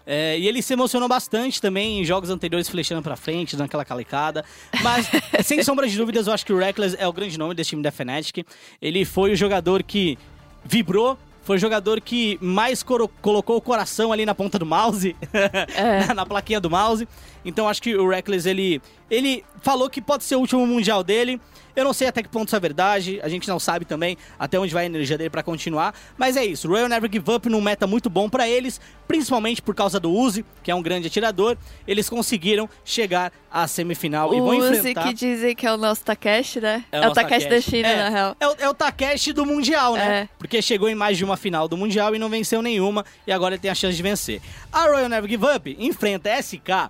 É, 0.09 0.39
e 0.39 0.47
ele 0.47 0.61
se 0.61 0.71
emocionou 0.71 1.09
bastante 1.09 1.61
também 1.61 1.99
em 1.99 2.05
jogos 2.05 2.29
anteriores, 2.29 2.69
flechando 2.69 3.01
pra 3.01 3.17
frente, 3.17 3.57
dando 3.57 3.65
aquela 3.65 3.83
calecada. 3.83 4.43
Mas, 4.81 5.09
sem 5.45 5.61
sombra 5.61 5.85
de 5.87 5.97
dúvidas, 5.97 6.27
eu 6.27 6.33
acho 6.33 6.45
que 6.45 6.53
o 6.53 6.57
Reckless 6.57 6.95
é 6.97 7.05
o 7.05 7.11
grande 7.11 7.37
nome 7.37 7.53
desse 7.53 7.71
time 7.71 7.83
da 7.83 7.91
Fnatic. 7.91 8.45
Ele 8.81 9.03
foi 9.03 9.31
o 9.33 9.35
jogador 9.35 9.83
que 9.83 10.17
vibrou, 10.63 11.17
foi 11.43 11.57
o 11.57 11.59
jogador 11.59 11.99
que 11.99 12.37
mais 12.41 12.81
colocou 12.83 13.57
o 13.57 13.61
coração 13.61 14.11
ali 14.13 14.25
na 14.25 14.33
ponta 14.33 14.57
do 14.57 14.65
mouse, 14.65 15.13
na, 16.07 16.13
na 16.13 16.25
plaquinha 16.25 16.61
do 16.61 16.69
mouse. 16.69 17.05
Então, 17.43 17.67
acho 17.67 17.81
que 17.81 17.93
o 17.95 18.07
Reckless, 18.09 18.47
ele, 18.49 18.81
ele 19.09 19.43
falou 19.61 19.89
que 19.89 20.01
pode 20.01 20.23
ser 20.23 20.35
o 20.35 20.39
último 20.39 20.65
mundial 20.65 21.03
dele. 21.03 21.39
Eu 21.77 21.83
não 21.83 21.93
sei 21.93 22.07
até 22.07 22.23
que 22.23 22.29
ponto 22.29 22.47
isso 22.47 22.55
é 22.55 22.59
verdade, 22.59 23.19
a 23.21 23.29
gente 23.29 23.47
não 23.47 23.59
sabe 23.59 23.85
também 23.85 24.17
até 24.39 24.59
onde 24.59 24.73
vai 24.73 24.81
a 24.81 24.85
energia 24.87 25.15
dele 25.15 25.29
pra 25.29 25.43
continuar, 25.43 25.93
mas 26.17 26.35
é 26.35 26.43
isso. 26.43 26.67
Royal 26.67 26.89
Never 26.89 27.07
Give 27.11 27.31
Up 27.31 27.47
num 27.47 27.61
meta 27.61 27.85
muito 27.85 28.09
bom 28.09 28.27
pra 28.27 28.49
eles, 28.49 28.81
principalmente 29.07 29.61
por 29.61 29.75
causa 29.75 29.99
do 29.99 30.11
Uzi, 30.11 30.43
que 30.63 30.71
é 30.71 30.75
um 30.75 30.81
grande 30.81 31.05
atirador. 31.05 31.55
Eles 31.87 32.09
conseguiram 32.09 32.67
chegar 32.83 33.31
à 33.51 33.67
semifinal 33.67 34.33
e 34.33 34.41
o 34.41 34.45
vão 34.45 34.57
Uzi 34.57 34.79
enfrentar 34.79 35.03
que 35.03 35.13
dizem 35.13 35.55
que 35.55 35.67
é 35.67 35.71
o 35.71 35.77
nosso 35.77 36.03
Takeshi, 36.03 36.59
né? 36.59 36.83
É, 36.91 36.97
o 36.97 37.03
nosso 37.03 37.13
Takeshi 37.13 37.47
da 37.47 37.61
China, 37.61 37.87
é, 37.87 37.95
na 37.95 38.09
real. 38.09 38.35
É 38.39 38.47
o, 38.47 38.55
é 38.57 38.69
o 38.69 38.73
Takeshi 38.73 39.31
do 39.31 39.45
Mundial, 39.45 39.93
né? 39.93 40.21
É. 40.21 40.29
Porque 40.39 40.63
chegou 40.63 40.89
em 40.89 40.95
mais 40.95 41.15
de 41.15 41.23
uma 41.23 41.37
final 41.37 41.67
do 41.67 41.77
Mundial 41.77 42.15
e 42.15 42.17
não 42.17 42.27
venceu 42.27 42.59
nenhuma, 42.63 43.05
e 43.27 43.31
agora 43.31 43.53
ele 43.53 43.61
tem 43.61 43.69
a 43.69 43.75
chance 43.75 43.95
de 43.95 44.01
vencer. 44.01 44.41
A 44.73 44.87
Royal 44.87 45.09
Never 45.09 45.29
Give 45.29 45.45
Up 45.45 45.77
enfrenta 45.79 46.33
a 46.33 46.41
SK, 46.41 46.89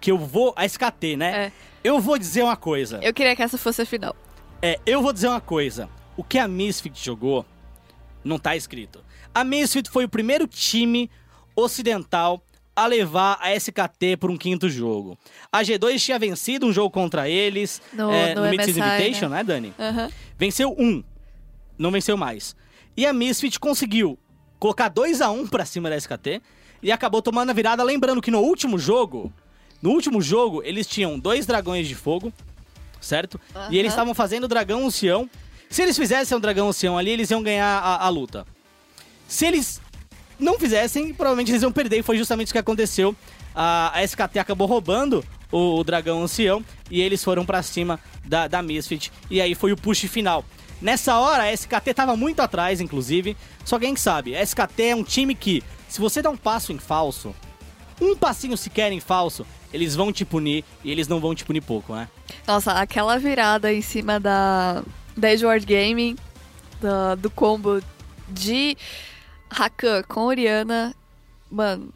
que 0.00 0.10
eu 0.10 0.18
vou. 0.18 0.52
A 0.56 0.64
SKT, 0.66 1.16
né? 1.16 1.46
É. 1.46 1.52
Eu 1.84 2.00
vou 2.00 2.18
dizer 2.18 2.42
uma 2.42 2.56
coisa. 2.56 2.98
Eu 3.02 3.12
queria 3.14 3.34
que 3.36 3.42
essa 3.42 3.56
fosse 3.58 3.82
a 3.82 3.86
final. 3.86 4.14
É, 4.60 4.78
eu 4.84 5.00
vou 5.02 5.12
dizer 5.12 5.28
uma 5.28 5.40
coisa. 5.40 5.88
O 6.16 6.24
que 6.24 6.38
a 6.38 6.48
Misfit 6.48 7.02
jogou 7.04 7.46
não 8.24 8.38
tá 8.38 8.56
escrito. 8.56 9.04
A 9.34 9.44
Misfit 9.44 9.88
foi 9.88 10.04
o 10.04 10.08
primeiro 10.08 10.46
time 10.46 11.08
ocidental 11.54 12.42
a 12.74 12.86
levar 12.86 13.38
a 13.40 13.52
SKT 13.54 14.16
por 14.20 14.30
um 14.30 14.36
quinto 14.36 14.68
jogo. 14.68 15.18
A 15.50 15.62
G2 15.62 15.98
tinha 16.00 16.18
vencido 16.18 16.66
um 16.66 16.72
jogo 16.72 16.90
contra 16.90 17.28
eles 17.28 17.82
No- 17.92 18.12
é, 18.12 18.34
no 18.34 18.42
no 18.42 18.48
MSI, 18.54 18.70
Invitation, 18.70 19.28
né, 19.28 19.42
Dani? 19.42 19.74
Aham. 19.78 20.08
Venceu 20.38 20.74
um, 20.78 21.02
não 21.76 21.90
venceu 21.90 22.16
mais. 22.16 22.54
E 22.96 23.04
a 23.04 23.12
Misfit 23.12 23.58
conseguiu 23.58 24.16
colocar 24.60 24.88
2 24.88 25.20
a 25.20 25.30
1 25.30 25.46
pra 25.48 25.64
cima 25.64 25.90
da 25.90 25.96
SKT 25.96 26.40
e 26.82 26.92
acabou 26.92 27.20
tomando 27.20 27.50
a 27.50 27.52
virada. 27.52 27.82
Lembrando 27.82 28.22
que 28.22 28.30
no 28.30 28.40
último 28.40 28.78
jogo, 28.78 29.32
no 29.80 29.90
último 29.90 30.20
jogo, 30.20 30.62
eles 30.64 30.86
tinham 30.86 31.18
dois 31.18 31.46
dragões 31.46 31.86
de 31.86 31.94
fogo, 31.94 32.32
certo? 33.00 33.40
E 33.70 33.78
eles 33.78 33.92
estavam 33.92 34.14
fazendo 34.14 34.44
o 34.44 34.48
dragão 34.48 34.86
ancião. 34.86 35.28
Se 35.70 35.82
eles 35.82 35.96
fizessem 35.96 36.36
o 36.36 36.40
dragão 36.40 36.68
ancião 36.68 36.98
ali, 36.98 37.10
eles 37.10 37.30
iam 37.30 37.42
ganhar 37.42 37.78
a, 37.78 38.04
a 38.04 38.08
luta. 38.08 38.46
Se 39.28 39.46
eles 39.46 39.80
não 40.38 40.58
fizessem, 40.58 41.12
provavelmente 41.12 41.50
eles 41.50 41.62
iam 41.62 41.72
perder. 41.72 41.98
E 41.98 42.02
foi 42.02 42.16
justamente 42.16 42.48
isso 42.48 42.54
que 42.54 42.58
aconteceu. 42.58 43.14
A, 43.54 43.96
a 43.96 44.04
SKT 44.04 44.38
acabou 44.38 44.66
roubando 44.66 45.24
o, 45.50 45.78
o 45.78 45.84
dragão 45.84 46.22
ancião 46.22 46.64
e 46.90 47.00
eles 47.00 47.22
foram 47.22 47.44
pra 47.44 47.62
cima 47.62 48.00
da, 48.24 48.48
da 48.48 48.62
Misfit. 48.62 49.12
E 49.30 49.40
aí 49.40 49.54
foi 49.54 49.72
o 49.72 49.76
push 49.76 50.04
final. 50.04 50.44
Nessa 50.80 51.18
hora, 51.18 51.44
a 51.44 51.52
SKT 51.52 51.92
tava 51.92 52.16
muito 52.16 52.40
atrás, 52.40 52.80
inclusive. 52.80 53.36
Só 53.64 53.78
quem 53.78 53.96
sabe, 53.96 54.36
a 54.36 54.42
SKT 54.42 54.82
é 54.82 54.96
um 54.96 55.02
time 55.02 55.34
que, 55.34 55.62
se 55.88 56.00
você 56.00 56.22
dá 56.22 56.30
um 56.30 56.36
passo 56.36 56.72
em 56.72 56.78
falso, 56.78 57.34
um 58.00 58.16
passinho 58.16 58.56
sequer 58.56 58.92
em 58.92 59.00
falso, 59.00 59.46
eles 59.72 59.94
vão 59.94 60.12
te 60.12 60.24
punir 60.24 60.64
e 60.84 60.90
eles 60.90 61.08
não 61.08 61.20
vão 61.20 61.34
te 61.34 61.44
punir 61.44 61.60
pouco, 61.62 61.94
né? 61.94 62.08
Nossa, 62.46 62.72
aquela 62.72 63.18
virada 63.18 63.72
em 63.72 63.82
cima 63.82 64.18
da, 64.20 64.82
da 65.16 65.32
Edward 65.32 65.64
Gaming, 65.66 66.16
da- 66.80 67.14
do 67.14 67.30
combo 67.30 67.82
de 68.28 68.76
Rakan 69.50 70.02
com 70.04 70.20
Oriana, 70.26 70.94
mano. 71.50 71.92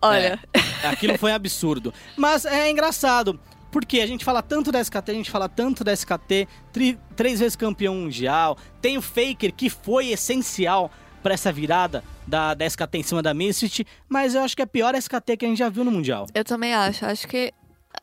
Olha, 0.00 0.38
É, 0.82 0.88
aquilo 0.88 1.18
foi 1.18 1.32
absurdo. 1.32 1.92
Mas 2.16 2.44
é 2.44 2.70
engraçado, 2.70 3.38
porque 3.70 4.00
a 4.00 4.06
gente 4.06 4.24
fala 4.24 4.42
tanto 4.42 4.70
da 4.70 4.80
SKT, 4.80 5.10
a 5.10 5.14
gente 5.14 5.30
fala 5.30 5.48
tanto 5.48 5.82
da 5.82 5.92
SKT, 5.92 6.46
tri- 6.72 6.98
três 7.16 7.40
vezes 7.40 7.56
campeão 7.56 7.94
mundial. 7.96 8.56
Tem 8.80 8.96
o 8.96 9.02
Faker, 9.02 9.52
que 9.52 9.68
foi 9.68 10.08
essencial 10.10 10.90
pra 11.28 11.34
essa 11.34 11.52
virada 11.52 12.02
da, 12.26 12.54
da 12.54 12.64
SKT 12.64 12.96
em 12.98 13.02
cima 13.02 13.20
da 13.22 13.34
Misfit, 13.34 13.86
mas 14.08 14.34
eu 14.34 14.40
acho 14.40 14.56
que 14.56 14.62
é 14.62 14.64
a 14.64 14.66
pior 14.66 14.94
SKT 14.94 15.36
que 15.36 15.44
a 15.44 15.48
gente 15.48 15.58
já 15.58 15.68
viu 15.68 15.84
no 15.84 15.90
Mundial. 15.90 16.26
eu 16.34 16.42
também 16.42 16.72
acho. 16.72 17.04
Acho 17.04 17.28
que. 17.28 17.52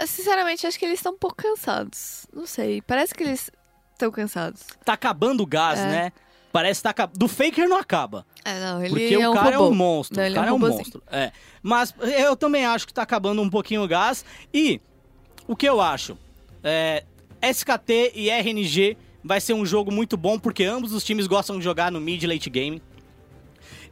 Sinceramente, 0.06 0.68
acho 0.68 0.78
que 0.78 0.86
eles 0.86 1.00
estão 1.00 1.14
um 1.14 1.18
pouco 1.18 1.36
cansados. 1.38 2.28
Não 2.32 2.46
sei. 2.46 2.84
Parece 2.84 3.16
que 3.16 3.24
eles 3.24 3.50
estão 3.94 4.12
cansados. 4.12 4.62
Tá 4.84 4.94
acabando 4.94 5.42
o 5.42 5.46
gás, 5.48 5.80
É. 5.80 5.88
né? 5.88 6.12
Parece 6.52 6.80
que 6.80 6.84
tá 6.84 6.90
acabando. 6.92 7.18
Do 7.18 7.28
Faker 7.28 7.68
não 7.68 7.78
acaba. 7.78 8.26
É, 8.44 8.60
não, 8.60 8.80
ele 8.84 8.90
Porque 8.92 9.16
é 9.16 9.28
o 9.28 9.32
um 9.32 9.34
cara 9.34 9.58
robô. 9.58 9.70
é 9.70 9.72
um 9.72 9.74
monstro. 9.76 10.18
Não, 10.18 10.24
o 10.24 10.28
ele 10.28 10.36
é 10.36 10.40
um 10.40 10.44
cara 10.44 10.50
é 10.52 10.54
um 10.54 10.60
monstro. 10.60 11.04
É. 11.12 11.32
Mas 11.64 11.96
eu 12.20 12.36
também 12.36 12.64
acho 12.66 12.86
que 12.86 12.94
tá 12.94 13.02
acabando 13.02 13.42
um 13.42 13.50
pouquinho 13.50 13.82
o 13.84 13.88
gás. 13.88 14.24
E 14.54 14.80
o 15.48 15.56
que 15.56 15.68
eu 15.68 15.82
acho? 15.82 16.16
É, 16.64 17.04
SKT 17.42 18.12
e 18.14 18.30
RNG 18.30 18.96
vai 19.24 19.42
ser 19.42 19.54
um 19.54 19.66
jogo 19.66 19.92
muito 19.92 20.16
bom, 20.16 20.38
porque 20.38 20.64
ambos 20.64 20.94
os 20.94 21.04
times 21.04 21.26
gostam 21.26 21.58
de 21.58 21.64
jogar 21.64 21.92
no 21.92 22.00
mid 22.00 22.22
e 22.22 22.28
late 22.28 22.50
game. 22.52 22.82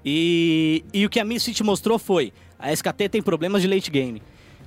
E, 0.06 0.84
e 0.94 1.06
o 1.06 1.10
que 1.10 1.20
a 1.20 1.26
Misfit 1.26 1.64
mostrou 1.64 1.98
foi: 1.98 2.34
a 2.60 2.72
SKT 2.72 3.10
tem 3.10 3.22
problemas 3.22 3.62
de 3.62 3.68
late 3.68 3.90
game. 3.92 4.22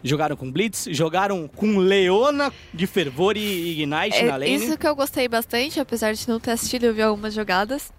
Jogaram 0.04 0.36
com 0.36 0.50
Blitz, 0.50 0.86
jogaram 0.90 1.48
com 1.48 1.78
Leona 1.78 2.52
de 2.72 2.86
Fervor 2.86 3.36
e 3.36 3.72
Ignite 3.72 4.22
na 4.22 4.34
É, 4.34 4.38
lane. 4.38 4.54
isso 4.54 4.76
que 4.78 4.86
eu 4.86 4.94
gostei 4.94 5.26
bastante, 5.26 5.80
apesar 5.80 6.12
de 6.12 6.28
não 6.28 6.38
ter 6.38 6.52
assistido, 6.52 6.84
eu 6.84 6.94
vi 6.94 7.02
algumas 7.02 7.34
jogadas. 7.34 7.92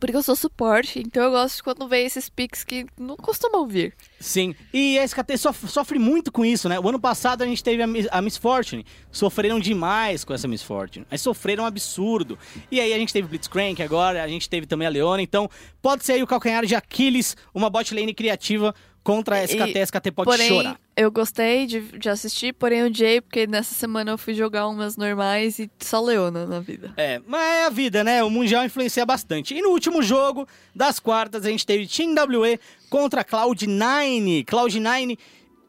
Porque 0.00 0.16
eu 0.16 0.22
sou 0.22 0.34
suporte, 0.34 0.98
então 0.98 1.22
eu 1.22 1.30
gosto 1.30 1.62
quando 1.62 1.86
vem 1.86 2.06
esses 2.06 2.28
picks 2.30 2.64
que 2.64 2.86
não 2.98 3.16
costumam 3.16 3.68
vir. 3.68 3.94
Sim, 4.18 4.54
e 4.72 4.98
a 4.98 5.04
SKT 5.04 5.36
sof- 5.36 5.68
sofre 5.68 5.98
muito 5.98 6.32
com 6.32 6.42
isso, 6.42 6.68
né? 6.70 6.80
O 6.80 6.88
ano 6.88 6.98
passado 6.98 7.42
a 7.42 7.46
gente 7.46 7.62
teve 7.62 7.82
a, 7.82 7.86
Miss- 7.86 8.08
a 8.10 8.22
Miss 8.22 8.38
Fortune, 8.38 8.84
sofreram 9.12 9.60
demais 9.60 10.24
com 10.24 10.32
essa 10.32 10.48
Miss 10.48 10.62
Fortune, 10.62 11.06
mas 11.10 11.20
sofreram 11.20 11.64
um 11.64 11.66
absurdo. 11.66 12.38
E 12.70 12.80
aí 12.80 12.94
a 12.94 12.98
gente 12.98 13.12
teve 13.12 13.28
Blitzcrank 13.28 13.82
agora, 13.82 14.22
a 14.24 14.28
gente 14.28 14.48
teve 14.48 14.66
também 14.66 14.86
a 14.88 14.90
Leona, 14.90 15.20
então 15.22 15.48
pode 15.82 16.04
ser 16.04 16.14
aí 16.14 16.22
o 16.22 16.26
calcanhar 16.26 16.64
de 16.64 16.74
Aquiles, 16.74 17.36
uma 17.54 17.68
bot 17.68 17.94
lane 17.94 18.14
criativa 18.14 18.74
contra 19.10 19.36
a 19.36 19.44
SKT, 19.44 19.78
a 19.78 19.82
SKT 19.82 20.10
pode 20.12 20.30
porém, 20.30 20.48
chorar. 20.48 20.80
eu 20.96 21.10
gostei 21.10 21.66
de, 21.66 21.80
de 21.98 22.08
assistir, 22.08 22.52
porém 22.52 22.84
o 22.84 22.94
Jay, 22.94 23.20
porque 23.20 23.46
nessa 23.46 23.74
semana 23.74 24.12
eu 24.12 24.18
fui 24.18 24.34
jogar 24.34 24.68
umas 24.68 24.96
normais 24.96 25.58
e 25.58 25.70
só 25.78 26.00
Leona 26.00 26.46
na 26.46 26.60
vida. 26.60 26.92
É, 26.96 27.20
mas 27.26 27.42
é 27.42 27.64
a 27.66 27.70
vida, 27.70 28.04
né? 28.04 28.22
O 28.22 28.30
Mundial 28.30 28.64
influencia 28.64 29.04
bastante. 29.04 29.54
E 29.54 29.60
no 29.60 29.70
último 29.70 30.02
jogo 30.02 30.46
das 30.74 31.00
quartas, 31.00 31.44
a 31.44 31.50
gente 31.50 31.66
teve 31.66 31.86
Team 31.86 32.14
WE 32.14 32.60
contra 32.88 33.24
Cloud9. 33.24 34.44
Cloud9 34.44 35.18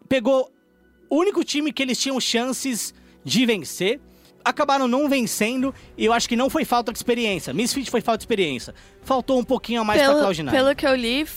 pegou 0.07 0.51
o 1.09 1.17
único 1.17 1.43
time 1.43 1.73
que 1.73 1.81
eles 1.81 1.99
tinham 1.99 2.19
chances 2.19 2.93
de 3.23 3.45
vencer. 3.45 3.99
Acabaram 4.43 4.87
não 4.87 5.07
vencendo 5.07 5.73
e 5.95 6.05
eu 6.05 6.13
acho 6.13 6.27
que 6.27 6.35
não 6.35 6.49
foi 6.49 6.65
falta 6.65 6.91
de 6.91 6.97
experiência. 6.97 7.53
Misfit 7.53 7.91
foi 7.91 8.01
falta 8.01 8.19
de 8.19 8.23
experiência. 8.23 8.73
Faltou 9.03 9.39
um 9.39 9.43
pouquinho 9.43 9.81
a 9.81 9.83
mais 9.83 10.01
pra 10.01 10.15
pelo, 10.15 10.27
Cloud9. 10.27 10.51
pelo 10.51 10.75
que 10.75 10.87
eu 10.87 10.95
li, 10.95 11.27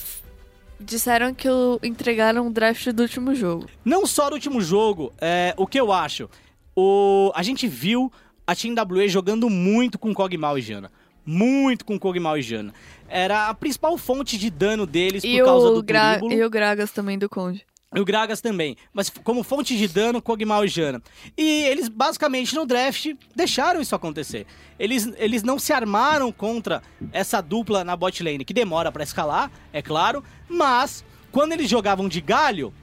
disseram 0.79 1.33
que 1.33 1.49
o- 1.49 1.79
entregaram 1.83 2.47
o 2.47 2.51
draft 2.51 2.87
do 2.91 3.03
último 3.03 3.33
jogo. 3.35 3.67
Não 3.83 4.05
só 4.05 4.29
do 4.29 4.33
último 4.35 4.61
jogo, 4.61 5.11
é, 5.19 5.53
o 5.57 5.65
que 5.67 5.79
eu 5.79 5.91
acho. 5.91 6.29
O, 6.75 7.31
a 7.35 7.41
gente 7.43 7.67
viu 7.67 8.11
a 8.45 8.55
Team 8.55 8.75
WE 8.91 9.07
jogando 9.09 9.49
muito 9.49 9.97
com 9.97 10.13
Kog'Maw 10.13 10.57
e 10.57 10.61
Jana. 10.61 10.91
Muito 11.25 11.83
com 11.85 11.97
Kog'Maw 11.99 12.37
e 12.37 12.41
Jana. 12.41 12.73
Era 13.09 13.47
a 13.47 13.53
principal 13.53 13.97
fonte 13.97 14.37
de 14.37 14.49
dano 14.51 14.85
deles 14.85 15.23
E 15.23 15.37
por 15.39 15.45
causa 15.45 15.71
do 15.71 15.81
Gra- 15.81 16.19
e 16.29 16.43
o 16.43 16.49
Gragas 16.49 16.91
também 16.91 17.17
do 17.17 17.27
Conde. 17.29 17.65
E 17.93 17.99
o 17.99 18.05
Gragas 18.05 18.41
também. 18.41 18.75
Mas 18.93 19.09
como 19.09 19.43
fonte 19.43 19.77
de 19.77 19.87
dano, 19.87 20.21
Kog'Maw 20.21 20.65
e 20.65 20.67
Jana. 20.67 21.01
E 21.37 21.63
eles, 21.63 21.87
basicamente, 21.87 22.55
no 22.55 22.65
draft, 22.65 23.13
deixaram 23.35 23.79
isso 23.81 23.95
acontecer. 23.95 24.45
Eles, 24.77 25.11
eles 25.17 25.43
não 25.43 25.59
se 25.59 25.71
armaram 25.71 26.31
contra 26.31 26.81
essa 27.11 27.41
dupla 27.41 27.83
na 27.83 27.95
bot 27.95 28.21
lane, 28.21 28.43
que 28.43 28.53
demora 28.53 28.91
pra 28.91 29.03
escalar, 29.03 29.51
é 29.71 29.81
claro. 29.81 30.23
Mas, 30.49 31.05
quando 31.31 31.53
eles 31.53 31.69
jogavam 31.69 32.09
de 32.09 32.19
galho, 32.19 32.73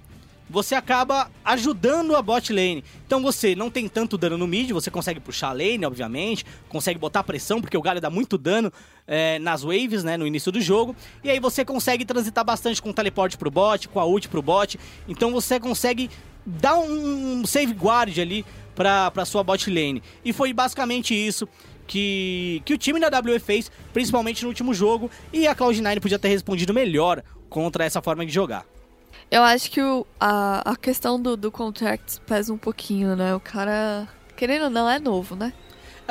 você 0.49 0.75
acaba 0.75 1.31
ajudando 1.43 2.15
a 2.15 2.21
bot 2.21 2.53
lane. 2.53 2.85
Então 3.07 3.23
você 3.23 3.55
não 3.55 3.71
tem 3.71 3.89
tanto 3.89 4.19
dano 4.19 4.37
no 4.37 4.47
mid, 4.47 4.71
você 4.71 4.91
consegue 4.91 5.19
puxar 5.19 5.49
a 5.49 5.53
lane, 5.53 5.85
obviamente, 5.85 6.45
consegue 6.69 6.99
botar 6.99 7.25
pressão, 7.25 7.61
porque 7.61 7.77
o 7.77 7.83
galho 7.83 8.01
dá 8.01 8.11
muito 8.11 8.37
dano 8.37 8.71
é, 9.07 9.39
nas 9.39 9.63
waves, 9.63 10.05
né, 10.05 10.17
no 10.17 10.27
início 10.27 10.51
do 10.53 10.61
jogo. 10.61 10.95
E 11.23 11.31
aí 11.31 11.39
você 11.41 11.65
consegue 11.65 12.05
transitar 12.05 12.45
bastante 12.45 12.81
com 12.81 12.91
o 12.91 12.95
teleporte 12.95 13.37
pro 13.37 13.51
bot, 13.51 13.89
com 13.89 13.99
a 14.01 14.05
ult 14.05 14.29
pro 14.29 14.43
bot. 14.43 14.79
Então 15.09 15.33
você 15.33 15.59
consegue 15.61 16.11
dar 16.45 16.77
um 16.79 17.45
safeguard 17.47 18.19
ali 18.21 18.45
pra, 18.75 19.11
pra 19.11 19.25
sua 19.25 19.43
bot 19.45 19.71
lane. 19.71 20.03
E 20.25 20.33
foi 20.33 20.53
basicamente 20.53 21.15
isso 21.15 21.49
que, 21.87 22.63
que 22.65 22.75
o 22.75 22.79
time 22.79 22.99
da 23.01 23.09
WE 23.21 23.39
fez, 23.39 23.71
principalmente 23.93 24.43
no 24.43 24.49
último 24.49 24.73
jogo. 24.75 25.11
E 25.33 25.47
a 25.47 25.55
Cloud9 25.55 26.01
podia 26.01 26.19
ter 26.19 26.29
respondido 26.29 26.73
melhor 26.73 27.23
contra 27.49 27.85
essa 27.85 28.01
forma 28.01 28.25
de 28.25 28.33
jogar. 28.33 28.65
Eu 29.31 29.43
acho 29.43 29.71
que 29.71 29.81
o- 29.83 30.07
a, 30.21 30.73
a 30.73 30.77
questão 30.77 31.21
do, 31.21 31.37
do 31.37 31.51
contract 31.51 32.21
pesa 32.27 32.53
um 32.53 32.59
pouquinho, 32.59 33.15
né? 33.17 33.35
O 33.35 33.41
cara, 33.41 34.07
querendo 34.37 34.65
ou 34.65 34.71
não, 34.71 34.89
é 34.89 34.99
novo, 34.99 35.35
né? 35.37 35.53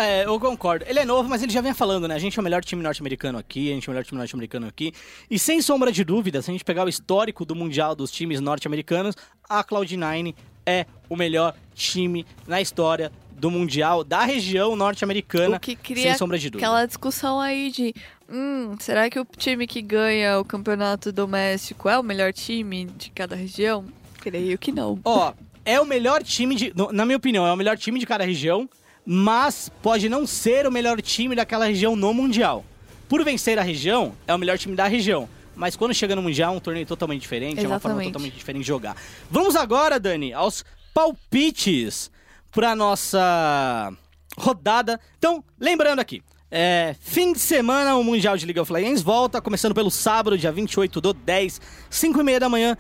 É, 0.04 0.26
eu 0.26 0.40
concordo. 0.40 0.86
Ele 0.88 1.00
é 1.00 1.06
novo, 1.06 1.30
mas 1.30 1.42
ele 1.42 1.52
já 1.52 1.62
vem 1.62 1.74
falando, 1.74 2.08
né? 2.08 2.16
A 2.16 2.20
gente 2.20 2.38
é 2.38 2.42
o 2.42 2.44
melhor 2.44 2.64
time 2.64 2.82
norte-americano 2.82 3.38
aqui, 3.38 3.72
a 3.72 3.74
gente 3.74 3.88
é 3.88 3.92
o 3.92 3.94
melhor 3.94 4.06
time 4.06 4.18
norte-americano 4.18 4.68
aqui. 4.68 4.94
E 5.30 5.38
sem 5.38 5.62
sombra 5.62 5.92
de 5.92 6.04
dúvida, 6.04 6.42
se 6.42 6.50
a 6.50 6.54
gente 6.54 6.64
pegar 6.64 6.86
o 6.86 6.90
histórico 6.90 7.46
do 7.46 7.56
Mundial 7.56 7.96
dos 7.96 8.12
times 8.12 8.40
norte-americanos, 8.40 9.16
a 9.50 9.64
Cloud9 9.64 10.36
é 10.66 10.86
o 11.10 11.16
melhor 11.16 11.56
time 11.74 12.26
na 12.48 12.62
história 12.62 13.12
do 13.32 13.50
Mundial 13.50 14.04
da 14.04 14.24
região 14.24 14.76
norte-americana. 14.76 15.58
O 15.58 15.60
que 15.60 15.76
cria 15.76 16.04
sem 16.04 16.16
sombra 16.16 16.38
de 16.38 16.50
dúvida. 16.50 16.68
aquela 16.68 16.86
discussão 16.86 17.40
aí 17.40 17.72
de 17.72 17.94
hum, 18.30 18.76
será 18.80 19.10
que 19.10 19.20
o 19.20 19.26
time 19.26 19.66
que 19.66 19.82
ganha 19.82 20.40
o 20.40 20.46
campeonato 20.46 21.12
doméstico 21.12 21.90
é 21.90 21.98
o 21.98 22.04
melhor 22.04 22.32
time 22.32 22.86
de 22.86 23.10
cada 23.10 23.36
região? 23.36 23.86
Creio 24.20 24.58
que 24.60 24.72
não. 24.72 25.00
Ó, 25.04 25.34
é 25.66 25.82
o 25.82 25.86
melhor 25.86 26.24
time 26.24 26.56
de. 26.56 26.74
Na 26.92 27.06
minha 27.06 27.18
opinião, 27.18 27.46
é 27.48 27.52
o 27.52 27.58
melhor 27.58 27.78
time 27.78 28.00
de 28.00 28.06
cada 28.06 28.24
região, 28.24 28.70
mas 29.06 29.70
pode 29.82 30.08
não 30.08 30.28
ser 30.28 30.68
o 30.68 30.72
melhor 30.72 31.02
time 31.02 31.36
daquela 31.36 31.66
região 31.66 31.96
no 31.96 32.14
Mundial. 32.14 32.66
Por 33.10 33.24
vencer 33.24 33.60
a 33.60 33.62
região, 33.62 34.14
é 34.28 34.34
o 34.34 34.38
melhor 34.38 34.58
time 34.58 34.76
da 34.76 34.88
região. 34.88 35.28
Mas 35.56 35.76
quando 35.76 35.94
chega 35.94 36.16
no 36.16 36.22
Mundial, 36.22 36.54
é 36.54 36.58
um 36.58 36.62
torneio 36.62 36.86
totalmente 36.86 37.22
diferente, 37.22 37.60
é 37.60 37.68
uma 37.68 37.80
forma 37.80 37.96
Exatamente. 37.96 38.14
totalmente 38.14 38.38
diferente 38.38 38.62
de 38.62 38.68
jogar. 38.68 38.96
Vamos 39.30 39.56
agora, 39.56 40.00
Dani, 40.00 40.34
aos 40.34 40.64
palpites 40.94 42.10
pra 42.52 42.76
nossa 42.76 43.92
rodada. 44.38 45.00
Então, 45.18 45.44
lembrando 45.60 46.00
aqui, 46.00 46.24
é, 46.50 46.96
fim 47.00 47.32
de 47.32 47.40
semana 47.40 47.96
o 47.96 48.04
Mundial 48.04 48.38
de 48.38 48.46
League 48.46 48.60
of 48.60 48.72
Legends 48.72 49.02
volta, 49.02 49.42
começando 49.42 49.74
pelo 49.74 49.90
sábado, 49.90 50.38
dia 50.38 50.52
28 50.52 51.00
do 51.00 51.14
10, 51.14 51.62
5 51.90 52.20
e 52.20 52.24
meia 52.24 52.40
da 52.40 52.50
manhã. 52.50 52.78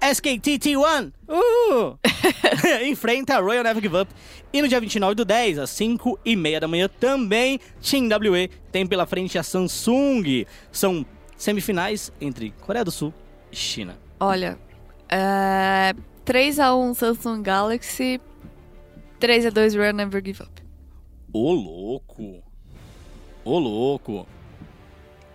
SKT 0.00 0.58
T1 0.58 1.12
uh! 1.28 1.98
enfrenta 2.84 3.36
a 3.36 3.40
Royal 3.40 3.64
Never 3.64 3.82
Give 3.82 3.96
Up. 3.96 4.12
E 4.52 4.60
no 4.60 4.68
dia 4.68 4.80
29 4.80 5.14
do 5.14 5.24
10, 5.24 5.58
às 5.58 5.70
5 5.70 6.18
e 6.24 6.34
meia 6.36 6.60
da 6.60 6.68
manhã, 6.68 6.88
também 6.88 7.60
Team 7.80 8.08
WE 8.08 8.48
tem 8.72 8.86
pela 8.86 9.06
frente 9.06 9.38
a 9.38 9.42
Samsung. 9.42 10.44
São 10.72 11.04
semifinais 11.36 12.12
entre 12.20 12.52
Coreia 12.60 12.84
do 12.84 12.90
Sul 12.90 13.12
e 13.50 13.56
China. 13.56 13.96
Olha, 14.18 14.58
é, 15.08 15.94
3x1 16.26 16.94
Samsung 16.94 17.42
Galaxy, 17.42 18.20
3x2 19.20 19.76
Run 19.76 19.96
Never 19.96 20.22
Give 20.24 20.42
Up. 20.42 20.62
Ô 21.32 21.52
louco! 21.52 22.42
Ô 23.44 23.58
louco! 23.58 24.26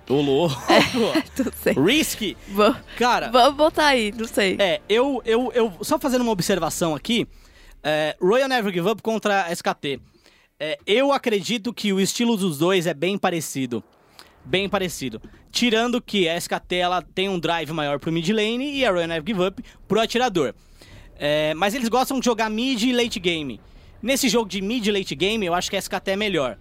Ô 0.08 0.22
louco! 0.22 0.56
Não 1.44 1.52
sei. 1.52 1.74
Risky! 1.74 2.38
Cara, 2.98 3.30
Vamos 3.32 3.56
botar 3.56 3.88
aí, 3.88 4.12
não 4.12 4.28
sei. 4.28 4.56
É, 4.60 4.80
eu, 4.88 5.22
eu, 5.26 5.52
eu 5.54 5.74
só 5.82 5.98
fazendo 5.98 6.22
uma 6.22 6.32
observação 6.32 6.94
aqui, 6.94 7.28
é, 7.84 8.16
Royal 8.22 8.48
Never 8.48 8.72
Give 8.72 8.88
Up 8.88 9.02
contra 9.02 9.52
SKT. 9.52 10.00
É, 10.60 10.78
eu 10.86 11.12
acredito 11.12 11.74
que 11.74 11.92
o 11.92 12.00
estilo 12.00 12.38
dos 12.38 12.58
dois 12.60 12.86
é 12.88 12.94
bem 12.94 13.18
parecido. 13.18 13.84
Bem 14.46 14.70
parecido. 14.70 15.20
Tirando 15.52 16.00
que 16.02 16.30
a 16.30 16.38
SKT 16.38 16.76
ela 16.76 17.02
tem 17.02 17.28
um 17.28 17.40
drive 17.40 17.72
maior 17.72 18.00
pro 18.00 18.12
mid 18.12 18.30
lane 18.30 18.78
e 18.78 18.86
a 18.86 18.92
Royal 18.92 19.08
Never 19.08 19.24
Give 19.26 19.42
Up 19.44 19.64
pro 19.88 20.00
atirador. 20.00 20.54
É, 21.18 21.54
mas 21.56 21.74
eles 21.74 21.90
gostam 21.90 22.20
de 22.20 22.26
jogar 22.26 22.50
mid 22.50 22.82
e 22.84 22.94
late 22.94 23.20
game. 23.20 23.60
Nesse 24.02 24.30
jogo 24.30 24.48
de 24.48 24.62
mid 24.62 24.86
e 24.86 24.92
late 24.92 25.16
game, 25.16 25.46
eu 25.46 25.54
acho 25.56 25.70
que 25.70 25.76
a 25.76 25.80
SKT 25.80 26.12
é 26.12 26.16
melhor. 26.16 26.58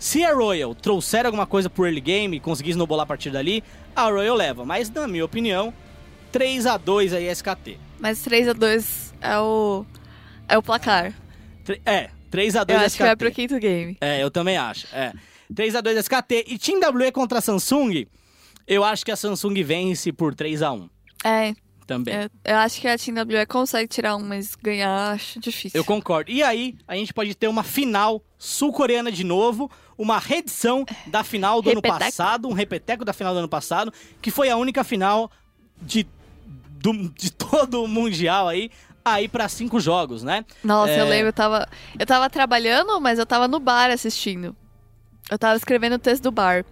Se 0.00 0.24
a 0.24 0.32
Royal 0.32 0.74
trouxer 0.74 1.26
alguma 1.26 1.46
coisa 1.46 1.68
pro 1.68 1.84
early 1.84 2.00
game 2.00 2.38
e 2.38 2.40
conseguir 2.40 2.70
snowballar 2.70 3.04
a 3.04 3.06
partir 3.06 3.28
dali, 3.30 3.62
a 3.94 4.04
Royal 4.08 4.34
leva. 4.34 4.64
Mas, 4.64 4.88
na 4.88 5.06
minha 5.06 5.24
opinião, 5.24 5.74
3 6.32 6.64
a 6.66 6.78
2 6.78 7.12
aí 7.12 7.26
SKT. 7.30 7.78
Mas 7.98 8.24
3x2 8.24 9.12
é 9.20 9.38
o, 9.38 9.84
é 10.48 10.56
o 10.56 10.62
placar. 10.62 11.12
É, 11.84 12.08
3 12.30 12.56
a 12.56 12.60
Eu 12.60 12.64
2 12.64 12.78
acho 12.78 12.86
SKT. 12.86 12.96
que 12.96 13.02
vai 13.04 13.16
pro 13.16 13.30
quinto 13.30 13.58
game. 13.58 13.98
É, 14.00 14.22
eu 14.22 14.30
também 14.30 14.56
acho. 14.56 14.86
É. 14.90 15.12
3 15.54 15.76
a 15.76 15.80
2 15.82 15.98
SKT 15.98 16.44
e 16.48 16.58
Team 16.58 16.80
WE 16.80 17.12
contra 17.12 17.38
a 17.38 17.42
Samsung. 17.42 18.06
Eu 18.66 18.82
acho 18.82 19.04
que 19.04 19.10
a 19.10 19.16
Samsung 19.16 19.62
vence 19.62 20.12
por 20.12 20.34
3 20.34 20.62
a 20.62 20.72
1 20.72 20.88
É, 21.24 21.54
também. 21.94 22.14
eu, 22.14 22.30
eu 22.44 22.56
acho 22.58 22.80
que 22.80 22.86
a 22.86 22.96
Team 22.96 23.16
WE 23.16 23.44
consegue 23.46 23.88
tirar 23.88 24.14
um, 24.16 24.22
mas 24.22 24.54
ganhar 24.54 25.10
acho 25.12 25.40
difícil. 25.40 25.78
Eu 25.78 25.84
concordo. 25.84 26.30
E 26.30 26.42
aí, 26.42 26.76
a 26.86 26.94
gente 26.94 27.12
pode 27.12 27.34
ter 27.34 27.48
uma 27.48 27.64
final 27.64 28.22
sul-coreana 28.38 29.10
de 29.10 29.24
novo, 29.24 29.68
uma 29.98 30.18
reedição 30.18 30.84
da 31.08 31.24
final 31.24 31.60
do 31.60 31.68
ano 31.70 31.78
Repeteco. 31.78 31.98
passado, 32.04 32.48
um 32.48 32.52
repeteco 32.52 33.04
da 33.04 33.12
final 33.12 33.32
do 33.32 33.40
ano 33.40 33.48
passado, 33.48 33.92
que 34.22 34.30
foi 34.30 34.48
a 34.48 34.56
única 34.56 34.84
final 34.84 35.30
de, 35.82 36.06
do- 36.80 37.08
de 37.10 37.32
todo 37.32 37.82
o 37.82 37.88
Mundial 37.88 38.46
aí, 38.48 38.70
aí 39.04 39.26
pra 39.28 39.48
cinco 39.48 39.80
jogos, 39.80 40.22
né? 40.22 40.44
Nossa, 40.62 40.92
É. 40.92 41.00
eu 41.00 41.06
lembro, 41.08 41.28
eu 41.28 41.32
tava, 41.32 41.68
eu 41.98 42.06
tava 42.06 42.30
trabalhando, 42.30 43.00
mas 43.00 43.18
eu 43.18 43.26
tava 43.26 43.48
no 43.48 43.58
bar 43.58 43.90
assistindo. 43.90 44.54
Eu 45.30 45.38
tava 45.38 45.56
escrevendo 45.56 45.94
o 45.94 45.98
texto 45.98 46.22
do 46.22 46.30
bar. 46.30 46.64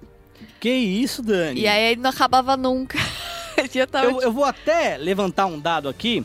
Que 0.61 0.71
isso, 0.71 1.23
Dani? 1.23 1.61
E 1.61 1.67
aí 1.69 1.97
não 1.97 2.11
acabava 2.11 2.57
nunca. 2.57 2.99
eu 3.75 3.87
tava 3.87 4.07
Eu, 4.07 4.21
eu 4.21 4.33
vou 4.33 4.45
até 4.45 4.97
levantar 4.97 5.47
um 5.47 5.59
dado 5.59 5.89
aqui, 5.89 6.25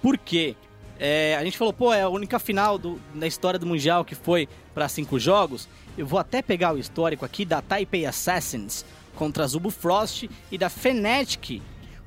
porque 0.00 0.56
é, 0.98 1.36
a 1.36 1.44
gente 1.44 1.58
falou, 1.58 1.72
pô, 1.72 1.92
é 1.92 2.02
a 2.02 2.08
única 2.08 2.38
final 2.38 2.78
do, 2.78 3.00
da 3.14 3.26
história 3.26 3.58
do 3.58 3.66
Mundial 3.66 4.04
que 4.04 4.14
foi 4.14 4.48
pra 4.74 4.88
cinco 4.88 5.18
jogos. 5.18 5.68
Eu 5.96 6.06
vou 6.06 6.18
até 6.18 6.40
pegar 6.40 6.72
o 6.72 6.78
histórico 6.78 7.24
aqui 7.24 7.44
da 7.44 7.60
Taipei 7.60 8.06
Assassins 8.06 8.84
contra 9.14 9.44
a 9.44 9.46
Zubu 9.46 9.70
Frost 9.70 10.28
e 10.50 10.56
da 10.56 10.70
Fnatic 10.70 11.60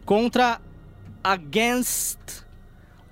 contra 0.05 0.59
Against 1.24 2.43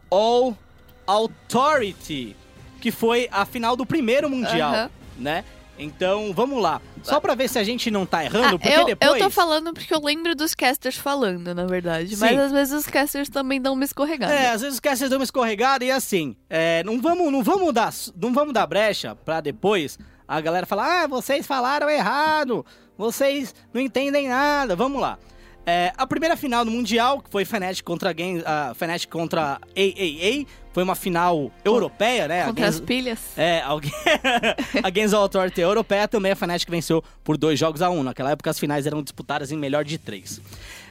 All 0.09 0.57
Authority, 1.05 2.35
que 2.79 2.91
foi 2.91 3.27
a 3.31 3.45
final 3.45 3.75
do 3.75 3.85
primeiro 3.85 4.29
Mundial, 4.29 4.73
Aham. 4.73 4.89
né? 5.17 5.43
Então, 5.77 6.31
vamos 6.33 6.61
lá. 6.61 6.81
Só 7.01 7.19
pra 7.19 7.35
ver 7.35 7.49
se 7.49 7.57
a 7.59 7.63
gente 7.63 7.89
não 7.89 8.05
tá 8.05 8.23
errando, 8.23 8.55
Ah, 8.55 8.59
porque 8.59 8.69
eu, 8.69 8.85
depois... 8.85 9.11
eu 9.13 9.19
tô 9.19 9.29
falando 9.29 9.73
porque 9.73 9.93
eu 9.93 9.99
lembro 9.99 10.35
dos 10.35 10.53
casters 10.53 10.95
falando, 10.95 11.53
na 11.53 11.65
verdade. 11.65 12.15
Mas 12.17 12.29
Sim. 12.31 12.37
às 12.37 12.51
vezes 12.51 12.73
os 12.73 12.85
casters 12.85 13.29
também 13.29 13.59
dão 13.61 13.73
uma 13.73 13.83
escorregada. 13.83 14.33
É, 14.33 14.49
às 14.51 14.61
vezes 14.61 14.75
os 14.75 14.79
casters 14.79 15.09
dão 15.09 15.19
uma 15.19 15.23
escorregada 15.25 15.83
e 15.83 15.91
assim, 15.91 16.35
é, 16.49 16.83
não 16.83 17.01
vamos, 17.01 17.31
não 17.31 17.43
vamos 17.43 17.73
dar, 17.73 17.91
não 18.15 18.31
vamos 18.33 18.53
dar 18.53 18.65
brecha 18.67 19.15
pra 19.15 19.41
depois 19.41 19.97
a 20.27 20.39
galera 20.39 20.65
falar, 20.65 21.03
ah, 21.03 21.07
vocês 21.07 21.45
falaram 21.45 21.89
errado, 21.89 22.65
vocês 22.97 23.53
não 23.73 23.81
entendem 23.81 24.29
nada, 24.29 24.75
vamos 24.75 25.01
lá. 25.01 25.17
É, 25.65 25.93
a 25.97 26.05
primeira 26.05 26.35
final 26.35 26.65
do 26.65 26.71
Mundial, 26.71 27.21
que 27.21 27.29
foi 27.29 27.45
Fnatic 27.45 27.83
contra, 27.83 28.13
Gen, 28.15 28.43
a 28.45 28.73
Fnatic 28.73 29.09
contra 29.09 29.59
AAA, 29.75 30.45
foi 30.73 30.83
uma 30.83 30.95
final 30.95 31.51
europeia, 31.63 32.27
né? 32.27 32.45
Contra 32.45 32.67
as 32.67 32.79
pilhas. 32.79 33.19
É, 33.37 33.61
alguém. 33.61 33.91
a 34.83 34.89
Games 34.89 35.13
Authority 35.13 35.61
europeia 35.61 36.07
também 36.07 36.31
a 36.31 36.35
Fnatic 36.35 36.69
venceu 36.69 37.03
por 37.23 37.37
dois 37.37 37.57
jogos 37.57 37.81
a 37.81 37.89
um. 37.89 38.03
Naquela 38.03 38.31
época 38.31 38.49
as 38.49 38.59
finais 38.59 38.85
eram 38.85 39.01
disputadas 39.01 39.51
em 39.51 39.57
melhor 39.57 39.85
de 39.85 39.97
três. 39.97 40.41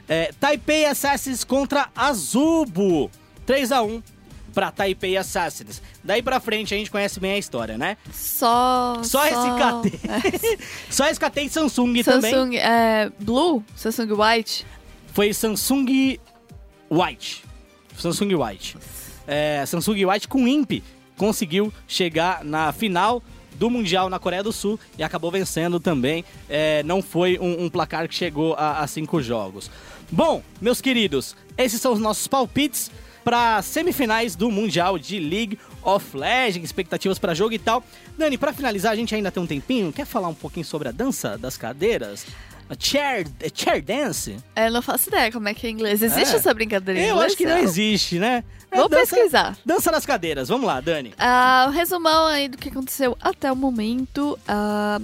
É, 0.07 0.31
Taipei 0.39 0.85
Assassins 0.85 1.43
contra 1.43 1.89
Azubo. 1.95 3.11
3 3.45 3.71
a 3.71 3.81
1 3.83 4.01
pra 4.53 4.71
Taipei 4.71 5.17
Assassins. 5.17 5.81
Daí 6.03 6.21
pra 6.21 6.39
frente 6.39 6.73
a 6.73 6.77
gente 6.77 6.91
conhece 6.91 7.19
bem 7.19 7.33
a 7.33 7.37
história, 7.37 7.77
né? 7.77 7.97
Só. 8.11 9.01
Só 9.03 9.23
SKT. 9.25 10.59
Só 10.89 11.09
SKT 11.09 11.41
e 11.45 11.49
Samsung, 11.49 12.03
também. 12.03 12.31
Samsung 12.31 12.55
é, 12.55 13.11
Blue, 13.19 13.63
Samsung 13.75 14.09
White. 14.13 14.65
Foi 15.13 15.33
Samsung 15.33 16.19
White. 16.89 17.43
Samsung 17.97 18.35
White. 18.35 18.77
É, 19.27 19.65
Samsung 19.65 20.05
White 20.05 20.27
com 20.27 20.47
IMP 20.47 20.83
conseguiu 21.17 21.71
chegar 21.87 22.43
na 22.43 22.71
final 22.71 23.21
do 23.55 23.69
Mundial 23.69 24.09
na 24.09 24.19
Coreia 24.19 24.43
do 24.43 24.51
Sul 24.51 24.79
e 24.97 25.03
acabou 25.03 25.31
vencendo 25.31 25.79
também. 25.79 26.25
É, 26.49 26.83
não 26.83 27.01
foi 27.01 27.37
um, 27.39 27.65
um 27.65 27.69
placar 27.69 28.07
que 28.07 28.15
chegou 28.15 28.55
a, 28.55 28.79
a 28.79 28.87
cinco 28.87 29.21
jogos. 29.21 29.69
Bom, 30.11 30.43
meus 30.61 30.81
queridos, 30.81 31.35
esses 31.57 31.79
são 31.81 31.93
os 31.93 31.99
nossos 31.99 32.27
palpites 32.27 32.91
para 33.23 33.61
semifinais 33.61 34.35
do 34.35 34.51
Mundial 34.51 34.97
de 34.99 35.19
League 35.19 35.57
of 35.83 36.15
Legends, 36.15 36.63
expectativas 36.65 37.17
para 37.19 37.33
jogo 37.33 37.53
e 37.53 37.59
tal. 37.59 37.83
Dani, 38.17 38.37
para 38.37 38.53
finalizar, 38.53 38.91
a 38.91 38.95
gente 38.95 39.13
ainda 39.15 39.31
tem 39.31 39.41
um 39.41 39.47
tempinho. 39.47 39.91
Quer 39.93 40.05
falar 40.05 40.27
um 40.27 40.33
pouquinho 40.33 40.65
sobre 40.65 40.87
a 40.89 40.91
dança 40.91 41.37
das 41.37 41.57
cadeiras? 41.57 42.25
A 42.69 42.75
chair, 42.79 43.27
a 43.43 43.49
chair 43.53 43.83
dance? 43.83 44.37
Eu 44.55 44.71
não 44.71 44.81
faço 44.81 45.09
ideia 45.09 45.31
como 45.31 45.47
é 45.49 45.53
que 45.53 45.67
é 45.67 45.69
em 45.69 45.73
inglês. 45.73 46.01
Existe 46.01 46.33
É. 46.33 46.37
essa 46.37 46.53
brincadeira 46.53 46.99
em 46.99 47.03
Eu 47.03 47.09
inglês? 47.11 47.27
acho 47.27 47.37
que 47.37 47.45
não 47.45 47.57
existe, 47.57 48.17
né? 48.19 48.43
É 48.71 48.77
Vou 48.77 48.87
dança- 48.89 49.15
pesquisar. 49.15 49.57
Dança 49.65 49.91
das 49.91 50.05
cadeiras, 50.05 50.47
vamos 50.47 50.65
lá, 50.65 50.79
Dani. 50.79 51.13
Ah, 51.19 51.69
resumão 51.73 52.25
aí 52.27 52.47
do 52.47 52.57
que 52.57 52.69
aconteceu 52.69 53.17
até 53.21 53.51
o 53.51 53.55
momento, 53.55 54.39
ah, 54.47 54.99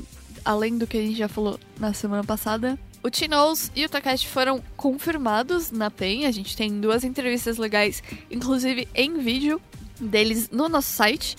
além 0.46 0.78
do 0.78 0.88
que 0.88 0.98
a 0.98 1.02
gente 1.02 1.18
já 1.18 1.28
falou 1.28 1.60
na 1.80 1.94
semana 1.94 2.24
passada. 2.24 2.80
O 3.02 3.10
Tinoz 3.10 3.72
e 3.76 3.86
o 3.86 3.89
Takashi 3.89 4.28
foram 4.28 4.62
confirmados 4.76 5.72
na 5.72 5.89
PEN. 5.89 6.26
A 6.26 6.32
gente 6.32 6.56
tem 6.56 6.82
duas 6.82 7.04
entrevistas 7.04 7.58
legais, 7.58 8.04
inclusive 8.30 8.88
em 8.93 9.20
vídeo, 9.20 9.62
deles 10.00 10.50
no 10.50 10.68
nosso 10.68 10.91
site. 10.91 11.38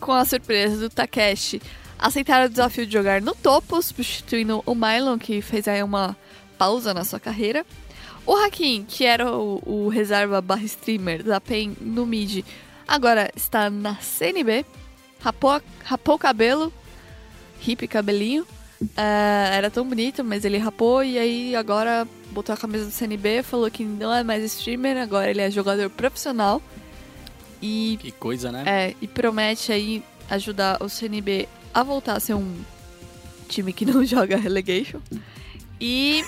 Com 0.00 0.12
a 0.12 0.24
surpresa 0.24 0.76
do 0.76 0.90
Takeshi 0.90 1.62
aceitar 1.98 2.44
o 2.44 2.48
desafio 2.48 2.84
de 2.84 2.92
jogar 2.92 3.20
no 3.20 3.34
topo, 3.34 3.80
substituindo 3.80 4.62
o 4.66 4.74
Mylon, 4.74 5.18
que 5.18 5.40
fez 5.40 5.68
aí 5.68 5.82
uma 5.82 6.16
pausa 6.58 6.92
na 6.92 7.04
sua 7.04 7.20
carreira. 7.20 7.64
O 8.26 8.34
Hakim, 8.34 8.84
que 8.88 9.04
era 9.04 9.30
o, 9.30 9.62
o 9.64 9.88
reserva 9.88 10.40
barra 10.40 10.64
streamer 10.64 11.22
da 11.22 11.40
PEN 11.40 11.76
no 11.80 12.04
mid, 12.06 12.44
agora 12.88 13.30
está 13.36 13.70
na 13.70 13.96
CNB. 13.96 14.64
Rapou, 15.20 15.60
rapou 15.84 16.18
cabelo, 16.18 16.72
hippie 17.60 17.86
cabelinho. 17.86 18.46
É, 18.96 19.56
era 19.56 19.70
tão 19.70 19.86
bonito, 19.86 20.22
mas 20.24 20.44
ele 20.44 20.58
rapou 20.58 21.02
e 21.04 21.18
aí 21.18 21.56
agora 21.56 22.06
botou 22.30 22.52
a 22.54 22.56
camisa 22.56 22.86
do 22.86 22.90
CNB, 22.90 23.42
falou 23.42 23.70
que 23.70 23.84
não 23.84 24.12
é 24.12 24.22
mais 24.22 24.42
streamer, 24.44 24.96
agora 24.96 25.30
ele 25.30 25.40
é 25.40 25.50
jogador 25.50 25.90
profissional. 25.90 26.62
E, 27.60 27.98
Que 28.00 28.10
coisa, 28.12 28.50
né? 28.50 28.64
é, 28.66 28.94
e 29.00 29.06
promete 29.06 29.70
aí 29.72 30.02
ajudar 30.30 30.82
o 30.82 30.88
CNB 30.88 31.48
a 31.72 31.82
voltar 31.82 32.16
a 32.16 32.20
ser 32.20 32.34
um 32.34 32.54
time 33.48 33.72
que 33.72 33.84
não 33.84 34.04
joga 34.06 34.36
relegation. 34.36 35.00
E. 35.80 36.24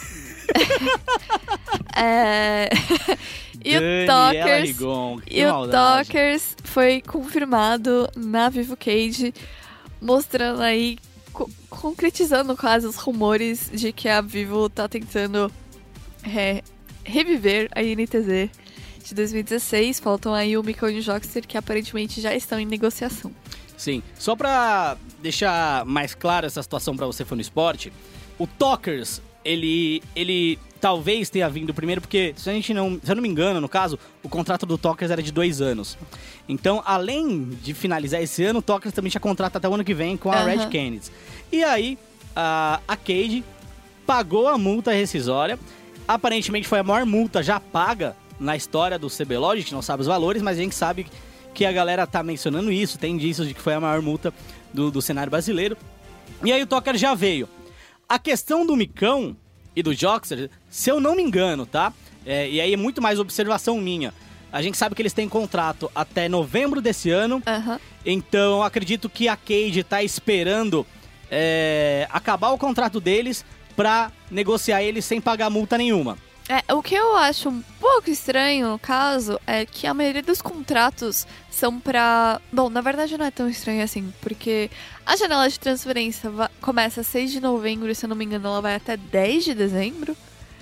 é, 1.97 2.69
e 3.65 3.77
o 3.77 4.07
Talkers. 4.07 4.69
Rigon, 4.69 5.21
E 5.31 5.45
o. 5.45 5.69
Talkers 5.69 6.57
foi 6.65 7.01
confirmado 7.01 8.09
na 8.17 8.49
Vivo 8.49 8.77
Cage, 8.77 9.33
mostrando 10.01 10.61
aí, 10.63 10.99
co- 11.35 11.51
concretizando 11.68 12.57
quase 12.57 12.87
os 12.87 12.97
rumores 12.97 13.68
de 13.70 13.93
que 13.93 14.09
a 14.09 14.22
Vivo 14.22 14.70
tá 14.70 14.89
tentando 14.89 15.53
é, 16.35 16.62
reviver 17.05 17.68
a 17.74 17.82
INTZ 17.82 18.49
de 19.05 19.14
2016. 19.14 20.01
Faltam 20.01 20.32
aí 20.32 20.57
o 20.57 20.62
Mikon 20.62 20.89
e 20.89 20.99
o 21.01 21.03
Jockster 21.03 21.47
que 21.47 21.59
aparentemente 21.59 22.20
já 22.22 22.35
estão 22.35 22.59
em 22.59 22.64
negociação. 22.64 23.30
Sim, 23.76 24.03
só 24.18 24.35
pra 24.35 24.97
deixar 25.20 25.85
mais 25.85 26.14
clara 26.14 26.47
essa 26.47 26.62
situação 26.62 26.97
pra 26.97 27.05
você 27.07 27.24
fã 27.24 27.35
no 27.35 27.41
esporte, 27.43 27.93
o 28.39 28.47
Talkers, 28.47 29.20
ele, 29.45 30.03
ele 30.14 30.59
talvez 30.80 31.30
tenha 31.30 31.49
vindo 31.49 31.72
primeiro, 31.72 32.01
porque 32.01 32.34
se 32.36 32.49
a 32.49 32.53
gente 32.53 32.74
não, 32.74 33.01
se 33.03 33.11
eu 33.11 33.14
não 33.14 33.22
me 33.22 33.28
engano, 33.28 33.61
no 33.61 33.68
caso, 33.68 33.99
o 34.22 34.28
contrato 34.28 34.66
do 34.66 34.76
Talkers 34.76 35.11
era 35.11 35.22
de 35.22 35.32
dois 35.32 35.61
anos. 35.61 35.97
Então, 36.49 36.82
além 36.84 37.51
de 37.62 37.72
finalizar 37.72 38.22
esse 38.22 38.45
ano, 38.45 38.59
o 38.59 38.62
Talkers 38.62 38.95
também 38.95 39.11
tinha 39.11 39.20
contrato 39.20 39.57
até 39.57 39.68
o 39.68 39.74
ano 39.74 39.84
que 39.84 39.95
vem 39.95 40.16
com 40.16 40.30
a 40.30 40.36
Aham. 40.36 40.47
Red 40.47 40.66
Canids. 40.70 41.11
E 41.51 41.64
aí, 41.64 41.99
a, 42.36 42.80
a 42.86 42.97
Cade 42.97 43.45
pagou 44.07 44.49
a 44.49 44.59
multa 44.59 44.92
rescisória. 44.92 45.59
Aparentemente 46.07 46.68
foi 46.68 46.80
a 46.80 46.82
maior 46.82 47.07
multa 47.07 47.42
já 47.42 47.59
paga 47.59 48.14
na 48.38 48.57
história 48.57 48.99
do 48.99 49.09
CBLOL. 49.09 49.53
A 49.53 49.57
gente 49.57 49.72
não 49.72 49.80
sabe 49.80 50.03
os 50.03 50.07
valores, 50.07 50.42
mas 50.42 50.59
a 50.59 50.61
gente 50.61 50.74
sabe 50.74 51.07
que 51.55 51.64
a 51.64 51.72
galera 51.72 52.07
tá 52.07 52.22
mencionando 52.22 52.70
isso. 52.70 52.99
Tem 52.99 53.14
indícios 53.14 53.49
de 53.49 53.55
que 53.55 53.61
foi 53.61 53.72
a 53.72 53.80
maior 53.80 54.03
multa 54.03 54.34
do, 54.72 54.90
do 54.90 55.01
cenário 55.01 55.30
brasileiro. 55.30 55.76
E 56.45 56.53
aí 56.53 56.62
o 56.62 56.66
Toker 56.66 56.97
já 56.97 57.14
veio. 57.14 57.49
A 58.09 58.19
questão 58.19 58.67
do 58.67 58.77
Micão 58.77 59.37
e 59.75 59.83
do 59.83 59.95
Joxer, 59.95 60.51
se 60.69 60.91
eu 60.91 61.01
não 61.01 61.17
me 61.17 61.23
engano, 61.23 61.67
tá? 61.67 61.93
É, 62.25 62.49
e 62.49 62.61
aí 62.61 62.73
é 62.73 62.77
muito 62.77 63.03
mais 63.03 63.19
observação 63.19 63.79
minha. 63.79 64.13
A 64.53 64.63
gente 64.63 64.77
sabe 64.77 64.95
que 64.95 65.03
eles 65.03 65.13
têm 65.13 65.29
contrato 65.29 65.91
até 65.95 66.29
novembro 66.29 66.81
desse 66.81 67.11
ano. 67.11 67.43
Então, 68.07 68.63
acredito 68.63 69.09
que 69.09 69.27
a 69.29 69.37
Cade 69.37 69.83
tá 69.83 70.03
esperando 70.03 70.87
é, 71.31 72.07
acabar 72.11 72.51
o 72.51 72.59
contrato 72.59 73.01
deles 73.01 73.45
pra 73.75 74.13
negociar 74.31 74.83
eles 74.83 75.05
sem 75.05 75.21
pagar 75.21 75.51
multa 75.51 75.77
nenhuma. 75.77 76.17
É, 76.49 76.74
o 76.74 76.82
que 76.82 76.95
eu 76.95 77.16
acho 77.16 77.49
um 77.49 77.62
pouco 77.80 78.11
estranho 78.11 78.68
no 78.68 78.78
caso 78.78 79.40
é 79.47 79.64
que 79.64 79.86
a 79.86 79.95
maioria 79.95 80.22
dos 80.22 80.42
contratos 80.42 81.26
são 81.51 81.80
pra. 81.80 82.40
Bom, 82.53 82.68
na 82.68 82.82
verdade 82.82 83.16
não 83.16 83.24
é 83.24 83.30
tão 83.30 83.49
estranho 83.49 83.82
assim, 83.82 84.12
porque 84.20 84.70
a 85.07 85.16
janela 85.16 85.49
de 85.49 85.59
transferência 85.59 86.30
começa 86.61 87.03
6 87.03 87.32
de 87.32 87.40
novembro 87.40 87.90
e 87.90 87.95
se 87.95 88.05
eu 88.05 88.09
não 88.09 88.16
me 88.16 88.26
engano 88.26 88.47
ela 88.47 88.61
vai 88.61 88.74
até 88.74 88.97
10 88.97 89.45
de 89.45 89.55
dezembro. 89.55 90.14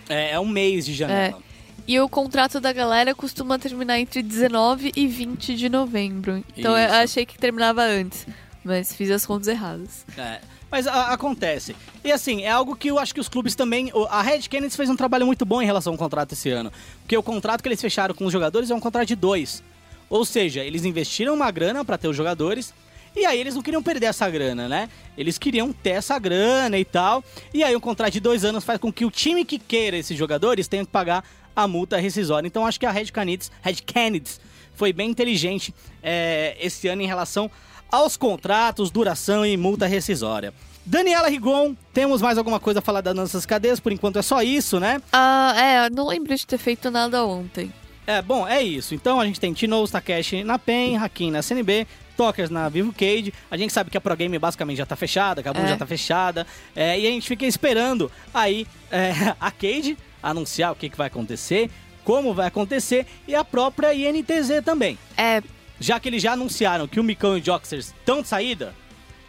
É, 0.09 0.33
é 0.33 0.41
um 0.41 0.47
mês 0.47 0.87
de 0.87 0.95
janela. 0.95 1.43
E 1.87 1.99
o 1.99 2.09
contrato 2.09 2.61
da 2.61 2.73
galera 2.73 3.13
costuma 3.13 3.59
terminar 3.59 3.99
entre 3.99 4.23
19 4.23 4.93
e 4.95 5.09
20 5.09 5.57
de 5.57 5.69
novembro. 5.69 6.45
Então 6.57 6.79
eu 6.79 6.87
Isso. 6.87 6.95
achei 6.95 7.27
que 7.27 7.37
terminava 7.37 7.83
antes, 7.83 8.25
mas 8.63 8.95
fiz 8.95 9.11
as 9.11 9.27
contas 9.27 9.49
erradas. 9.49 10.07
É, 10.17 10.41
mas 10.73 10.87
a- 10.87 11.13
acontece. 11.13 11.77
E 12.03 12.11
assim, 12.11 12.43
é 12.43 12.51
algo 12.51 12.75
que 12.75 12.89
eu 12.89 12.99
acho 12.99 13.13
que 13.15 13.21
os 13.21 13.29
clubes 13.29 13.55
também. 13.55 13.93
A 14.09 14.23
Red 14.23 14.41
Kennedy 14.49 14.75
fez 14.75 14.89
um 14.89 14.97
trabalho 14.97 15.27
muito 15.27 15.45
bom 15.45 15.61
em 15.61 15.67
relação 15.67 15.93
ao 15.93 15.99
contrato 15.99 16.33
esse 16.33 16.49
ano. 16.51 16.73
Porque 17.03 17.17
o 17.17 17.23
contrato 17.23 17.63
que 17.63 17.69
eles 17.69 17.81
fecharam 17.81 18.15
com 18.15 18.25
os 18.25 18.33
jogadores 18.33 18.71
é 18.71 18.75
um 18.75 18.81
contrato 18.81 19.07
de 19.07 19.15
dois. 19.15 19.63
Ou 20.09 20.25
seja, 20.25 20.65
eles 20.65 20.85
investiram 20.85 21.35
uma 21.35 21.51
grana 21.51 21.85
pra 21.85 21.99
ter 21.99 22.09
os 22.09 22.17
jogadores. 22.17 22.73
E 23.15 23.27
aí 23.27 23.39
eles 23.39 23.55
não 23.55 23.61
queriam 23.61 23.83
perder 23.83 24.07
essa 24.07 24.29
grana, 24.31 24.67
né? 24.67 24.89
Eles 25.19 25.37
queriam 25.37 25.71
ter 25.71 25.91
essa 25.91 26.19
grana 26.19 26.79
e 26.79 26.85
tal. 26.85 27.23
E 27.53 27.63
aí 27.63 27.77
um 27.77 27.81
contrato 27.81 28.15
de 28.15 28.21
dois 28.21 28.43
anos 28.43 28.65
faz 28.65 28.81
com 28.81 28.91
que 28.91 29.05
o 29.05 29.11
time 29.11 29.45
que 29.45 29.59
queira 29.59 29.99
esses 29.99 30.17
jogadores 30.17 30.67
tenha 30.67 30.85
que 30.87 30.91
pagar 30.91 31.23
a 31.55 31.69
multa 31.69 31.99
rescisória. 31.99 32.47
Então 32.47 32.67
acho 32.67 32.81
que 32.81 32.87
a 32.87 32.91
Red 32.91 33.07
Canids, 33.07 33.53
Red 33.61 33.77
Canids 33.87 34.41
foi 34.75 34.91
bem 34.95 35.11
inteligente 35.11 35.75
é, 36.03 36.57
esse 36.59 36.89
ano 36.89 37.03
em 37.03 37.07
relação 37.07 37.51
aos 37.93 38.17
contratos, 38.17 38.91
duração 38.91 39.45
e 39.45 39.57
multa 39.57 39.87
rescisória. 39.87 40.53
Daniela 40.85 41.29
Rigon, 41.29 41.77
temos 41.93 42.21
mais 42.21 42.37
alguma 42.39 42.59
coisa 42.59 42.81
a 42.81 42.83
falar 42.83 43.03
das 43.03 43.15
nossas 43.15 43.47
cadeias? 43.47 43.79
Por 43.79 43.93
enquanto 43.93 44.19
é 44.19 44.23
só 44.23 44.43
isso, 44.43 44.81
né? 44.81 45.01
Ah, 45.13 45.55
é, 45.57 45.91
não 45.91 46.07
lembro 46.09 46.35
de 46.35 46.45
ter 46.45 46.59
feito 46.59 46.91
nada 46.91 47.25
ontem. 47.25 47.73
É, 48.05 48.21
bom, 48.21 48.49
é 48.49 48.61
isso. 48.61 48.95
Então 48.95 49.21
a 49.21 49.27
gente 49.27 49.39
tem 49.39 49.53
Tino, 49.53 49.87
Takeshi 49.87 50.43
na 50.43 50.59
PEN, 50.59 50.97
Hakim 50.97 51.31
na 51.31 51.41
CNB, 51.41 51.87
Tokers 52.17 52.51
na 52.51 52.69
Vivo 52.69 52.93
Cage. 52.93 53.33
A 53.49 53.57
gente 53.57 53.73
sabe 53.73 53.91
que 53.91 53.97
a 53.97 54.01
Pro 54.01 54.17
Game 54.17 54.37
basicamente 54.39 54.79
já 54.79 54.87
tá 54.87 54.97
fechada, 54.97 55.41
a 55.45 55.61
É. 55.65 55.69
já 55.69 55.77
tá 55.77 55.87
fechada. 55.87 56.47
É, 56.75 56.99
e 56.99 57.07
a 57.07 57.11
gente 57.11 57.29
fica 57.29 57.47
esperando 57.47 58.11
aí 58.35 58.67
é, 58.91 59.13
a 59.41 59.51
Cage 59.53 59.97
anunciar 60.21 60.73
o 60.73 60.77
que, 60.77 60.89
que 60.91 60.97
vai 60.97 61.07
acontecer, 61.07 61.71
como 62.05 62.35
vai 62.35 62.49
acontecer 62.49 63.07
e 63.29 63.35
a 63.37 63.45
própria 63.45 63.95
INTZ 63.95 64.63
também. 64.65 64.99
É, 65.17 65.41
Já 65.83 65.99
que 66.01 66.09
eles 66.09 66.23
já 66.23 66.33
anunciaram 66.33 66.87
que 66.89 66.99
o 67.01 67.05
Micão 67.05 67.37
e 67.37 67.41
o 67.41 67.45
Joxers 67.45 67.87
estão 67.89 68.23
de 68.23 68.29
saída, 68.29 68.75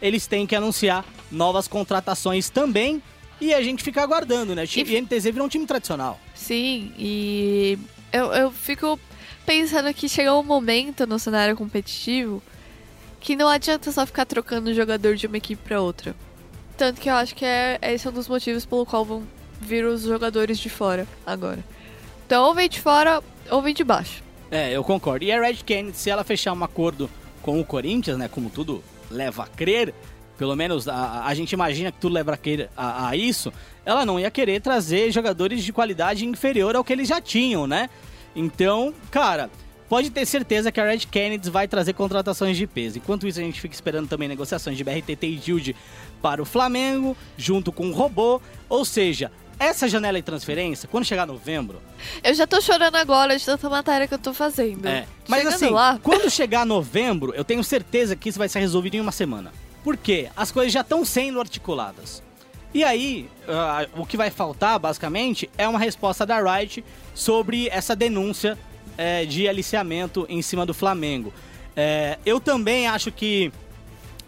eles 0.00 0.26
têm 0.26 0.46
que 0.46 0.54
anunciar 0.56 1.04
novas 1.30 1.66
contratações 1.68 2.48
também. 2.48 3.02
E 3.40 3.52
a 3.52 3.60
gente 3.62 3.82
fica 3.82 4.00
aguardando, 4.02 4.54
né? 4.54 4.62
O 4.62 4.66
time- 4.66 4.90
E- 4.90 4.96
INTZ 4.98 5.24
virou 5.24 5.44
um 5.46 5.48
time 5.48 5.66
tradicional. 5.66 6.18
Sim, 6.34 6.92
e 6.96 7.76
eu, 8.12 8.32
eu 8.32 8.50
fico 8.52 8.98
pensando 9.44 9.92
que 9.92 10.08
chegou 10.08 10.40
um 10.40 10.44
momento 10.44 11.06
no 11.06 11.18
cenário 11.18 11.56
competitivo 11.56 12.42
que 13.20 13.34
não 13.34 13.48
adianta 13.48 13.90
só 13.90 14.06
ficar 14.06 14.24
trocando 14.24 14.72
jogador 14.72 15.16
de 15.16 15.26
uma 15.26 15.36
equipe 15.38 15.60
pra 15.62 15.80
outra. 15.80 16.14
Tanto 16.76 17.00
que 17.00 17.08
eu 17.10 17.14
acho 17.14 17.34
que 17.34 17.44
é, 17.44 17.78
esse 17.82 18.06
é 18.06 18.10
um 18.10 18.12
dos 18.14 18.28
motivos 18.28 18.64
pelo 18.66 18.84
qual 18.86 19.04
vão 19.04 19.22
vir 19.60 19.84
os 19.84 20.02
jogadores 20.02 20.58
de 20.58 20.68
fora 20.70 21.06
agora. 21.26 21.64
Então, 22.26 22.44
ou 22.44 22.54
vem 22.54 22.68
de 22.68 22.80
fora 22.80 23.22
ou 23.50 23.60
vem 23.62 23.74
de 23.74 23.82
baixo. 23.84 24.22
É, 24.54 24.70
eu 24.70 24.84
concordo. 24.84 25.24
E 25.24 25.32
a 25.32 25.40
Red 25.40 25.56
Kennedy, 25.66 25.96
se 25.96 26.08
ela 26.08 26.22
fechar 26.22 26.52
um 26.52 26.62
acordo 26.62 27.10
com 27.42 27.58
o 27.58 27.64
Corinthians, 27.64 28.16
né, 28.16 28.28
como 28.28 28.48
tudo 28.48 28.84
leva 29.10 29.42
a 29.42 29.46
crer, 29.48 29.92
pelo 30.38 30.54
menos 30.54 30.86
a, 30.86 31.24
a 31.24 31.34
gente 31.34 31.50
imagina 31.50 31.90
que 31.90 31.98
tudo 31.98 32.12
leva 32.12 32.34
a 32.34 32.36
crer 32.36 32.70
a, 32.76 33.08
a 33.08 33.16
isso, 33.16 33.52
ela 33.84 34.06
não 34.06 34.18
ia 34.18 34.30
querer 34.30 34.60
trazer 34.60 35.10
jogadores 35.10 35.64
de 35.64 35.72
qualidade 35.72 36.24
inferior 36.24 36.76
ao 36.76 36.84
que 36.84 36.92
eles 36.92 37.08
já 37.08 37.20
tinham, 37.20 37.66
né? 37.66 37.90
Então, 38.36 38.94
cara, 39.10 39.50
pode 39.88 40.08
ter 40.10 40.24
certeza 40.24 40.70
que 40.70 40.80
a 40.80 40.86
Red 40.86 41.00
Kennedy 41.00 41.50
vai 41.50 41.66
trazer 41.66 41.92
contratações 41.92 42.56
de 42.56 42.64
peso. 42.64 42.98
Enquanto 42.98 43.26
isso, 43.26 43.40
a 43.40 43.42
gente 43.42 43.60
fica 43.60 43.74
esperando 43.74 44.06
também 44.06 44.28
negociações 44.28 44.76
de 44.76 44.84
BRTT 44.84 45.26
e 45.26 45.36
Gilde 45.36 45.74
para 46.22 46.40
o 46.40 46.44
Flamengo, 46.44 47.16
junto 47.36 47.72
com 47.72 47.88
o 47.88 47.92
Robô. 47.92 48.40
Ou 48.68 48.84
seja, 48.84 49.32
essa 49.58 49.88
janela 49.88 50.18
de 50.18 50.24
transferência, 50.24 50.88
quando 50.88 51.04
chegar 51.04 51.26
novembro, 51.26 51.80
Eu 52.22 52.34
já 52.34 52.46
tô 52.46 52.60
chorando 52.60 52.96
agora 52.96 53.36
de 53.36 53.44
tanta 53.44 53.68
matéria 53.68 54.06
que 54.06 54.14
eu 54.14 54.18
tô 54.18 54.32
fazendo. 54.34 54.86
é. 54.86 55.06
Mas 55.28 55.40
Chegando 55.40 55.54
assim, 55.54 55.70
lá, 55.70 55.98
quando 56.02 56.30
chegar 56.30 56.66
novembro, 56.66 57.32
eu 57.34 57.44
tenho 57.44 57.62
certeza 57.64 58.14
que 58.14 58.28
isso 58.28 58.38
vai 58.38 58.48
ser 58.48 58.60
resolvido 58.60 58.96
em 58.96 59.00
uma 59.00 59.12
semana. 59.12 59.52
Por 59.82 59.96
quê? 59.96 60.28
As 60.36 60.50
coisas 60.50 60.72
já 60.72 60.80
estão 60.80 61.04
sendo 61.04 61.40
articuladas. 61.40 62.22
E 62.72 62.82
aí, 62.82 63.28
ah, 63.48 63.86
o 63.96 64.04
que 64.04 64.16
vai 64.16 64.30
faltar, 64.30 64.78
basicamente, 64.78 65.48
é 65.56 65.68
uma 65.68 65.78
resposta 65.78 66.26
da 66.26 66.38
Wright 66.38 66.84
sobre 67.14 67.68
essa 67.68 67.94
denúncia 67.94 68.58
eh, 68.98 69.24
de 69.26 69.48
aliciamento 69.48 70.26
em 70.28 70.42
cima 70.42 70.66
do 70.66 70.74
Flamengo. 70.74 71.32
Eh, 71.76 72.18
eu 72.26 72.40
também 72.40 72.88
acho 72.88 73.12
que 73.12 73.52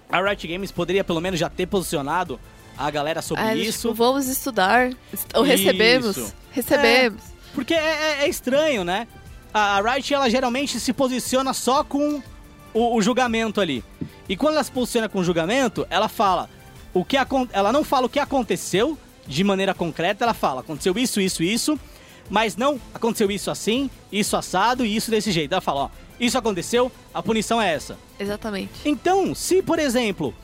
a 0.08 0.20
Riot 0.20 0.46
Games 0.46 0.70
poderia, 0.70 1.02
pelo 1.02 1.20
menos, 1.20 1.40
já 1.40 1.50
ter 1.50 1.66
posicionado 1.66 2.38
a 2.76 2.90
galera 2.90 3.22
sobre 3.22 3.44
eles, 3.52 3.68
isso. 3.68 3.88
tipo, 3.88 3.94
vamos 3.94 4.26
estudar. 4.28 4.90
Ou 5.34 5.42
recebemos. 5.42 6.16
Isso. 6.16 6.34
Recebemos. 6.52 7.22
Porque 7.54 7.74
é, 7.74 7.78
é- 7.78 8.24
é 8.24 8.28
estranho, 8.28 8.84
né? 8.84 9.06
A, 9.52 9.78
a 9.78 9.80
Riot, 9.94 10.12
ela 10.12 10.28
geralmente 10.28 10.78
se 10.78 10.92
posiciona 10.92 11.54
só 11.54 11.82
com 11.82 12.22
o, 12.74 12.96
o 12.96 13.02
julgamento 13.02 13.60
ali. 13.60 13.82
E 14.28 14.36
quando 14.36 14.54
ela 14.54 14.64
se 14.64 14.70
posiciona 14.70 15.08
com 15.08 15.20
o 15.20 15.24
julgamento, 15.24 15.86
ela 15.88 16.08
fala 16.08 16.50
o 16.92 17.04
que 17.04 17.16
ela 17.52 17.72
não 17.72 17.84
fala 17.84 18.06
o 18.06 18.08
que 18.08 18.18
aconteceu 18.18 18.98
de 19.26 19.42
maneira 19.42 19.74
concreta, 19.74 20.24
ela 20.24 20.34
fala 20.34 20.60
aconteceu 20.60 20.96
isso, 20.96 21.20
isso, 21.20 21.42
isso, 21.42 21.78
mas 22.30 22.56
não 22.56 22.80
aconteceu 22.94 23.30
isso 23.30 23.50
assim, 23.50 23.90
isso 24.10 24.36
assado 24.36 24.84
e 24.84 24.94
isso 24.94 25.10
desse 25.10 25.30
jeito. 25.32 25.52
Ela 25.52 25.60
fala, 25.60 25.84
ó, 25.84 25.88
isso 26.18 26.36
aconteceu, 26.38 26.90
a 27.12 27.22
punição 27.22 27.60
é 27.60 27.72
essa. 27.72 27.98
Exatamente. 28.18 28.72
Então, 28.84 29.34
se, 29.34 29.62
por 29.62 29.78
exemplo, 29.78 30.34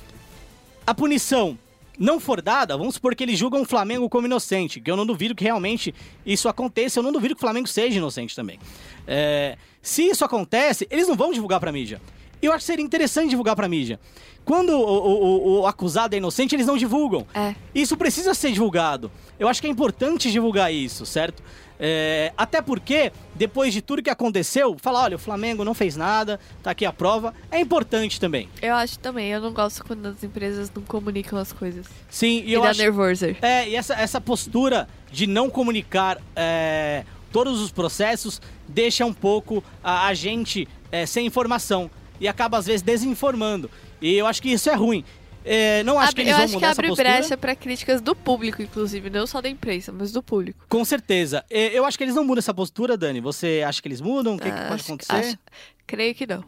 a 0.86 0.94
punição 0.94 1.58
não 1.99 2.18
for 2.18 2.40
dada, 2.43 2.76
vamos 2.76 2.95
supor 2.95 3.14
que 3.14 3.22
eles 3.22 3.38
julgam 3.38 3.62
o 3.62 3.64
Flamengo 3.64 4.09
como 4.09 4.26
inocente, 4.26 4.80
que 4.80 4.90
eu 4.90 4.97
não 4.97 5.05
duvido 5.07 5.34
que 5.34 5.45
realmente 5.45 5.95
isso 6.24 6.49
aconteça, 6.49 6.99
eu 6.99 7.03
não 7.03 7.12
duvido 7.12 7.34
que 7.34 7.38
o 7.38 7.47
Flamengo 7.47 7.68
seja 7.68 7.99
inocente 7.99 8.34
também. 8.34 8.59
É, 9.07 9.57
se 9.80 10.03
isso 10.03 10.24
acontece, 10.24 10.86
eles 10.90 11.07
não 11.09 11.16
vão 11.16 11.32
divulgar 11.32 11.61
pra 11.61 11.70
mídia. 11.72 12.01
Eu 12.40 12.51
acho 12.53 12.61
que 12.61 12.66
seria 12.66 12.84
interessante 12.84 13.30
divulgar 13.30 13.55
pra 13.55 13.68
mídia. 13.68 14.01
Quando 14.45 14.70
o, 14.70 14.82
o- 14.82 15.22
o- 15.59 15.61
o 15.61 15.66
acusado 15.68 16.14
é 16.14 16.18
inocente, 16.18 16.57
eles 16.57 16.66
não 16.66 16.76
divulgam. 16.76 17.24
É. 17.32 17.55
Isso 17.72 17.97
precisa 17.97 18.34
ser 18.34 18.51
divulgado. 18.51 19.09
Eu 19.38 19.47
acho 19.47 19.61
que 19.61 19.68
é 19.68 19.70
importante 19.70 20.32
divulgar 20.32 20.72
isso, 20.74 21.07
certo? 21.07 21.40
É, 21.84 22.32
até 22.36 22.62
porque, 22.62 23.10
depois 23.34 23.72
de 23.74 23.82
tudo 23.82 24.00
que 24.00 24.08
aconteceu, 24.08 24.76
falar, 24.78 25.02
olha, 25.02 25.16
o 25.16 25.18
Flamengo 25.18 25.64
não 25.64 25.74
fez 25.74 25.96
nada, 25.96 26.38
tá 26.62 26.70
aqui 26.70 26.86
a 26.86 26.92
prova, 26.92 27.34
é 27.50 27.58
importante 27.58 28.20
também. 28.20 28.48
Eu 28.62 28.76
acho 28.76 29.00
também. 29.00 29.28
Eu 29.30 29.40
não 29.40 29.52
gosto 29.52 29.84
quando 29.84 30.06
as 30.06 30.22
empresas 30.22 30.70
não 30.72 30.82
comunicam 30.84 31.36
as 31.36 31.52
coisas. 31.52 31.86
Sim, 32.08 32.40
e 32.46 32.50
E, 32.50 32.52
eu 32.52 32.62
dá 32.62 32.70
acho... 32.70 32.80
nervoser. 32.80 33.36
É, 33.42 33.68
e 33.68 33.74
essa, 33.74 33.94
essa 33.94 34.20
postura 34.20 34.88
de 35.10 35.26
não 35.26 35.50
comunicar 35.50 36.18
é, 36.36 37.04
todos 37.32 37.60
os 37.60 37.72
processos 37.72 38.40
deixa 38.68 39.04
um 39.04 39.12
pouco 39.12 39.64
a, 39.82 40.06
a 40.06 40.14
gente 40.14 40.68
é, 40.92 41.04
sem 41.04 41.26
informação 41.26 41.90
e 42.20 42.28
acaba 42.28 42.58
às 42.58 42.66
vezes 42.66 42.82
desinformando. 42.82 43.68
E 44.00 44.14
eu 44.14 44.28
acho 44.28 44.40
que 44.40 44.52
isso 44.52 44.70
é 44.70 44.74
ruim. 44.74 45.04
É, 45.45 45.82
não 45.82 45.99
acho 45.99 46.14
que 46.14 46.20
Abre- 46.20 46.22
eles 46.22 46.32
eu 46.32 46.36
vão 46.36 46.45
acho 46.45 46.51
que 46.53 46.57
mudar 46.57 46.66
essa 46.68 46.80
abre 46.80 46.88
postura. 46.88 47.09
brecha 47.11 47.36
pra 47.36 47.57
críticas 47.57 48.01
do 48.01 48.14
público, 48.14 48.62
inclusive. 48.62 49.11
Não 49.11 49.26
só 49.26 49.40
da 49.40 49.49
imprensa, 49.49 49.90
mas 49.93 50.12
do 50.12 50.22
público. 50.22 50.64
Com 50.68 50.84
certeza. 50.84 51.45
É, 51.51 51.76
Eu 51.76 51.84
acho 51.84 51.99
que 51.99 52.05
eles 52.05 52.14
não 52.14 52.24
mudam 52.24 52.38
essa 52.38 52.55
postura, 52.55 52.97
Dani. 52.97 53.20
Você 53.20 53.62
acha 53.66 53.80
que 53.82 53.88
eles 53.88 54.01
mudam? 54.01 54.36
O 54.36 54.38
que, 54.38 54.45
que 54.45 54.51
Ah, 54.51 54.68
pode 54.68 54.74
acho- 54.82 54.84
acontecer? 54.93 55.12
acho- 55.12 55.38
creio 55.86 56.14
que 56.14 56.26
não. 56.26 56.45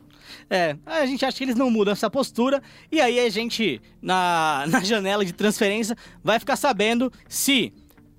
É, 0.48 0.76
a 0.86 1.04
gente 1.06 1.24
acha 1.24 1.36
que 1.36 1.44
eles 1.44 1.54
não 1.56 1.70
mudam 1.70 1.92
essa 1.92 2.08
postura 2.08 2.62
e 2.90 3.00
aí 3.00 3.20
a 3.20 3.28
gente, 3.28 3.80
na, 4.00 4.64
na 4.68 4.80
janela 4.82 5.24
de 5.24 5.32
transferência, 5.32 5.96
vai 6.22 6.38
ficar 6.38 6.56
sabendo 6.56 7.12
se 7.28 7.72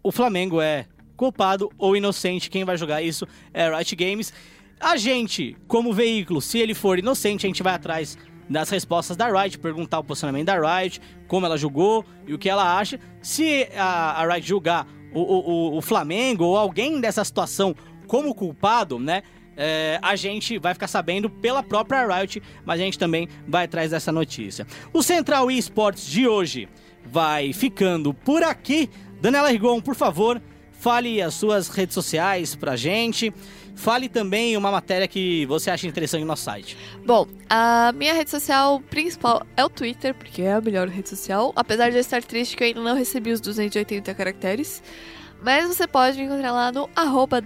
o 0.03 0.11
Flamengo 0.11 0.61
é 0.61 0.85
culpado 1.17 1.71
ou 1.77 1.95
inocente. 1.95 2.49
Quem 2.49 2.63
vai 2.63 2.77
jogar 2.77 3.01
isso 3.01 3.25
é 3.53 3.69
Riot 3.69 3.95
Games. 3.95 4.33
A 4.79 4.97
gente, 4.97 5.55
como 5.67 5.93
veículo, 5.93 6.41
se 6.41 6.59
ele 6.59 6.73
for 6.73 6.99
inocente, 6.99 7.45
a 7.45 7.49
gente 7.49 7.63
vai 7.63 7.73
atrás 7.73 8.17
das 8.49 8.69
respostas 8.69 9.17
da 9.17 9.27
Riot, 9.27 9.57
perguntar 9.59 9.99
o 9.99 10.03
posicionamento 10.03 10.45
da 10.47 10.59
Riot, 10.79 11.01
como 11.27 11.45
ela 11.45 11.57
julgou 11.57 12.05
e 12.27 12.33
o 12.33 12.37
que 12.37 12.49
ela 12.49 12.77
acha. 12.77 12.99
Se 13.21 13.67
a, 13.75 14.21
a 14.21 14.33
Riot 14.33 14.47
julgar 14.47 14.87
o, 15.13 15.19
o, 15.19 15.77
o- 15.77 15.81
Flamengo 15.81 16.43
ou 16.45 16.57
alguém 16.57 16.99
dessa 17.01 17.23
situação 17.23 17.75
como 18.07 18.35
culpado, 18.35 18.99
né? 18.99 19.23
é, 19.57 19.97
a 20.01 20.15
gente 20.15 20.59
vai 20.59 20.73
ficar 20.73 20.87
sabendo 20.87 21.29
pela 21.29 21.63
própria 21.63 22.05
Riot, 22.05 22.43
mas 22.65 22.79
a 22.79 22.83
gente 22.83 22.99
também 22.99 23.27
vai 23.47 23.65
atrás 23.65 23.91
dessa 23.91 24.11
notícia. 24.11 24.67
O 24.93 25.01
Central 25.01 25.49
eSports 25.49 26.05
de 26.05 26.27
hoje 26.27 26.67
vai 27.05 27.53
ficando 27.53 28.13
por 28.13 28.43
aqui. 28.43 28.89
Daniela 29.21 29.49
Rigon, 29.49 29.79
por 29.79 29.95
favor, 29.95 30.41
fale 30.73 31.21
as 31.21 31.33
suas 31.33 31.69
redes 31.69 31.93
sociais 31.93 32.53
pra 32.53 32.75
gente. 32.75 33.33
Fale 33.75 34.07
também 34.07 34.55
uma 34.55 34.71
matéria 34.71 35.07
que 35.07 35.45
você 35.45 35.69
acha 35.69 35.85
interessante 35.85 36.21
no 36.21 36.27
nosso 36.27 36.43
site. 36.43 36.77
Bom, 37.05 37.27
a 37.49 37.91
minha 37.93 38.13
rede 38.13 38.29
social 38.29 38.79
principal 38.89 39.45
é 39.55 39.63
o 39.63 39.69
Twitter, 39.69 40.13
porque 40.13 40.41
é 40.41 40.53
a 40.53 40.61
melhor 40.61 40.87
rede 40.87 41.09
social. 41.09 41.51
Apesar 41.55 41.89
de 41.89 41.97
eu 41.97 42.01
estar 42.01 42.23
triste 42.23 42.55
que 42.55 42.63
eu 42.63 42.67
ainda 42.67 42.81
não 42.81 42.95
recebi 42.95 43.31
os 43.31 43.41
280 43.41 44.13
caracteres. 44.13 44.81
Mas 45.41 45.67
você 45.67 45.85
pode 45.85 46.17
me 46.17 46.23
encontrar 46.23 46.51
lá 46.51 46.71
no 46.71 46.89
arroba 46.95 47.41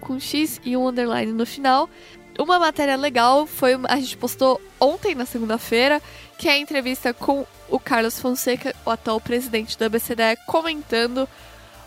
com 0.00 0.18
X 0.18 0.60
e 0.64 0.76
um 0.76 0.88
underline 0.88 1.32
no 1.32 1.44
final. 1.44 1.90
Uma 2.38 2.58
matéria 2.58 2.96
legal 2.96 3.44
foi. 3.46 3.78
A 3.88 3.96
gente 3.96 4.16
postou 4.16 4.60
ontem, 4.80 5.14
na 5.14 5.26
segunda-feira, 5.26 6.00
que 6.38 6.48
é 6.48 6.52
a 6.52 6.58
entrevista 6.58 7.12
com 7.12 7.44
o 7.68 7.78
Carlos 7.78 8.18
Fonseca, 8.18 8.74
o 8.86 8.90
atual 8.90 9.20
presidente 9.20 9.78
da 9.78 9.88
BCDE, 9.88 10.38
comentando 10.46 11.28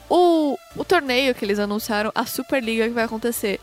o, 0.09 0.57
o 0.75 0.83
torneio 0.83 1.33
que 1.33 1.43
eles 1.43 1.57
anunciaram, 1.57 2.11
a 2.13 2.25
Superliga, 2.25 2.87
que 2.87 2.93
vai 2.93 3.05
acontecer 3.05 3.59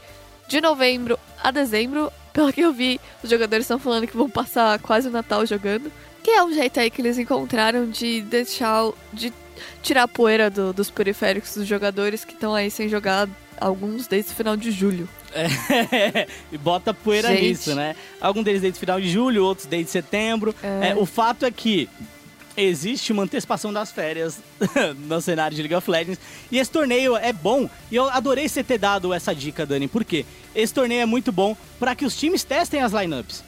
de 0.53 0.61
novembro 0.61 1.19
a 1.43 1.51
dezembro. 1.51 2.13
Pelo 2.33 2.53
que 2.53 2.61
eu 2.61 2.73
vi, 2.73 3.01
os 3.23 3.29
jogadores 3.31 3.65
estão 3.65 3.79
falando 3.79 4.07
que 4.07 4.17
vão 4.17 4.29
passar 4.29 4.79
quase 4.79 5.09
o 5.09 5.11
Natal 5.11 5.45
jogando. 5.47 5.91
Que 6.23 6.31
é 6.31 6.43
um 6.45 6.53
jeito 6.53 6.79
aí 6.79 6.91
que 6.91 7.01
eles 7.03 7.19
encontraram 7.19 7.89
de 7.89 8.21
deixar. 8.23 8.85
o- 8.85 8.95
de 9.13 9.33
tirar 9.83 10.05
a 10.05 10.09
poeira 10.09 10.49
do- 10.51 10.73
dos 10.73 10.91
periféricos 10.91 11.55
dos 11.55 11.67
jogadores 11.67 12.25
que 12.25 12.33
estão 12.35 12.55
aí 12.55 12.71
sem 12.71 12.89
jogar 12.89 13.29
alguns 13.61 14.07
desde 14.07 14.33
o 14.33 14.35
final 14.35 14.57
de 14.57 14.71
julho. 14.71 15.09
É, 15.35 15.47
e 16.53 16.59
bota 16.59 16.93
poeira 16.93 17.29
Gente. 17.29 17.43
nisso, 17.43 17.75
né? 17.75 17.95
Alguns 18.21 18.45
deles 18.45 18.61
desde 18.61 18.79
final 18.79 19.01
de 19.01 19.09
julho, 19.11 19.45
outros 19.45 19.67
desde 19.67 19.91
setembro. 19.91 20.55
É. 20.63 20.89
É, 20.91 20.95
o 20.97 21.07
fato 21.07 21.45
é 21.47 21.51
que 21.51 21.89
existe 22.57 23.13
uma 23.13 23.23
antecipação 23.23 23.73
das 23.73 23.91
férias 23.91 24.39
no 25.09 25.21
cenário 25.21 25.55
de 25.57 25.63
League 25.63 25.75
of 25.75 25.91
Legends. 25.91 26.19
E 26.51 26.59
esse 26.59 26.71
torneio 26.71 27.17
é 27.17 27.33
bom. 27.33 27.69
E 27.91 27.97
eu 27.97 28.09
adorei 28.11 28.49
você 28.49 28.63
ter 28.63 28.79
dado 28.79 29.13
essa 29.13 29.35
dica, 29.35 29.65
Dani. 29.67 29.89
Por 29.89 30.05
quê? 30.05 30.25
Esse 30.55 30.73
torneio 30.75 31.01
é 31.03 31.07
muito 31.07 31.33
bom 31.33 31.57
para 31.79 31.95
que 31.95 32.05
os 32.05 32.17
times 32.17 32.45
testem 32.45 32.81
as 32.83 32.93
lineups. 32.93 33.43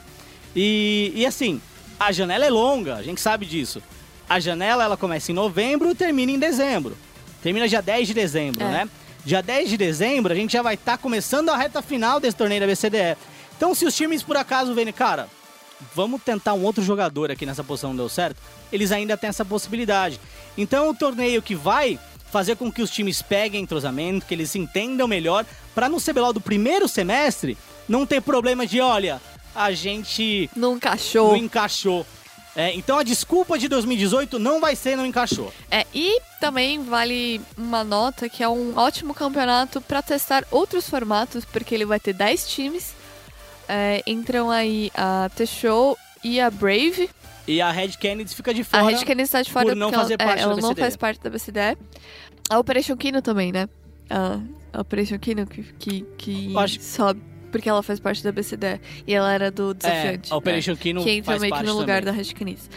E, 0.56 1.12
e 1.14 1.26
assim, 1.26 1.60
a 1.98 2.12
janela 2.12 2.44
é 2.46 2.50
longa, 2.50 2.96
a 2.96 3.02
gente 3.02 3.20
sabe 3.20 3.44
disso. 3.46 3.82
A 4.28 4.40
janela 4.40 4.84
ela 4.84 4.96
começa 4.96 5.30
em 5.30 5.34
novembro 5.34 5.90
e 5.90 5.94
termina 5.94 6.32
em 6.32 6.38
dezembro. 6.38 6.96
Termina 7.42 7.68
dia 7.68 7.82
10 7.82 8.08
de 8.08 8.14
dezembro, 8.14 8.62
É. 8.64 8.70
né? 8.70 8.88
Dia 9.24 9.42
10 9.42 9.70
de 9.70 9.76
dezembro 9.78 10.32
a 10.32 10.36
gente 10.36 10.52
já 10.52 10.60
vai 10.62 10.74
estar 10.74 10.98
começando 10.98 11.48
a 11.48 11.56
reta 11.56 11.80
final 11.82 12.20
desse 12.20 12.36
torneio 12.36 12.60
da 12.60 12.66
BCDE. 12.66 13.16
Então, 13.56 13.74
se 13.74 13.84
os 13.86 13.94
times 13.94 14.22
por 14.22 14.36
acaso 14.36 14.74
verem, 14.74 14.92
cara, 14.92 15.28
vamos 15.94 16.22
tentar 16.22 16.54
um 16.54 16.62
outro 16.62 16.82
jogador 16.82 17.30
aqui 17.30 17.44
nessa 17.44 17.64
posição 17.64 17.90
não 17.90 17.96
deu 17.96 18.08
certo, 18.08 18.36
eles 18.72 18.92
ainda 18.92 19.16
têm 19.16 19.28
essa 19.28 19.44
possibilidade. 19.44 20.20
Então, 20.56 20.86
é 20.86 20.90
um 20.90 20.94
torneio 20.94 21.42
que 21.42 21.54
vai 21.54 21.98
fazer 22.30 22.56
com 22.56 22.70
que 22.70 22.82
os 22.82 22.90
times 22.90 23.22
peguem 23.22 23.62
entrosamento, 23.62 24.26
que 24.26 24.34
eles 24.34 24.50
se 24.50 24.58
entendam 24.58 25.06
melhor, 25.06 25.44
para 25.74 25.88
no 25.88 26.00
CBLOL 26.00 26.32
do 26.32 26.40
primeiro 26.40 26.88
semestre 26.88 27.56
não 27.88 28.04
ter 28.06 28.20
problema 28.20 28.66
de, 28.66 28.80
olha, 28.80 29.20
a 29.54 29.72
gente 29.72 30.50
Não 30.56 30.76
encaixou. 30.76 31.28
não 31.28 31.36
encaixou. 31.36 32.04
É, 32.56 32.72
então 32.74 32.98
a 32.98 33.02
desculpa 33.02 33.58
de 33.58 33.66
2018 33.68 34.38
não 34.38 34.60
vai 34.60 34.76
ser 34.76 34.96
não 34.96 35.04
encaixou. 35.04 35.52
É, 35.70 35.84
e 35.92 36.20
também 36.40 36.82
vale 36.84 37.40
uma 37.58 37.82
nota 37.82 38.28
que 38.28 38.44
é 38.44 38.48
um 38.48 38.76
ótimo 38.78 39.12
campeonato 39.12 39.80
para 39.80 40.00
testar 40.02 40.44
outros 40.52 40.88
formatos, 40.88 41.44
porque 41.44 41.74
ele 41.74 41.84
vai 41.84 41.98
ter 41.98 42.12
10 42.12 42.48
times. 42.48 42.94
É, 43.68 44.02
entram 44.06 44.50
aí 44.50 44.90
a 44.94 45.30
T-Show 45.34 45.96
e 46.22 46.40
a 46.40 46.50
Brave. 46.50 47.08
E 47.46 47.60
a 47.60 47.70
Red 47.70 47.88
Kennedy 47.98 48.34
fica 48.34 48.54
de 48.54 48.62
A 48.62 48.64
fora. 48.64 48.84
Red 48.96 49.04
Kennedy 49.04 49.22
está 49.22 49.42
de 49.42 49.50
fora 49.52 49.66
por 49.66 49.76
não 49.76 49.88
porque 49.90 50.00
fazer 50.02 50.16
ela, 50.18 50.22
é, 50.22 50.26
parte 50.26 50.38
da 50.46 50.50
ela 50.52 50.60
não 50.60 50.74
faz 50.76 50.96
parte 50.96 51.20
da 51.22 51.30
BCDE. 51.30 51.76
A 52.50 52.58
Operation 52.58 52.96
Kino 52.96 53.20
também, 53.22 53.52
né? 53.52 53.68
A, 54.08 54.40
a 54.72 54.80
Operation 54.80 55.18
Kino 55.18 55.46
que, 55.46 55.62
que, 55.78 56.02
que 56.16 56.56
acho- 56.56 56.80
sobe, 56.80 57.20
porque 57.52 57.68
ela 57.68 57.82
faz 57.82 58.00
parte 58.00 58.22
da 58.24 58.32
BCD. 58.32 58.80
E 59.06 59.14
ela 59.14 59.32
era 59.32 59.50
do 59.50 59.74
Desafiante. 59.74 60.30
É, 60.30 60.34
a 60.34 60.36
Operation 60.38 60.76
Kino 60.76 61.02
Que 61.02 61.10
entra 61.10 61.32
faz 61.32 61.42
meio 61.42 61.54
que 61.54 61.62
no 61.64 61.74
lugar 61.74 62.02
também. 62.02 62.14
da 62.14 62.22
Red 62.22 62.32
Canids. 62.34 62.70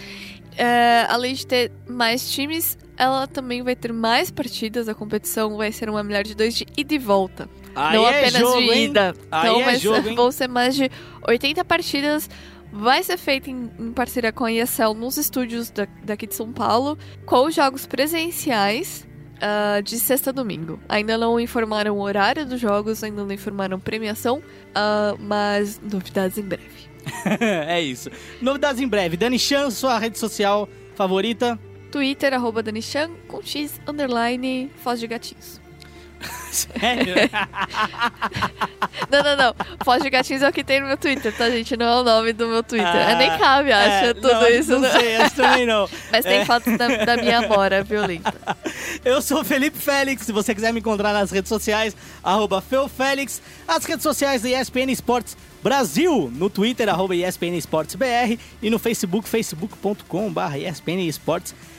É, 0.57 1.05
além 1.09 1.33
de 1.35 1.45
ter 1.45 1.71
mais 1.88 2.31
times, 2.31 2.77
ela 2.97 3.27
também 3.27 3.61
vai 3.61 3.75
ter 3.75 3.93
mais 3.93 4.31
partidas. 4.31 4.89
A 4.89 4.93
competição 4.95 5.55
vai 5.55 5.71
ser 5.71 5.89
uma 5.89 6.03
melhor 6.03 6.23
de 6.23 6.35
dois 6.35 6.55
de 6.55 6.65
ida 6.75 6.93
e 6.95 6.97
volta. 6.97 7.47
Aí 7.78 7.97
não 7.97 8.07
é 8.07 8.19
apenas 8.19 8.39
jogo, 8.41 8.61
de 8.61 8.78
ida. 8.80 9.15
Aí 9.32 9.49
Então 9.49 9.69
é 9.69 9.80
jogo, 9.80 10.15
vão 10.15 10.32
ser 10.32 10.47
mais 10.47 10.75
de 10.75 10.89
80 11.28 11.63
partidas. 11.65 12.30
Vai 12.71 13.01
ser 13.03 13.17
feito 13.17 13.49
em, 13.49 13.71
em 13.80 13.91
parceria 13.93 14.32
com 14.32 14.43
a 14.43 14.51
ESL 14.51 14.93
nos 14.93 15.15
estúdios 15.17 15.69
da- 15.69 15.88
daqui 16.03 16.28
de 16.28 16.36
São 16.36 16.51
Paulo, 16.51 16.97
com 17.25 17.49
jogos 17.49 17.86
presenciais 17.86 19.07
ah, 19.41 19.80
de 19.82 19.97
sexta 19.99 20.32
a 20.32 20.34
domingo. 20.34 20.80
Ainda 20.89 21.17
não 21.17 21.39
informaram 21.39 21.95
o 21.97 22.01
horário 22.01 22.45
dos 22.45 22.59
jogos, 22.59 23.03
ainda 23.03 23.23
não 23.23 23.32
informaram 23.32 23.80
premiação, 23.80 24.41
ah, 24.75 25.15
mas 25.19 25.80
novidades 25.82 26.38
em 26.38 26.43
breve. 26.43 26.88
é 27.39 27.80
isso. 27.82 28.09
Novidades 28.41 28.82
em 28.82 28.88
breve. 28.88 29.15
Dani 29.15 29.39
Chan, 29.39 29.69
sua 29.71 29.97
rede 29.97 30.19
social 30.19 30.67
favorita? 30.93 31.57
Twitter, 31.89 32.34
arroba 32.34 32.61
Danichan, 32.61 33.11
com 33.30 33.41
X, 33.41 33.80
underline, 33.88 34.69
Foz 34.84 34.99
de 34.99 35.07
Gatinhos. 35.07 35.61
Sério? 36.51 37.15
Não, 39.11 39.24
não, 39.24 39.38
não. 39.38 39.55
Foz 39.84 40.01
de 40.01 40.09
Gatinhos 40.09 40.41
é 40.41 40.49
o 40.49 40.53
que 40.53 40.63
tem 40.63 40.80
no 40.82 40.88
meu 40.88 40.97
Twitter, 40.97 41.36
tá, 41.36 41.49
gente? 41.49 41.78
Não 41.78 41.86
é 41.86 42.01
o 42.01 42.03
nome 42.03 42.34
do 42.34 42.47
meu 42.47 42.63
Twitter. 42.63 42.88
Ah, 42.88 43.11
é, 43.11 43.15
nem 43.15 43.38
cabe, 43.38 43.72
acho, 43.72 44.05
é, 44.05 44.13
tudo 44.13 44.34
não, 44.34 44.47
isso. 44.47 44.72
Não 44.72 44.80
né? 44.80 44.91
sei, 44.91 45.15
acho 45.18 45.36
também 45.36 45.65
não. 45.65 45.88
Mas 46.11 46.26
tem 46.26 46.39
É. 46.39 46.45
fotos 46.45 46.78
da, 46.78 46.88
da 47.05 47.18
minha 47.18 47.39
amora 47.39 47.84
violenta. 47.84 48.34
Eu 49.05 49.22
sou 49.22 49.41
o 49.41 49.45
Felipe 49.45 49.78
Félix. 49.78 50.26
Se 50.26 50.32
você 50.32 50.53
quiser 50.53 50.74
me 50.74 50.80
encontrar 50.80 51.13
nas 51.13 51.32
redes 51.32 51.49
sociais, 51.49 51.95
arroba 52.24 52.61
FeuFélix. 52.61 53.41
As 53.68 53.86
redes 53.86 54.03
sociais 54.03 54.41
da 54.41 54.49
ESPN 54.49 54.91
Esportes 54.91 55.38
Brasil. 55.63 56.32
No 56.36 56.49
Twitter, 56.49 56.89
arroba 56.89 57.15
ESPN 57.15 57.55
Esportes 57.55 57.95
BR. 57.95 58.38
E 58.61 58.70
no 58.70 58.80
Facebook, 58.80 59.28
facebook.com.br 59.30 60.57
ESPN 60.57 61.07
Esportes 61.07 61.53
BR. 61.53 61.76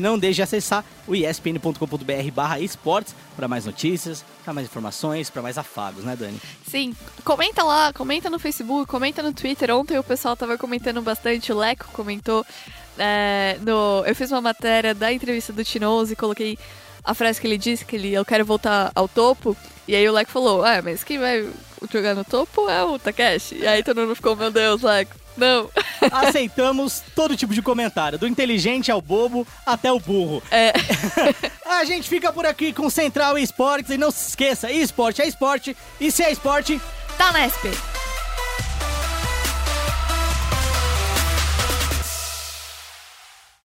Não 0.00 0.18
deixe 0.18 0.36
de 0.36 0.42
acessar 0.42 0.84
o 1.06 1.14
espn.com.br 1.14 2.30
barra 2.32 2.60
esportes 2.60 3.14
para 3.36 3.48
mais 3.48 3.64
notícias, 3.64 4.24
para 4.44 4.52
mais 4.52 4.66
informações, 4.66 5.30
para 5.30 5.42
mais 5.42 5.58
afagos, 5.58 6.04
né, 6.04 6.16
Dani? 6.16 6.40
Sim, 6.66 6.94
comenta 7.24 7.62
lá, 7.62 7.92
comenta 7.92 8.30
no 8.30 8.38
Facebook, 8.38 8.86
comenta 8.86 9.22
no 9.22 9.32
Twitter. 9.32 9.70
Ontem 9.74 9.98
o 9.98 10.04
pessoal 10.04 10.36
tava 10.36 10.56
comentando 10.56 11.00
bastante, 11.02 11.52
o 11.52 11.58
Leco 11.58 11.86
comentou. 11.92 12.44
é, 12.98 13.58
no, 13.60 14.04
eu 14.06 14.14
fiz 14.14 14.30
uma 14.30 14.40
matéria 14.40 14.94
da 14.94 15.12
entrevista 15.12 15.52
do 15.52 15.64
Tinoz 15.64 16.10
e 16.10 16.16
coloquei 16.16 16.58
a 17.02 17.14
frase 17.14 17.40
que 17.40 17.46
ele 17.46 17.58
disse, 17.58 17.84
que 17.84 17.96
ele, 17.96 18.12
eu 18.12 18.24
quero 18.24 18.44
voltar 18.44 18.92
ao 18.94 19.08
topo. 19.08 19.56
E 19.88 19.94
aí 19.94 20.08
o 20.08 20.12
Leco 20.12 20.30
falou, 20.30 20.64
ah, 20.64 20.80
mas 20.82 21.02
quem 21.02 21.18
vai 21.18 21.48
jogar 21.90 22.14
no 22.14 22.24
topo 22.24 22.68
é 22.68 22.84
o 22.84 22.98
Takeshi. 22.98 23.56
E 23.56 23.66
aí 23.66 23.82
todo 23.82 24.00
mundo 24.00 24.14
ficou, 24.14 24.36
meu 24.36 24.50
Deus, 24.50 24.82
Leco, 24.82 25.16
não. 25.40 25.68
Aceitamos 26.12 27.02
todo 27.14 27.36
tipo 27.36 27.52
de 27.52 27.62
comentário, 27.62 28.18
do 28.18 28.28
inteligente 28.28 28.92
ao 28.92 29.00
bobo 29.00 29.46
até 29.66 29.90
o 29.90 29.98
burro. 29.98 30.42
É. 30.50 30.72
A 31.66 31.84
gente 31.84 32.08
fica 32.08 32.32
por 32.32 32.46
aqui 32.46 32.72
com 32.72 32.88
Central 32.88 33.38
Esportes 33.38 33.90
e 33.90 33.96
não 33.96 34.10
se 34.10 34.28
esqueça, 34.28 34.70
esporte 34.70 35.22
é 35.22 35.26
esporte 35.26 35.76
e 36.00 36.10
se 36.10 36.22
é 36.22 36.30
esporte, 36.30 36.80
Tá, 37.20 37.32
Nesp! 37.32 38.09